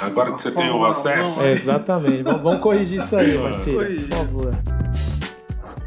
[0.00, 1.40] Agora que você tem o acesso.
[1.40, 1.48] não.
[1.48, 2.22] É, exatamente.
[2.22, 5.21] vamos, corrigir isso aí, Marcelo, por favor.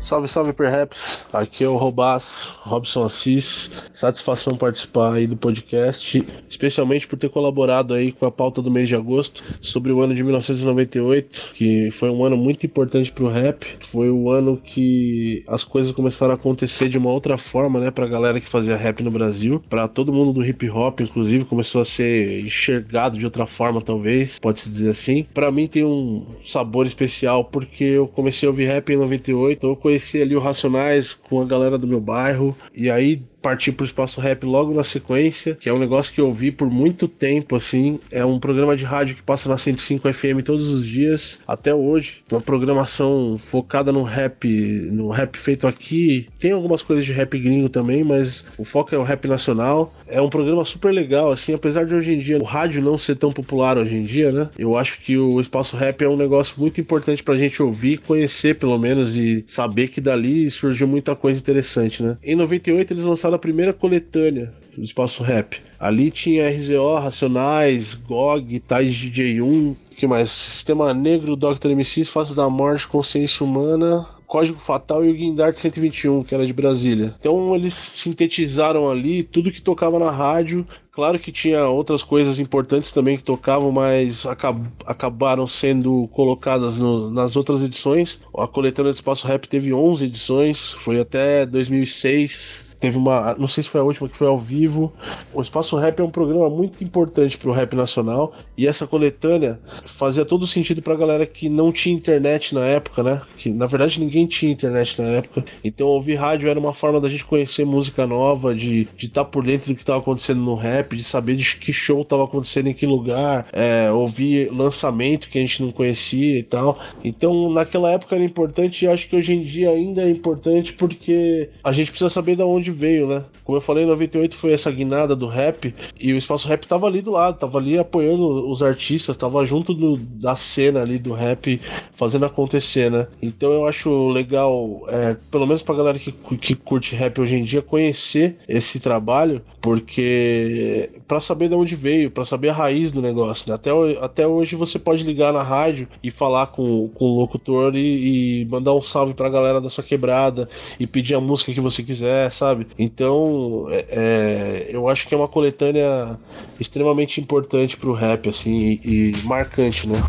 [0.05, 1.25] Salve, salve, Perhaps.
[1.33, 3.71] Aqui é o Robas, Robson Assis.
[3.91, 8.87] Satisfação participar aí do podcast, especialmente por ter colaborado aí com a pauta do mês
[8.87, 13.65] de agosto sobre o ano de 1998, que foi um ano muito importante pro rap.
[13.87, 18.05] Foi o ano que as coisas começaram a acontecer de uma outra forma, né, pra
[18.05, 21.85] galera que fazia rap no Brasil, Pra todo mundo do hip hop, inclusive, começou a
[21.85, 25.25] ser enxergado de outra forma, talvez, pode-se dizer assim.
[25.33, 29.69] Pra mim tem um sabor especial porque eu comecei a ouvir rap em 98, então
[29.71, 33.85] eu conheci ali o Racionais com a galera do meu bairro, e aí parti pro
[33.85, 37.55] espaço rap logo na sequência, que é um negócio que eu ouvi por muito tempo,
[37.55, 37.99] assim.
[38.09, 42.23] É um programa de rádio que passa na 105 FM todos os dias, até hoje.
[42.31, 44.47] Uma programação focada no rap,
[44.91, 46.27] no rap feito aqui.
[46.39, 49.93] Tem algumas coisas de rap gringo também, mas o foco é o rap nacional.
[50.07, 53.15] É um programa super legal, assim, apesar de hoje em dia o rádio não ser
[53.15, 54.49] tão popular hoje em dia, né?
[54.57, 58.55] Eu acho que o espaço rap é um negócio muito importante pra gente ouvir, conhecer
[58.55, 62.17] pelo menos e saber que dali surgiu muita coisa interessante, né?
[62.23, 65.57] Em 98 eles lançaram a primeira coletânea do espaço rap.
[65.79, 70.29] Ali tinha RZO, Racionais, GOG, Tais DJ1, que mais?
[70.29, 71.69] Sistema Negro, Dr.
[71.71, 76.51] MCs, Faces da Morte, Consciência Humana, Código Fatal e o Guindart 121, que era de
[76.53, 77.15] Brasília.
[77.19, 80.65] Então eles sintetizaram ali tudo que tocava na rádio.
[80.91, 87.11] Claro que tinha outras coisas importantes também que tocavam, mas acab- acabaram sendo colocadas no-
[87.11, 88.19] nas outras edições.
[88.37, 92.64] A coletânea do Espaço Rap teve 11 edições, foi até 2006.
[92.85, 94.93] Teve uma, não sei se foi a última que foi ao vivo.
[95.33, 100.23] O Espaço Rap é um programa muito importante pro rap nacional e essa coletânea fazia
[100.23, 103.21] todo sentido pra galera que não tinha internet na época, né?
[103.39, 105.43] Que na verdade ninguém tinha internet na época.
[105.63, 109.69] Então ouvir rádio era uma forma da gente conhecer música nova, de estar por dentro
[109.69, 112.85] do que estava acontecendo no rap, de saber de que show estava acontecendo em que
[112.85, 116.79] lugar, é, ouvir lançamento que a gente não conhecia e tal.
[117.03, 121.49] Então naquela época era importante e acho que hoje em dia ainda é importante porque
[121.63, 123.23] a gente precisa saber de onde veio, né?
[123.43, 126.87] Como eu falei, em 98 foi essa guinada do rap e o espaço rap tava
[126.87, 131.13] ali do lado, tava ali apoiando os artistas, tava junto do- da cena ali do
[131.13, 131.59] rap
[131.95, 133.07] fazendo acontecer, né?
[133.21, 137.43] Então eu acho legal, é, pelo menos pra galera que, que curte rap hoje em
[137.43, 143.01] dia, conhecer esse trabalho, porque pra saber de onde veio, pra saber a raiz do
[143.01, 143.55] negócio, né?
[143.55, 143.69] Até,
[144.01, 148.45] até hoje você pode ligar na rádio e falar com, com o locutor e, e
[148.45, 150.47] mandar um salve pra galera da sua quebrada
[150.79, 152.54] e pedir a música que você quiser, sabe?
[152.77, 156.17] Então, é, é, eu acho que é uma coletânea
[156.59, 160.03] extremamente importante pro rap, assim, e, e marcante, né?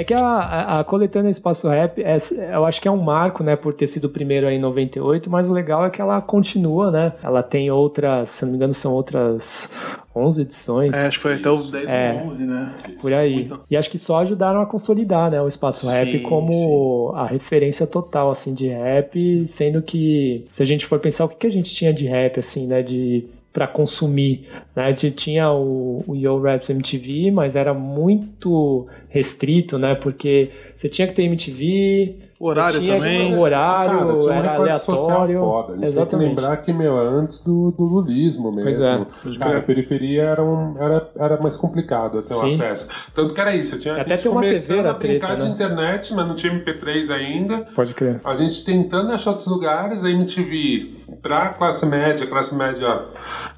[0.00, 2.16] É que a, a, a coletânea Espaço Rap, é,
[2.54, 5.28] eu acho que é um marco, né, por ter sido o primeiro aí em 98,
[5.28, 7.12] mas o legal é que ela continua, né?
[7.22, 9.70] Ela tem outras, se não me engano, são outras
[10.16, 10.94] 11 edições.
[10.94, 12.12] É, acho que foi até os 10 É.
[12.22, 12.74] ou 11, né?
[12.98, 13.34] Por aí.
[13.34, 17.26] Muita- E acho que só ajudaram a consolidar, né, o espaço rap Sim, como a
[17.26, 21.46] referência total, assim, de rap, sendo que, se a gente for pensar o que, que
[21.46, 24.84] a gente tinha de rap, assim, né, de para consumir, né?
[24.84, 29.94] A gente tinha o, o Yo Raps MTV, mas era muito restrito, né?
[29.96, 33.34] Porque você tinha que ter MTV, O horário você tinha também.
[33.34, 35.38] o horário, Cara, tinha um era aleatório.
[35.40, 35.72] foda.
[35.74, 38.62] A gente tem que lembrar que, meu, antes do, do lulismo mesmo.
[38.70, 39.36] Pois é.
[39.38, 43.10] Cara, a periferia era, um, era, era mais complicado assim, o acesso.
[43.12, 43.74] Tanto que era isso.
[43.74, 45.50] Eu tinha Até gente uma começando TV era a brincar de né?
[45.50, 47.66] internet, mas não tinha MP3 ainda.
[47.74, 48.20] Pode crer.
[48.24, 53.06] A gente tentando achar outros lugares, a MTV pra classe média, classe média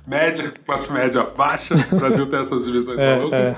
[0.07, 3.55] média, classe média baixa, o Brasil tem essas divisões É, malucas.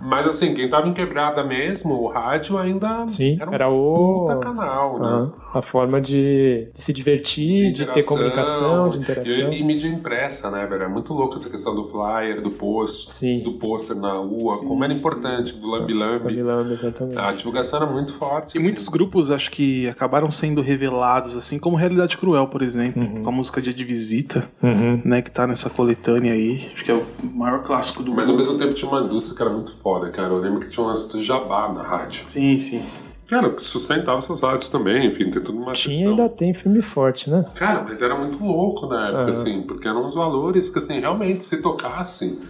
[0.00, 4.40] Mas assim, quem tava em quebrada mesmo, o rádio ainda Sim, era um era o.
[4.40, 5.30] canal, né?
[5.52, 9.52] A forma de, de se divertir, de, ter interação, comunicação, de interação.
[9.52, 10.82] E, e mídia impressa, né, velho?
[10.84, 14.92] É muito louco essa questão do flyer, do post, do pôster na rua, como era
[14.92, 16.38] importante, do lambi-lambi.
[16.72, 17.18] Exatamente.
[17.18, 18.58] A divulgação era muito forte.
[18.58, 23.22] E muitos grupos acho que acabaram sendo revelados, assim, como Realidade Cruel, por exemplo, Uhum.
[23.22, 25.00] com a música Dia de Visita, Uhum.
[25.04, 26.68] né, que tá nessa coletânea aí.
[26.74, 29.42] Acho que é o maior clássico do Mas ao mesmo tempo tinha uma indústria que
[29.42, 30.28] era muito foda, cara.
[30.28, 32.24] Eu lembro que tinha um lance do jabá na rádio.
[32.26, 32.82] Sim, sim.
[33.28, 37.28] Cara, sustentava essas rádios também, enfim, tem tudo uma Tinha e ainda tem filme forte,
[37.30, 37.44] né?
[37.54, 39.28] Cara, mas era muito louco na época, Ah.
[39.30, 42.40] assim, porque eram uns valores que, assim, realmente, se tocasse,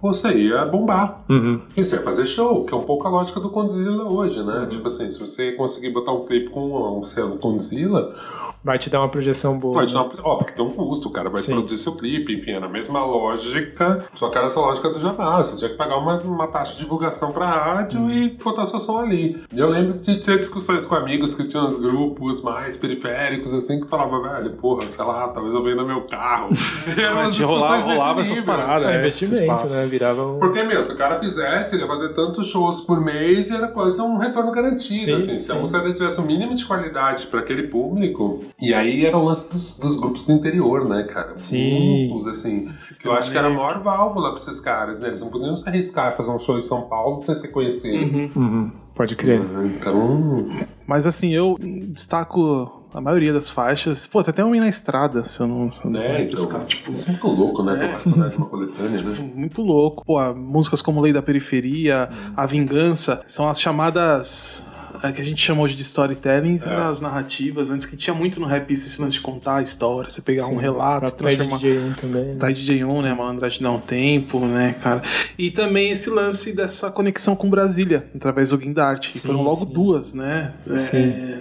[0.00, 1.24] você ia bombar.
[1.30, 1.62] Uhum.
[1.74, 4.66] E você ia fazer show, que é um pouco a lógica do Condzilla hoje, né?
[4.68, 8.14] Tipo assim, se você conseguir botar um clipe com um selo Condzilla,
[8.66, 9.74] Vai te dar uma projeção boa.
[9.74, 10.00] Pode né?
[10.00, 11.52] dar uma, ó, porque tem um custo, o cara vai Sim.
[11.52, 15.36] produzir seu clipe, enfim, é na mesma lógica, só que era essa lógica do jabá.
[15.38, 18.10] Você tinha que pagar uma, uma taxa de divulgação pra rádio Hum.
[18.10, 19.40] e botar seu som ali.
[19.52, 23.80] E eu lembro de ter discussões com amigos que tinham uns grupos mais periféricos, assim,
[23.80, 26.48] que falavam, velho, porra, sei lá, talvez eu venda meu carro.
[26.96, 28.84] E eram Mas rolava- discussões nesse rolava essas paradas, assim.
[28.86, 29.86] é, investimento, né?
[29.86, 30.38] Virava um...
[30.40, 33.68] Porque, meu, se o cara fizesse, ele ia fazer tantos shows por mês e era
[33.68, 35.00] quase um retorno garantido.
[35.02, 35.60] Sim, assim, se a sim.
[35.60, 38.40] música tivesse o mínimo de qualidade para aquele público.
[38.60, 41.36] E aí era o lance dos, dos grupos do interior, né, cara?
[41.36, 42.08] Sim.
[42.08, 42.66] Grupos, assim.
[43.02, 45.08] que eu acho que era a maior válvula pra esses caras, né?
[45.08, 48.38] Eles não podiam se arriscar a fazer um show em São Paulo sem ser conhecido.
[48.38, 48.72] Uhum.
[48.94, 49.42] Pode crer.
[49.74, 50.46] Então.
[50.86, 54.06] Mas assim, eu destaco a maioria das faixas.
[54.06, 55.70] Pô, tem até uma na estrada, se eu não.
[55.70, 57.76] Se eu não É, então, tipo, isso é muito louco, né?
[57.76, 59.32] Pra personagem de uma coletânea, né?
[59.34, 60.02] Muito louco.
[60.02, 64.66] Pô, músicas como Lei da Periferia, A Vingança, são as chamadas.
[65.02, 66.68] É, que a gente chama hoje de storytelling, É.
[66.68, 69.62] eram as narrativas, antes que tinha muito no rap isso, esse lance de contar a
[69.62, 71.58] história, você pegar um relato, transformar.
[71.58, 72.24] DJ1 também.
[72.24, 72.36] né?
[72.38, 73.14] Tá DJ1, né?
[73.14, 75.02] Malandragem dá um tempo, né, cara?
[75.38, 79.10] E também esse lance dessa conexão com Brasília, através do Guindarte.
[79.10, 79.72] E Sim, foram logo sim.
[79.72, 80.52] duas, né?
[80.78, 80.96] Sim.
[80.96, 81.38] É,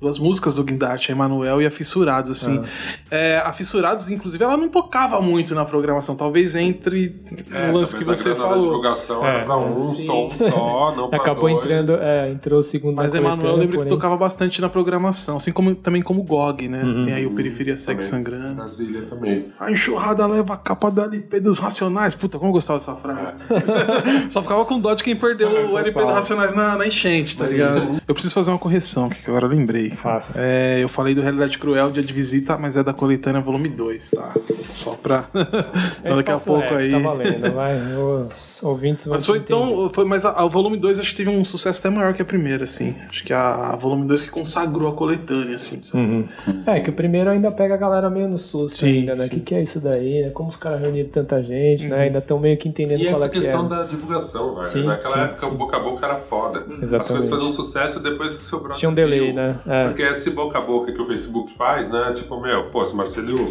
[0.00, 2.62] duas músicas do Guindarte, a Emanuel e a Fissurados, assim.
[3.10, 7.20] É, a Fissurados, inclusive, ela não tocava muito na programação, talvez entre
[7.52, 8.62] É, o lance que a você falou.
[8.62, 10.06] divulgação era pra um Sim.
[10.06, 11.56] som só, não pra Acabou dois.
[11.62, 14.68] entrando, é, entrou o segundo Mas na Emanuel eu lembro que porém- tocava bastante na
[14.70, 16.82] programação, assim como também como GOG, né?
[16.82, 17.04] Uhum.
[17.04, 18.08] Tem aí o Periferia Segue Também.
[18.24, 18.54] Sangrando.
[18.54, 19.52] Brasília também.
[19.60, 22.14] A enxurrada leva a capa da LP dos Racionais.
[22.14, 23.36] Puta, como eu gostava dessa frase.
[24.30, 27.44] Só ficava com dó de quem perdeu o LP dos Racionais na, na enchente, tá
[27.44, 27.68] Mas ligado?
[27.90, 29.89] isso é Eu preciso fazer uma correção, que agora eu lembrei.
[30.38, 34.10] É, eu falei do Realidade Cruel, dia de visita, mas é da coletânea volume 2,
[34.10, 34.32] tá?
[34.68, 35.24] Só pra.
[36.04, 36.90] É Só daqui a pouco rap, aí.
[36.90, 37.76] Tá valendo, vai.
[37.96, 39.74] Os ouvintes vão Mas foi te entender.
[39.76, 39.90] tão.
[39.90, 42.24] Foi, mas a, a volume 2 acho que teve um sucesso até maior que a
[42.24, 42.94] primeira, assim.
[43.10, 45.80] Acho que a, a volume 2 que consagrou a coletânea, assim.
[45.94, 46.28] Uhum.
[46.66, 49.26] É, que o primeiro ainda pega a galera meio no susto Sim, ainda, né?
[49.26, 50.30] O que, que é isso daí, né?
[50.30, 51.96] Como os caras reuniram tanta gente, né?
[51.96, 52.02] Uhum.
[52.02, 53.68] Ainda estão meio que entendendo E qual essa é que questão é.
[53.68, 54.66] da divulgação, velho.
[54.66, 56.60] Sim, Naquela sim, época o boca a boca era foda.
[56.60, 57.08] As Exatamente.
[57.12, 59.34] coisas faziam sucesso depois que seu brother Tinha um delay, viu.
[59.34, 59.56] né?
[59.66, 59.79] É.
[59.88, 62.12] Porque esse boca a boca que o Facebook faz, né?
[62.14, 63.50] Tipo, meu, pô, se o Marcelo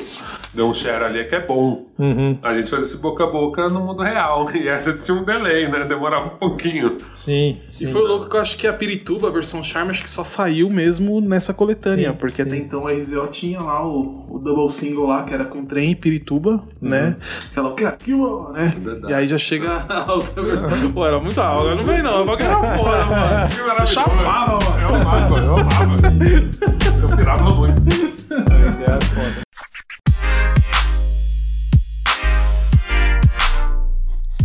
[0.54, 1.86] deu um share ali é que é bom.
[1.98, 2.38] Uhum.
[2.42, 4.48] A gente faz esse boca a boca no mundo real.
[4.60, 5.86] E essa tinha um delay, né?
[5.86, 6.98] Demorava um pouquinho.
[7.16, 10.10] Sim, E foi louco que eu acho que a Pirituba, a versão Charme, acho que
[10.10, 12.50] só saiu mesmo nessa coletânea, Sim, porque sim.
[12.50, 15.92] até então a RZO tinha lá o, o double single lá, que era com trem
[15.92, 17.16] e Pirituba, né?
[17.52, 18.74] Aquela, o que é aquilo, né?
[19.08, 20.92] E aí já chega a outra versão.
[20.92, 23.50] Pô, era muito alto, não vem não, eu era fora, mano.
[23.50, 23.94] Que maravilhoso.
[23.94, 24.82] Chamava, mano.
[24.82, 26.19] Eu amava, eu amava.
[26.22, 27.82] Eu pirava muito.
[28.30, 29.49] Mas é foda.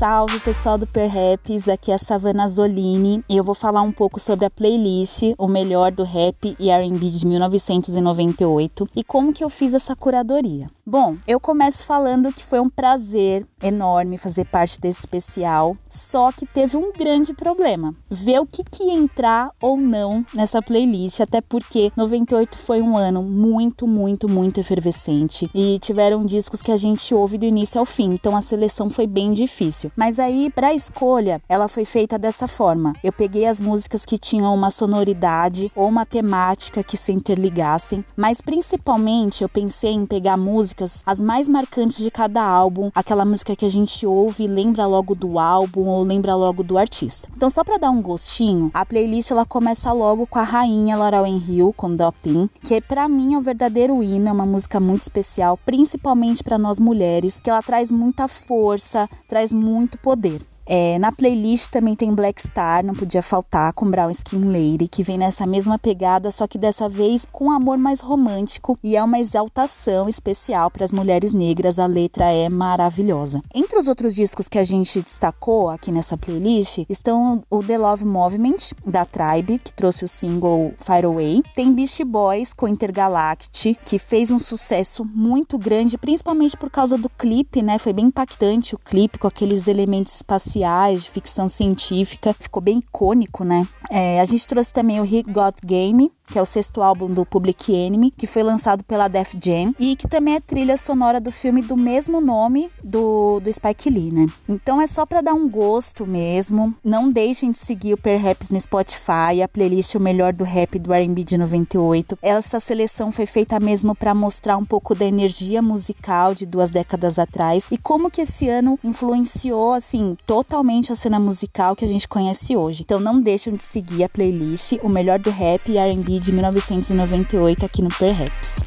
[0.05, 4.21] Salve pessoal do Perraps, aqui é a Savana Zolini e eu vou falar um pouco
[4.21, 9.49] sobre a playlist O Melhor do Rap e R&B de 1998 e como que eu
[9.49, 10.69] fiz essa curadoria.
[10.85, 16.45] Bom, eu começo falando que foi um prazer enorme fazer parte desse especial, só que
[16.45, 21.41] teve um grande problema, ver o que, que ia entrar ou não nessa playlist, até
[21.41, 27.15] porque 98 foi um ano muito, muito, muito efervescente e tiveram discos que a gente
[27.15, 29.91] ouve do início ao fim, então a seleção foi bem difícil.
[29.97, 32.95] Mas aí, para escolha, ela foi feita dessa forma.
[33.03, 38.41] Eu peguei as músicas que tinham uma sonoridade ou uma temática que se interligassem, mas
[38.41, 43.65] principalmente eu pensei em pegar músicas as mais marcantes de cada álbum, aquela música que
[43.65, 47.29] a gente ouve e lembra logo do álbum ou lembra logo do artista.
[47.37, 51.27] Então, só para dar um gostinho, a playlist ela começa logo com a rainha Laurel
[51.27, 55.57] Hill com Dopin, que para mim é o verdadeiro hino, é uma música muito especial,
[55.65, 60.41] principalmente para nós mulheres, que ela traz muita força, traz muito poder.
[60.67, 65.03] É, na playlist também tem Black Star, não podia faltar, com Brown Skin Lady, que
[65.03, 69.03] vem nessa mesma pegada, só que dessa vez com um amor mais romântico e é
[69.03, 71.79] uma exaltação especial para as mulheres negras.
[71.79, 73.43] A letra é maravilhosa.
[73.55, 78.05] Entre os outros discos que a gente destacou aqui nessa playlist estão o The Love
[78.05, 81.43] Movement, da Tribe, que trouxe o single Fire Away.
[81.55, 87.11] Tem Beast Boys com Intergalact, que fez um sucesso muito grande, principalmente por causa do
[87.11, 87.79] clipe, né?
[87.79, 92.35] Foi bem impactante o clipe com aqueles elementos espaciais de ficção científica.
[92.39, 93.67] Ficou bem icônico, né?
[93.91, 97.25] É, a gente trouxe também o Hit Got Game, que é o sexto álbum do
[97.25, 101.31] Public Enemy, que foi lançado pela Def Jam e que também é trilha sonora do
[101.31, 104.27] filme do mesmo nome do, do Spike Lee, né?
[104.49, 106.75] Então é só para dar um gosto mesmo.
[106.83, 110.93] Não deixem de seguir o Perhaps no Spotify, a playlist O Melhor do Rap do
[110.93, 112.19] R&B de 98.
[112.23, 117.19] Essa seleção foi feita mesmo para mostrar um pouco da energia musical de duas décadas
[117.19, 122.07] atrás e como que esse ano influenciou, assim, totalmente a cena musical que a gente
[122.07, 122.83] conhece hoje.
[122.83, 127.65] Então não deixem de seguir a playlist O Melhor do Rap e R&B de 1998
[127.65, 128.63] aqui no Perhaps.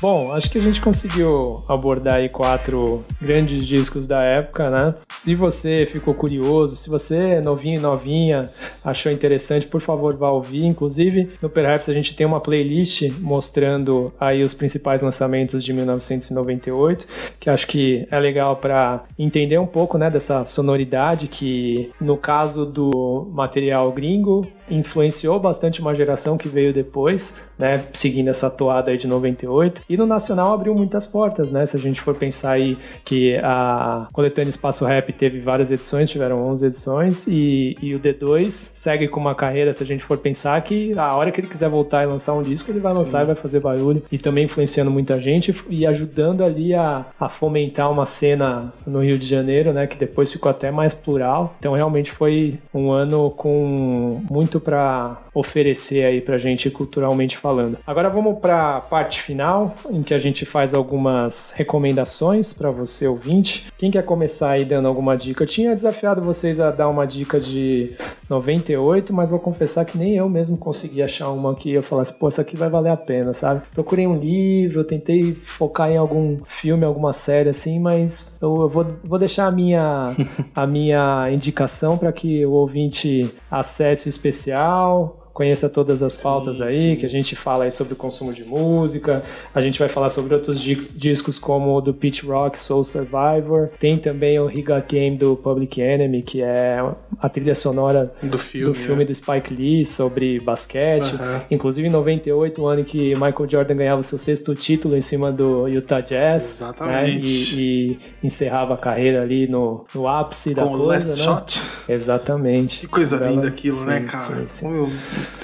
[0.00, 4.94] Bom, acho que a gente conseguiu abordar aí quatro grandes discos da época, né?
[5.10, 8.50] Se você ficou curioso, se você é novinho e novinha,
[8.82, 10.64] achou interessante, por favor, vá ouvir.
[10.64, 17.06] Inclusive, no Perhaps a gente tem uma playlist mostrando aí os principais lançamentos de 1998,
[17.38, 22.64] que acho que é legal para entender um pouco, né, dessa sonoridade que, no caso
[22.64, 28.96] do material gringo, influenciou bastante uma geração que veio depois, né, seguindo essa toada aí
[28.96, 29.82] de 98.
[29.90, 31.66] E no nacional abriu muitas portas, né?
[31.66, 36.46] Se a gente for pensar aí que a coletânea Espaço Rap teve várias edições, tiveram
[36.46, 40.62] 11 edições, e, e o D2 segue com uma carreira, se a gente for pensar
[40.62, 43.24] que a hora que ele quiser voltar e lançar um disco, ele vai lançar Sim.
[43.24, 47.90] e vai fazer barulho, e também influenciando muita gente e ajudando ali a, a fomentar
[47.90, 49.88] uma cena no Rio de Janeiro, né?
[49.88, 51.56] Que depois ficou até mais plural.
[51.58, 57.78] Então realmente foi um ano com muito para oferecer aí pra gente culturalmente falando.
[57.86, 63.06] Agora vamos para a parte final, em que a gente faz algumas recomendações para você
[63.06, 63.66] ouvinte.
[63.78, 65.42] Quem quer começar aí dando alguma dica?
[65.42, 67.96] Eu tinha desafiado vocês a dar uma dica de
[68.28, 72.28] 98, mas vou confessar que nem eu mesmo consegui achar uma que eu falasse, pô,
[72.28, 73.62] essa aqui vai valer a pena, sabe?
[73.72, 78.86] Procurei um livro, tentei focar em algum filme, alguma série assim, mas eu, eu vou,
[79.02, 80.14] vou deixar a minha,
[80.54, 86.64] a minha indicação para que o ouvinte acesse o especial, conheça todas as pautas sim,
[86.64, 86.96] aí, sim.
[86.96, 89.22] que a gente fala aí sobre o consumo de música,
[89.54, 93.70] a gente vai falar sobre outros di discos como o do Pitch Rock, Soul Survivor,
[93.80, 96.84] tem também o Riga Game do Public Enemy, que é
[97.18, 99.06] a trilha sonora do filme, do, filme é.
[99.06, 101.14] do Spike Lee sobre basquete,
[101.50, 105.00] inclusive em 98, o ano em que Michael Jordan ganhava o seu sexto título em
[105.00, 107.16] cima do Utah Jazz, Exatamente.
[107.16, 107.62] Né?
[107.62, 107.90] E,
[108.22, 111.24] e, encerrava a carreira ali no, no ápice da Com coisa, Last né?
[111.24, 111.62] Shot.
[111.88, 112.80] Exatamente.
[112.80, 114.40] Que coisa Ela- linda aquilo, sim, né, cara?
[114.40, 114.64] sim, sim.
[114.66, 114.90] Como eu,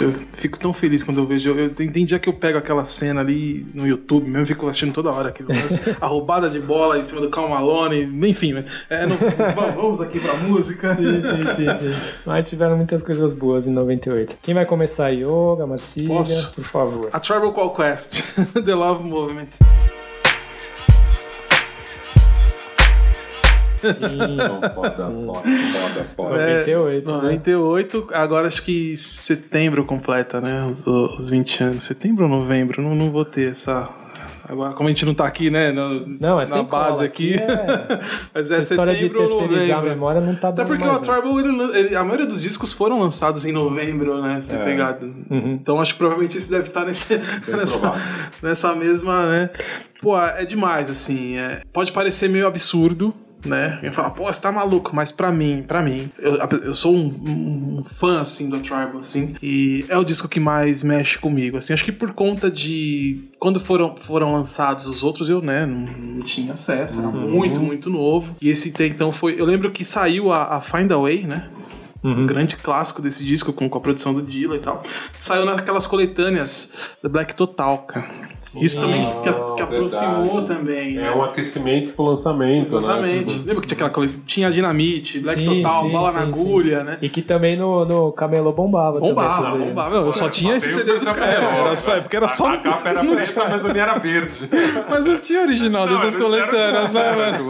[0.01, 1.51] eu fico tão feliz quando eu vejo.
[1.51, 4.93] Eu, tem, tem dia que eu pego aquela cena ali no YouTube, mesmo fico assistindo
[4.93, 8.53] toda hora lance, a roubada de bola em cima do Cal Malone, enfim,
[8.91, 9.17] é, não-
[9.75, 10.95] vamos aqui pra música.
[10.95, 12.15] Sim, sim, sim, sim.
[12.27, 14.37] Mas tiveram muitas coisas boas em 98.
[14.43, 15.11] Quem vai começar?
[15.11, 16.53] Yoga, Marcília, Posso?
[16.53, 17.09] por favor.
[17.13, 18.23] A Tribal Call Quest,
[18.65, 19.49] The Love Movement.
[23.95, 25.27] Sim, foda, sim.
[25.27, 26.43] foda, foda, foda.
[26.43, 27.17] É, 98, né?
[27.23, 30.65] 98, agora acho que setembro completa, né?
[30.71, 31.85] Os, os 20 anos.
[31.85, 32.83] Setembro ou novembro?
[32.83, 33.89] Não, não vou ter essa.
[34.49, 35.73] Agora, como a gente não tá aqui, né?
[35.73, 37.35] no- Não, é na sem base cola, aqui.
[37.35, 38.01] aqui é-
[38.33, 39.91] Mas é Essa história de setembro ou terceirizar a novembro.
[39.97, 41.03] memória não tá Até porque mais, o não.
[41.03, 44.41] Tribal, ele- ele- a maioria dos discos foram lançados em novembro, né?
[44.41, 44.59] Você É.
[44.65, 45.07] pegado.
[45.29, 45.59] Uhum.
[45.61, 47.19] Então acho que provavelmente isso deve estar nesse,
[47.49, 47.95] nessa,
[48.41, 49.51] nessa mesma, né?
[50.01, 51.37] Pô, é demais, assim.
[51.39, 53.13] é- pode parecer meio absurdo.
[53.47, 53.79] Né?
[53.81, 57.07] Quem fala, pô, você tá maluco, mas pra mim, pra mim, eu, eu sou um,
[57.79, 61.73] um- fã, assim, do Tribal, assim, e é o disco que mais mexe comigo, assim,
[61.73, 66.21] acho que por conta de, quando foram, foram lançados os outros, eu, né, não, não
[66.21, 67.29] tinha acesso, era Uhum.
[67.31, 70.97] muito, muito novo, e esse então foi, eu lembro que saiu a, a Find a
[70.99, 71.49] Way, né,
[72.05, 72.23] Uhum.
[72.23, 74.81] um grande clássico desse disco com, com a produção do Dilla e tal.
[75.19, 78.09] Saiu naquelas coletâneas da Black Total, cara.
[78.55, 80.47] Isso também que, que, que aproximou verdade.
[80.47, 80.97] também.
[80.97, 81.11] É né?
[81.13, 83.15] um aquecimento pro lançamento, Exatamente.
[83.27, 83.33] né?
[83.35, 84.09] Tipo, Lembra que tinha aquela?
[84.27, 86.87] Tinha Dinamite, Black Sim, Total, sim, Bala sim, na agulha, sim.
[86.87, 86.99] né?
[87.03, 88.99] E que também no, no Camelô bombava.
[88.99, 89.65] também Bombava, aí.
[89.65, 89.97] bombava.
[89.97, 91.33] Eu só tinha esses CDs do cara.
[91.33, 92.47] Era só, é porque era só.
[92.53, 94.49] A capa era preta, tinha- mas a minha era verde.
[94.89, 97.47] Mas não tinha original dessas coletâneas, né, velho?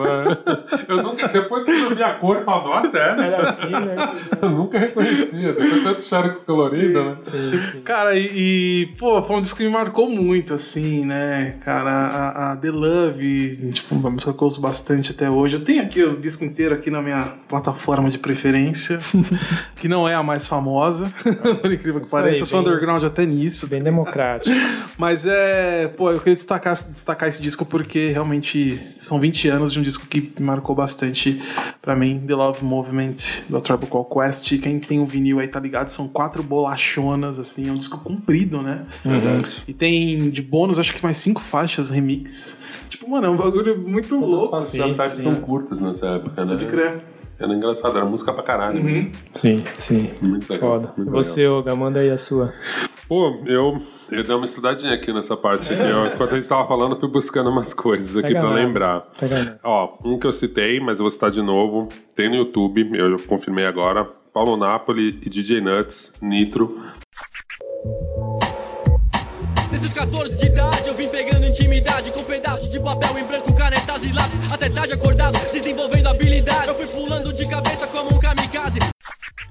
[0.89, 3.17] Eu nunca, depois que eu vi a cor, eu falo, nossa, é?
[3.19, 3.97] Era assim, né?
[4.41, 7.17] Eu nunca reconhecia, depois tanto Xerox colorido, né?
[7.21, 7.81] Sim, sim.
[7.83, 10.86] Cara, e, e, pô, foi um disco que me marcou muito, assim.
[10.87, 11.91] Assim, né, cara?
[11.91, 15.57] A, a The Love, tipo, uma música que eu ouço bastante até hoje.
[15.57, 18.99] Eu tenho aqui o disco inteiro aqui na minha plataforma de preferência,
[19.77, 21.13] que não é a mais famosa,
[21.61, 22.43] por incrível que Isso aí, pareça.
[22.43, 23.67] Eu sou bem- underground até nisso.
[23.67, 24.55] Bem democrático.
[24.97, 29.79] Mas é, pô, eu queria destacar, destacar esse disco porque realmente são 20 anos de
[29.81, 31.41] um disco que marcou bastante
[31.83, 33.15] pra mim, The Love Movement,
[33.51, 34.59] da Tribal Call Quest.
[34.61, 38.63] Quem tem o vinil aí tá ligado, são quatro bolachonas, assim, é um disco comprido,
[38.63, 38.87] né?
[39.05, 39.63] Verdade.
[39.69, 42.63] E tem de bônus, acho que mais cinco faixas remix.
[42.89, 44.51] Tipo, mano, é um bagulho muito As louco.
[44.51, 44.95] faixas assim.
[44.95, 46.53] Tribe são curtas nessa época, né?
[46.53, 47.03] Pode crer.
[47.39, 48.85] Era engraçado, era música pra caralho Uhum.
[48.85, 49.13] mesmo.
[49.35, 50.11] Sim, sim.
[50.23, 50.71] Muito legal.
[50.73, 50.93] Foda.
[50.97, 52.53] muito Você, Olga, manda aí a sua.
[53.09, 53.79] Pô, eu,
[54.11, 55.73] eu dei uma estudadinha aqui nessa parte.
[55.73, 55.81] Aqui.
[55.83, 58.63] Eu, enquanto a gente tava falando, eu fui buscando umas coisas aqui Pega pra nada.
[58.65, 59.01] lembrar.
[59.21, 59.61] Pega.
[59.63, 61.89] Ó, um que eu citei, mas eu vou citar de novo.
[62.17, 64.05] Tem no YouTube, eu confirmei agora.
[64.33, 66.81] Paulo Napoli e DJ Nuts, Nitro.
[69.97, 73.55] Desde os 14 de idade eu vim pegando intimidade Com pedaços de papel em branco,
[73.55, 78.19] canetas e lápis Até tarde acordado, desenvolvendo habilidade Eu fui pulando de cabeça como um
[78.19, 78.79] kamikaze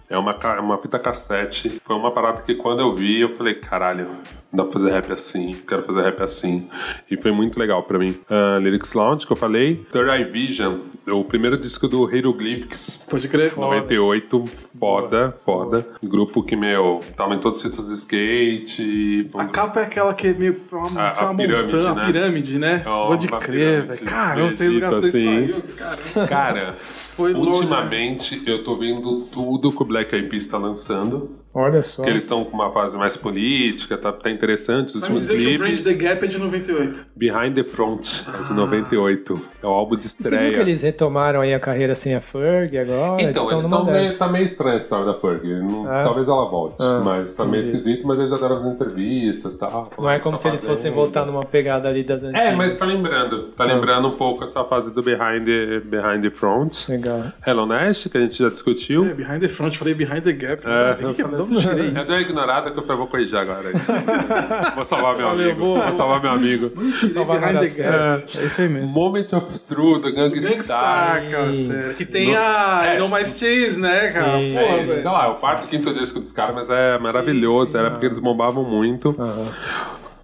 [0.08, 1.82] É uma, uma fita cassete.
[1.84, 4.18] Foi uma parada que quando eu vi, eu falei, caralho,
[4.52, 6.68] dá pra fazer rap assim, quero fazer rap assim.
[7.10, 8.16] E foi muito legal pra mim.
[8.30, 9.86] Ah, Lyrics Lounge, que eu falei.
[9.92, 10.76] Third Eye Vision,
[11.08, 13.06] o primeiro disco do Hieroglyphics.
[13.10, 13.54] Pode crer.
[13.58, 14.46] 98,
[14.80, 15.86] foda, foda.
[16.04, 19.30] Grupo que, meu, tava em todos os fitas de skate.
[19.36, 22.02] A capa é aquela que é meio uma, A- a uma pirâmide, montanha, né?
[22.02, 22.84] uma pirâmide, né?
[22.86, 24.00] É uma Pode crer, velho.
[24.00, 25.38] Você do Egito, resgatou isso assim.
[25.38, 25.62] aí.
[25.76, 26.28] Caramba.
[26.36, 27.56] Cara, Foi longe, né?
[27.56, 31.30] ultimamente eu tô vendo tudo que o Black Eyed Peas tá lançando.
[31.56, 32.04] Olha só.
[32.04, 35.38] Que eles estão com uma fase mais política, tá, tá interessante os Vai últimos dizer
[35.38, 35.84] que o clipes.
[35.86, 37.08] the Gap é de 98.
[37.16, 39.42] Behind the Front, é de 98.
[39.64, 40.62] É o álbum de Você viu que estreia.
[40.62, 43.22] eles retomaram aí a carreira sem a Ferg agora?
[43.22, 45.46] Então, eles numa estão meio, tá meio estranha a história da Ferg.
[45.62, 46.04] Não- É?
[46.04, 47.78] Talvez ela volte, Ah, mas tá meio entendi.
[47.78, 49.92] esquisito, mas eles já deram entrevistas e tal.
[49.98, 52.46] Não é como se eles fossem voltar numa pegada ali das antigas.
[52.48, 53.44] É, mas tá lembrando.
[53.56, 53.68] Tá Ah.
[53.68, 56.90] lembrando um pouco essa fase do Behind the, behind the Front.
[56.90, 57.32] Legal.
[57.48, 59.06] Hello Nest, que a gente já discutiu.
[59.06, 60.62] É, Behind the Front, falei Behind the Gap.
[60.66, 60.98] É, né?
[61.02, 62.10] eu falei- eu tirei Eu isso?
[62.12, 63.70] dei uma ignorada que eu vou corrigir agora.
[64.76, 65.60] vou salvar meu Valeu, amigo.
[65.66, 65.84] boa.
[65.84, 66.72] Vou salvar meu amigo.
[67.14, 68.38] Salvar Behind the Gap.
[68.40, 68.88] É isso aí mesmo.
[68.90, 70.32] Moment of Truth, do cara,
[70.64, 71.94] sério.
[71.98, 74.38] Que tem No- a É, You Know My Cheese, né, cara?
[74.40, 74.88] Sim, Pô, é, velho.
[74.90, 77.78] sei lá, é o quarto, quinto disco dos caras, mas é maravilhoso.
[77.78, 79.16] Era porque eles bombavam muito.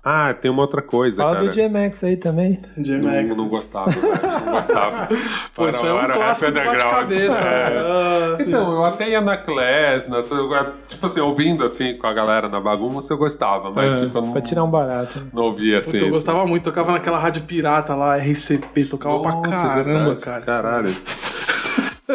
[0.03, 1.47] Ah, tem uma outra coisa, Fala cara.
[1.47, 2.57] do J-Max aí também.
[2.75, 4.19] Não, não gostava, velho.
[4.45, 5.07] Não gostava.
[5.53, 7.11] Pô, isso é um era clássico underground.
[7.11, 7.77] É.
[7.77, 8.43] Ah, sim.
[8.47, 10.21] então, eu até ia na class, na,
[10.87, 14.21] tipo assim, ouvindo assim com a galera na bagunça, eu gostava, mas É, tipo, eu
[14.23, 15.21] não, Pra tirar um barato.
[15.31, 15.91] não ouvia assim.
[15.91, 20.21] Puta, eu gostava muito, tocava naquela rádio pirata lá, RCP, tocava pra Nossa, caramba, verdade,
[20.21, 20.41] cara.
[20.41, 20.95] Caralho.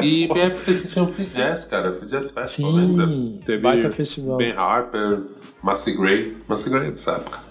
[0.02, 1.92] E tem época que tinha o Free Jazz, cara.
[1.92, 3.06] Free Jazz Festival, lembra?
[3.46, 4.36] Teve baita festival.
[4.38, 5.22] Ben Harper,
[5.62, 6.36] Massey Gray.
[6.48, 7.46] Massey Gray é dessa época.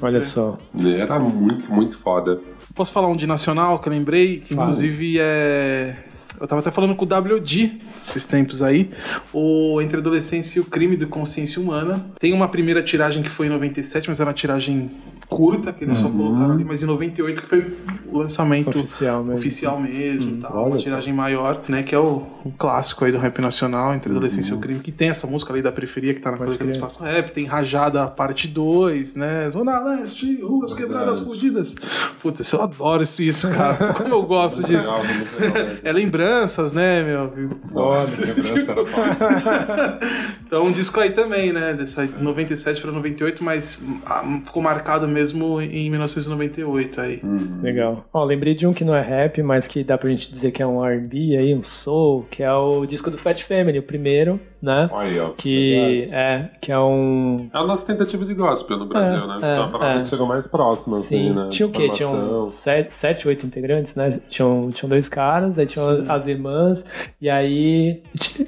[0.00, 0.58] Olha só.
[0.98, 2.40] Era muito, muito foda.
[2.74, 4.40] Posso falar um de nacional que eu lembrei?
[4.40, 4.68] Que Fala.
[4.68, 5.96] inclusive é.
[6.40, 8.90] Eu tava até falando com o WD esses tempos aí.
[9.32, 12.06] O Entre a Adolescência e o Crime de Consciência Humana.
[12.18, 14.90] Tem uma primeira tiragem que foi em 97, mas era uma tiragem
[15.30, 16.16] curta, que eles só Uhum.
[16.18, 17.72] colocaram ali, mas em 98 que foi
[18.06, 19.38] o lançamento Oficial mesmo.
[19.38, 20.82] oficial mesmo, tal, olha uma só.
[20.82, 24.52] tiragem maior, né, que é o, um clássico aí do rap nacional, Entre Adolescência e
[24.54, 24.58] Uhum.
[24.58, 27.04] o Crime, que tem essa música ali da periferia que tá na coleção do Espaço
[27.04, 31.76] Rap, tem Rajada parte 2, né, Zona Leste, Ruas Quebradas Fugidas.
[32.20, 34.90] Putz, eu adoro esse, isso, cara, como eu gosto disso.
[34.90, 35.00] Legal,
[35.38, 35.76] legal.
[35.84, 37.32] É lembranças, né, meu?
[37.72, 39.98] Nossa, lembrança era
[40.46, 41.72] então, um disco aí também, né?
[41.74, 45.19] Dessa 97 para 98, mas ah, ficou marcado mesmo
[45.62, 47.20] em 1998 aí.
[47.62, 48.04] Legal.
[48.12, 50.62] Ó, lembrei de um que não é rap, mas que dá pra gente dizer que
[50.62, 54.40] é um R&B aí, um soul, que é o disco do Fat Family, o primeiro,
[54.60, 54.88] né?
[54.92, 55.30] Olha aí, ó.
[55.30, 56.14] Que Verdade.
[56.14, 57.48] é, que é um...
[57.52, 59.34] É a nossa tentativa de gospel no Brasil, É, né?
[59.42, 60.00] é, Então, é.
[60.00, 61.48] que chegou mais próxima, Sim, assim, né?
[61.50, 61.88] tinha o quê?
[61.90, 64.20] Tinha um sete, sete, oito integrantes, né?
[64.28, 66.10] Tinham, tinham dois caras, aí tinham Sim.
[66.10, 66.84] as irmãs,
[67.20, 68.02] e aí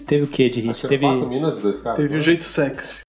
[0.07, 0.71] teve o quê de hit?
[0.71, 1.07] Acho que Teve...
[1.07, 1.97] quatro minas e dois caras.
[1.99, 2.19] Teve né?
[2.19, 3.03] o jeito sexy.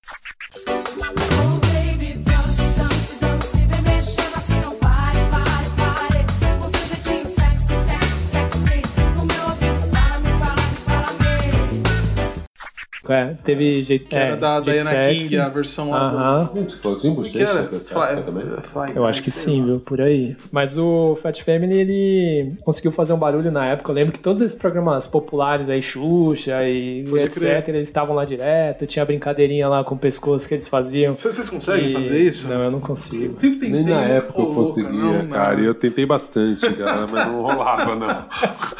[13.10, 15.20] É, teve jeito Que era da Diana sexy.
[15.24, 16.50] King, a versão lá do- Aham.
[16.56, 18.46] Gente, Claudinho que Bochecha dessa Fly- época também?
[18.64, 19.80] Fly- Eu acho que sim, viu?
[19.82, 20.38] Por aí.
[20.52, 23.92] Mas o Fat Family, ele conseguiu fazer um barulho na época.
[23.92, 27.76] Eu lembro que todos esses programas populares aí, Xuxa e Pode etc., crer.
[27.76, 28.88] eles estavam lá direto.
[28.88, 31.14] Tinha brincadeirinha lá com o pescoço que eles faziam.
[31.14, 32.48] Vocês conseguem E- fazer isso?
[32.48, 33.38] Não, eu não consigo.
[33.38, 34.18] Sempre tentei, Nem na né?
[34.20, 35.60] época eu conseguia, não, cara.
[35.60, 38.26] E eu tentei bastante, cara, mas não rolava, não.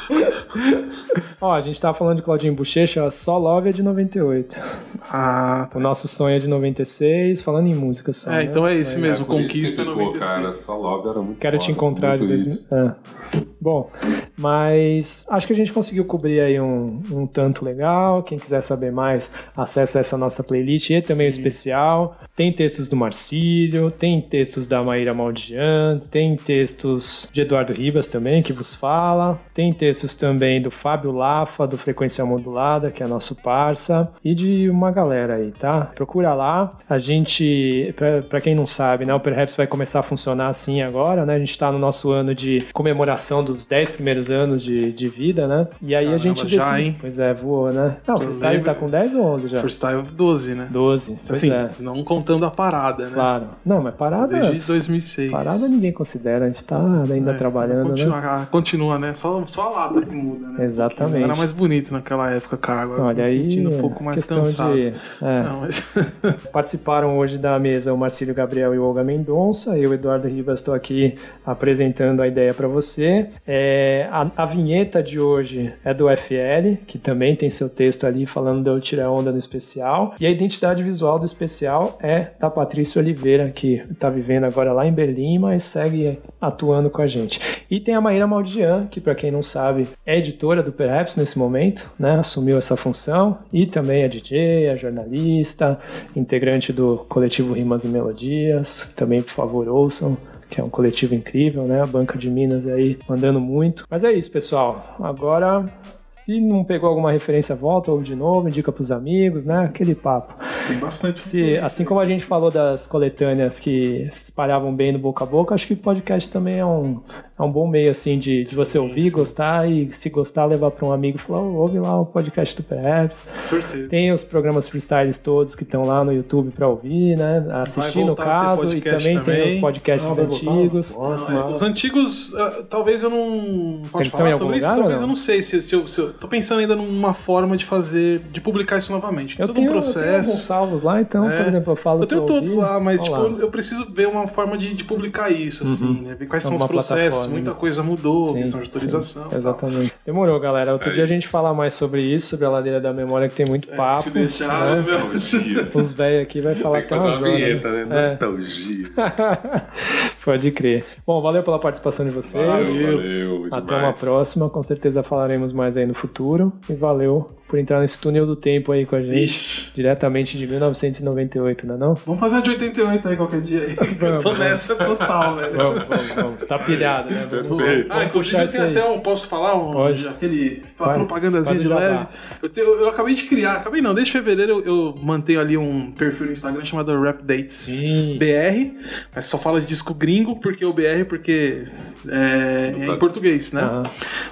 [1.42, 4.13] Ó, a gente tava falando de Claudinho Bochecha, só Love é de 98.
[4.20, 4.58] 98.
[5.16, 8.32] Ah, O nosso sonho é de 96, falando em música só.
[8.32, 8.44] É, né?
[8.46, 10.32] então é esse Mas- mesmo, isso que Conquista ficou, 96.
[10.32, 10.54] cara.
[10.54, 12.56] Só Love era muito Quero te encontrar de muito 2000.
[12.56, 12.66] isso.
[12.74, 13.44] É.
[13.60, 13.90] Bom,
[14.38, 18.24] mas acho que a gente conseguiu cobrir aí um, um tanto legal.
[18.24, 22.18] Quem quiser saber mais, acessa essa nossa playlist e também o especial.
[22.36, 28.42] Tem textos do Marcílio, tem textos da Maíra Maldian, tem textos de Eduardo Ribas também,
[28.42, 29.40] que vos fala.
[29.54, 34.70] Tem textos também do Fábio Lafa, do Frequência Modulada, que é nosso parça, e de
[34.70, 35.82] uma galera aí, tá?
[35.96, 36.74] Procura lá.
[36.90, 40.82] A gente, pra, pra quem não sabe, né, o Perhaps vai começar a funcionar assim
[40.82, 41.36] agora, né?
[41.36, 45.48] A gente tá no nosso ano de comemoração dos 10 primeiros anos de, de vida,
[45.48, 45.68] né?
[45.82, 46.98] E aí a Caramba, gente já, decide- hein?
[47.00, 47.98] Pois é, voou, né?
[48.08, 49.60] Não, o freestyle lembro- tá com 10 ou 11 já?
[49.60, 50.68] Freestyle 12, né?
[50.70, 51.70] 12, pois Assim, é.
[51.80, 53.12] não contando a parada, né?
[53.14, 53.46] Claro.
[53.66, 54.28] Não, mas parada.
[54.40, 55.32] Desde 2006.
[55.32, 56.78] Parada ninguém considera, a gente tá
[57.12, 58.48] ainda É, trabalhando, continua, né?
[58.52, 59.14] continua, né?
[59.14, 60.66] Só, só a lata que muda, né?
[60.66, 61.24] Exatamente.
[61.24, 62.82] Era mais bonito naquela época, cara.
[62.84, 64.74] Agora Olha aí, sentindo um pouco mais questão cansado.
[64.74, 64.88] de.
[65.22, 65.44] é.
[65.44, 65.84] Não, mas...
[66.54, 69.78] Participaram hoje da mesa o Marcílio Gabriel e o Olga Mendonça.
[69.78, 71.16] Eu, Eduardo Ribas, estou aqui
[71.46, 73.30] apresentando a ideia para você.
[73.46, 78.26] É, a, a vinheta de hoje é do FL, que também tem seu texto ali
[78.26, 80.16] falando do Tira Onda no especial.
[80.20, 84.86] E a identidade visual do especial é da Patrícia Oliveira, que está vivendo agora lá
[84.86, 87.40] em Berlim, mas segue atuando com a gente.
[87.70, 91.38] E tem a Maíra Maldian, que para quem não sabe é editora do Perhaps nesse
[91.38, 92.20] momento, né?
[92.20, 95.80] Assumiu essa função e também é DJ, é jornalista,
[96.16, 98.94] integrante do coletivo Rimas e Melodias.
[98.96, 100.18] Também, por favor, ouçam.
[100.50, 101.82] Que é um coletivo incrível, né?
[101.82, 103.86] A Banca de Minas aí mandando muito.
[103.90, 104.96] Mas é isso, pessoal.
[105.00, 105.66] Agora,
[106.14, 109.66] se não pegou alguma referência, volta, ouve de novo, indica pros amigos, né?
[109.66, 110.36] Aquele papo.
[110.68, 111.20] Tem bastante.
[111.20, 115.28] Se, assim como a gente falou das coletâneas que se espalhavam bem no boca a
[115.28, 117.02] boca, acho que o podcast também é um,
[117.38, 120.86] é um bom meio assim de, de você ouvir, gostar e se gostar, levar para
[120.86, 123.26] um amigo e falar, "Oh, ouve lá o podcast do Perhaps.
[123.42, 123.90] Certeza.
[123.90, 127.46] Tem os programas freestyles todos que estão lá no YouTube para ouvir, né?
[127.62, 129.48] Assistir no caso, e podcast também, tem também.
[129.56, 130.52] os podcasts Ah, vai voltar?
[130.52, 130.96] antigos.
[130.96, 133.82] Não, é, Os antigos, ah, talvez eu não.
[133.92, 134.68] Pode Eles falar sobre isso?
[134.68, 135.08] lugar ou Talvez não?
[135.08, 136.14] eu não sei se, se eu, se eu.
[136.14, 138.20] Tô pensando ainda numa forma de fazer.
[138.32, 139.40] de publicar isso novamente.
[139.40, 140.46] Eu Todo tenho, um eu tenho alguns processo.
[140.46, 141.38] salvos lá, então, É.
[141.38, 142.62] por exemplo, eu falo Eu tenho todos ouvir.
[142.64, 146.02] lá, mas tipo, eu preciso ver uma forma de, de publicar isso, assim, Uhum.
[146.04, 146.16] né?
[146.16, 147.23] Ver quais são os processos.
[147.32, 147.58] Muita né?
[147.60, 149.30] coisa mudou, Sim, questão de autorização.
[149.30, 149.94] sim, exatamente.
[150.06, 150.74] Demorou, galera.
[150.74, 153.36] Outro É dia a gente fala mais sobre isso, sobre a ladeira da memória, que
[153.36, 154.02] tem muito papo.
[154.02, 154.72] se deixar, né?
[154.72, 155.70] Nostalgia.
[155.74, 157.82] Os velhos aqui vai falar Tem que até fazer umas uma horas, vinheta, né?
[157.82, 158.02] É.
[158.02, 158.92] Nostalgia.
[160.24, 160.86] Pode crer.
[161.06, 162.46] Bom, valeu pela participação de vocês.
[162.46, 163.84] Valeu, valeu Até demais.
[163.84, 164.50] uma próxima.
[164.50, 166.54] Com certeza falaremos mais aí no futuro.
[166.70, 169.72] E valeu por entrar nesse túnel do tempo aí com a gente.
[169.76, 171.94] Diretamente de 1998, não é não?
[171.94, 173.76] Vamos fazer de 88 aí qualquer dia aí.
[174.02, 175.56] eu tô nessa total, velho.
[175.58, 176.46] Vamos, vamos, vamos.
[176.46, 177.86] Tá pilhado, né?
[177.90, 178.58] Ah, inclusive aí.
[178.72, 179.00] até um.
[179.00, 179.56] Posso falar?
[179.56, 180.08] Um, Pode.
[180.08, 180.64] Aquele.
[180.80, 180.96] Uma Vai.
[180.98, 182.08] propagandazinha o de leve.
[182.42, 183.54] Eu, tenho- eu acabei de criar.
[183.58, 187.80] Acabei não, desde fevereiro eu, eu mantenho ali um perfil no Instagram chamado Rap Dates
[188.20, 188.74] BR.
[189.16, 191.66] Mas só fala de disco gringo, porque o BR, porque
[192.08, 193.84] é, é em português, né?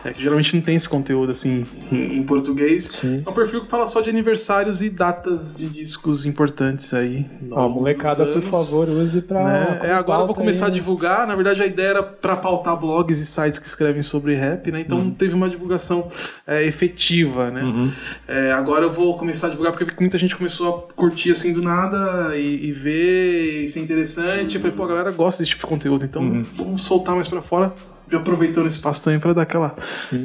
[0.03, 3.01] É que geralmente não tem esse conteúdo assim em, em português.
[3.03, 7.25] É um perfil que fala só de aniversários e datas de discos importantes aí.
[7.51, 9.43] Ó, molecada, por favor, use pra.
[9.43, 9.79] Né?
[9.83, 11.27] É, agora eu vou começar aí, a divulgar.
[11.27, 14.81] Na verdade, a ideia era pra pautar blogs e sites que escrevem sobre rap, né?
[14.81, 15.03] Então Uhum.
[15.05, 16.07] não teve uma divulgação
[16.47, 17.91] é, efetiva, né?
[18.27, 21.61] É, agora eu vou começar a divulgar porque muita gente começou a curtir assim do
[21.61, 24.55] nada e, e ver e ser interessante.
[24.55, 26.43] Eu falei, pô, a galera gosta desse tipo de conteúdo, então Uhum.
[26.55, 27.73] vamos soltar mais pra fora.
[28.11, 29.73] E aproveitando esse espaço também pra dar aquela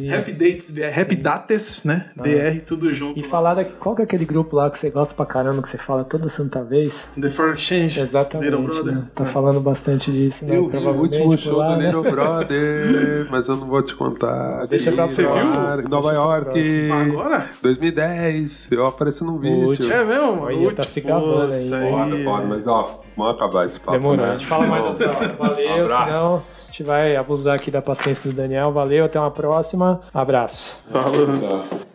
[0.08, 2.06] Rap Dates, BR, Rap Dates, né?
[2.18, 2.22] Ah.
[2.22, 3.18] BR, tudo junto.
[3.18, 5.68] E falar daqui, qual que é aquele grupo lá que você gosta pra caramba, que
[5.68, 7.10] você fala toda santa vez?
[7.20, 8.00] The For Exchange.
[8.00, 8.50] Exatamente.
[8.50, 8.94] Little Brother.
[8.94, 9.08] né?
[9.14, 10.56] Tá falando bastante disso, né?
[10.56, 11.86] Eu vi o último show lá, do né?
[11.86, 14.60] Little Brother, mas eu não vou te contar.
[14.68, 15.82] Deixa pra Sim, próxima.
[15.84, 16.90] Em Nova York.
[16.90, 17.50] Agora?
[17.62, 18.72] 2010.
[18.72, 19.68] Eu apareci num vídeo.
[19.68, 19.92] último.
[19.92, 20.40] É mesmo?
[20.42, 21.68] Olha, tá se gabando aí.
[21.68, 23.92] Foda, foda, mas ó, vamos acabar esse papo.
[23.92, 24.16] Demorou.
[24.26, 24.28] né?
[24.30, 25.36] A gente fala mais outra hora.
[25.38, 28.72] Valeu, Um senão a gente vai abusar aqui da paciência do Daniel.
[28.72, 30.00] Valeu, até uma próxima.
[30.12, 30.82] Abraço.
[30.90, 31.38] Falou.
[31.38, 31.85] Tchau.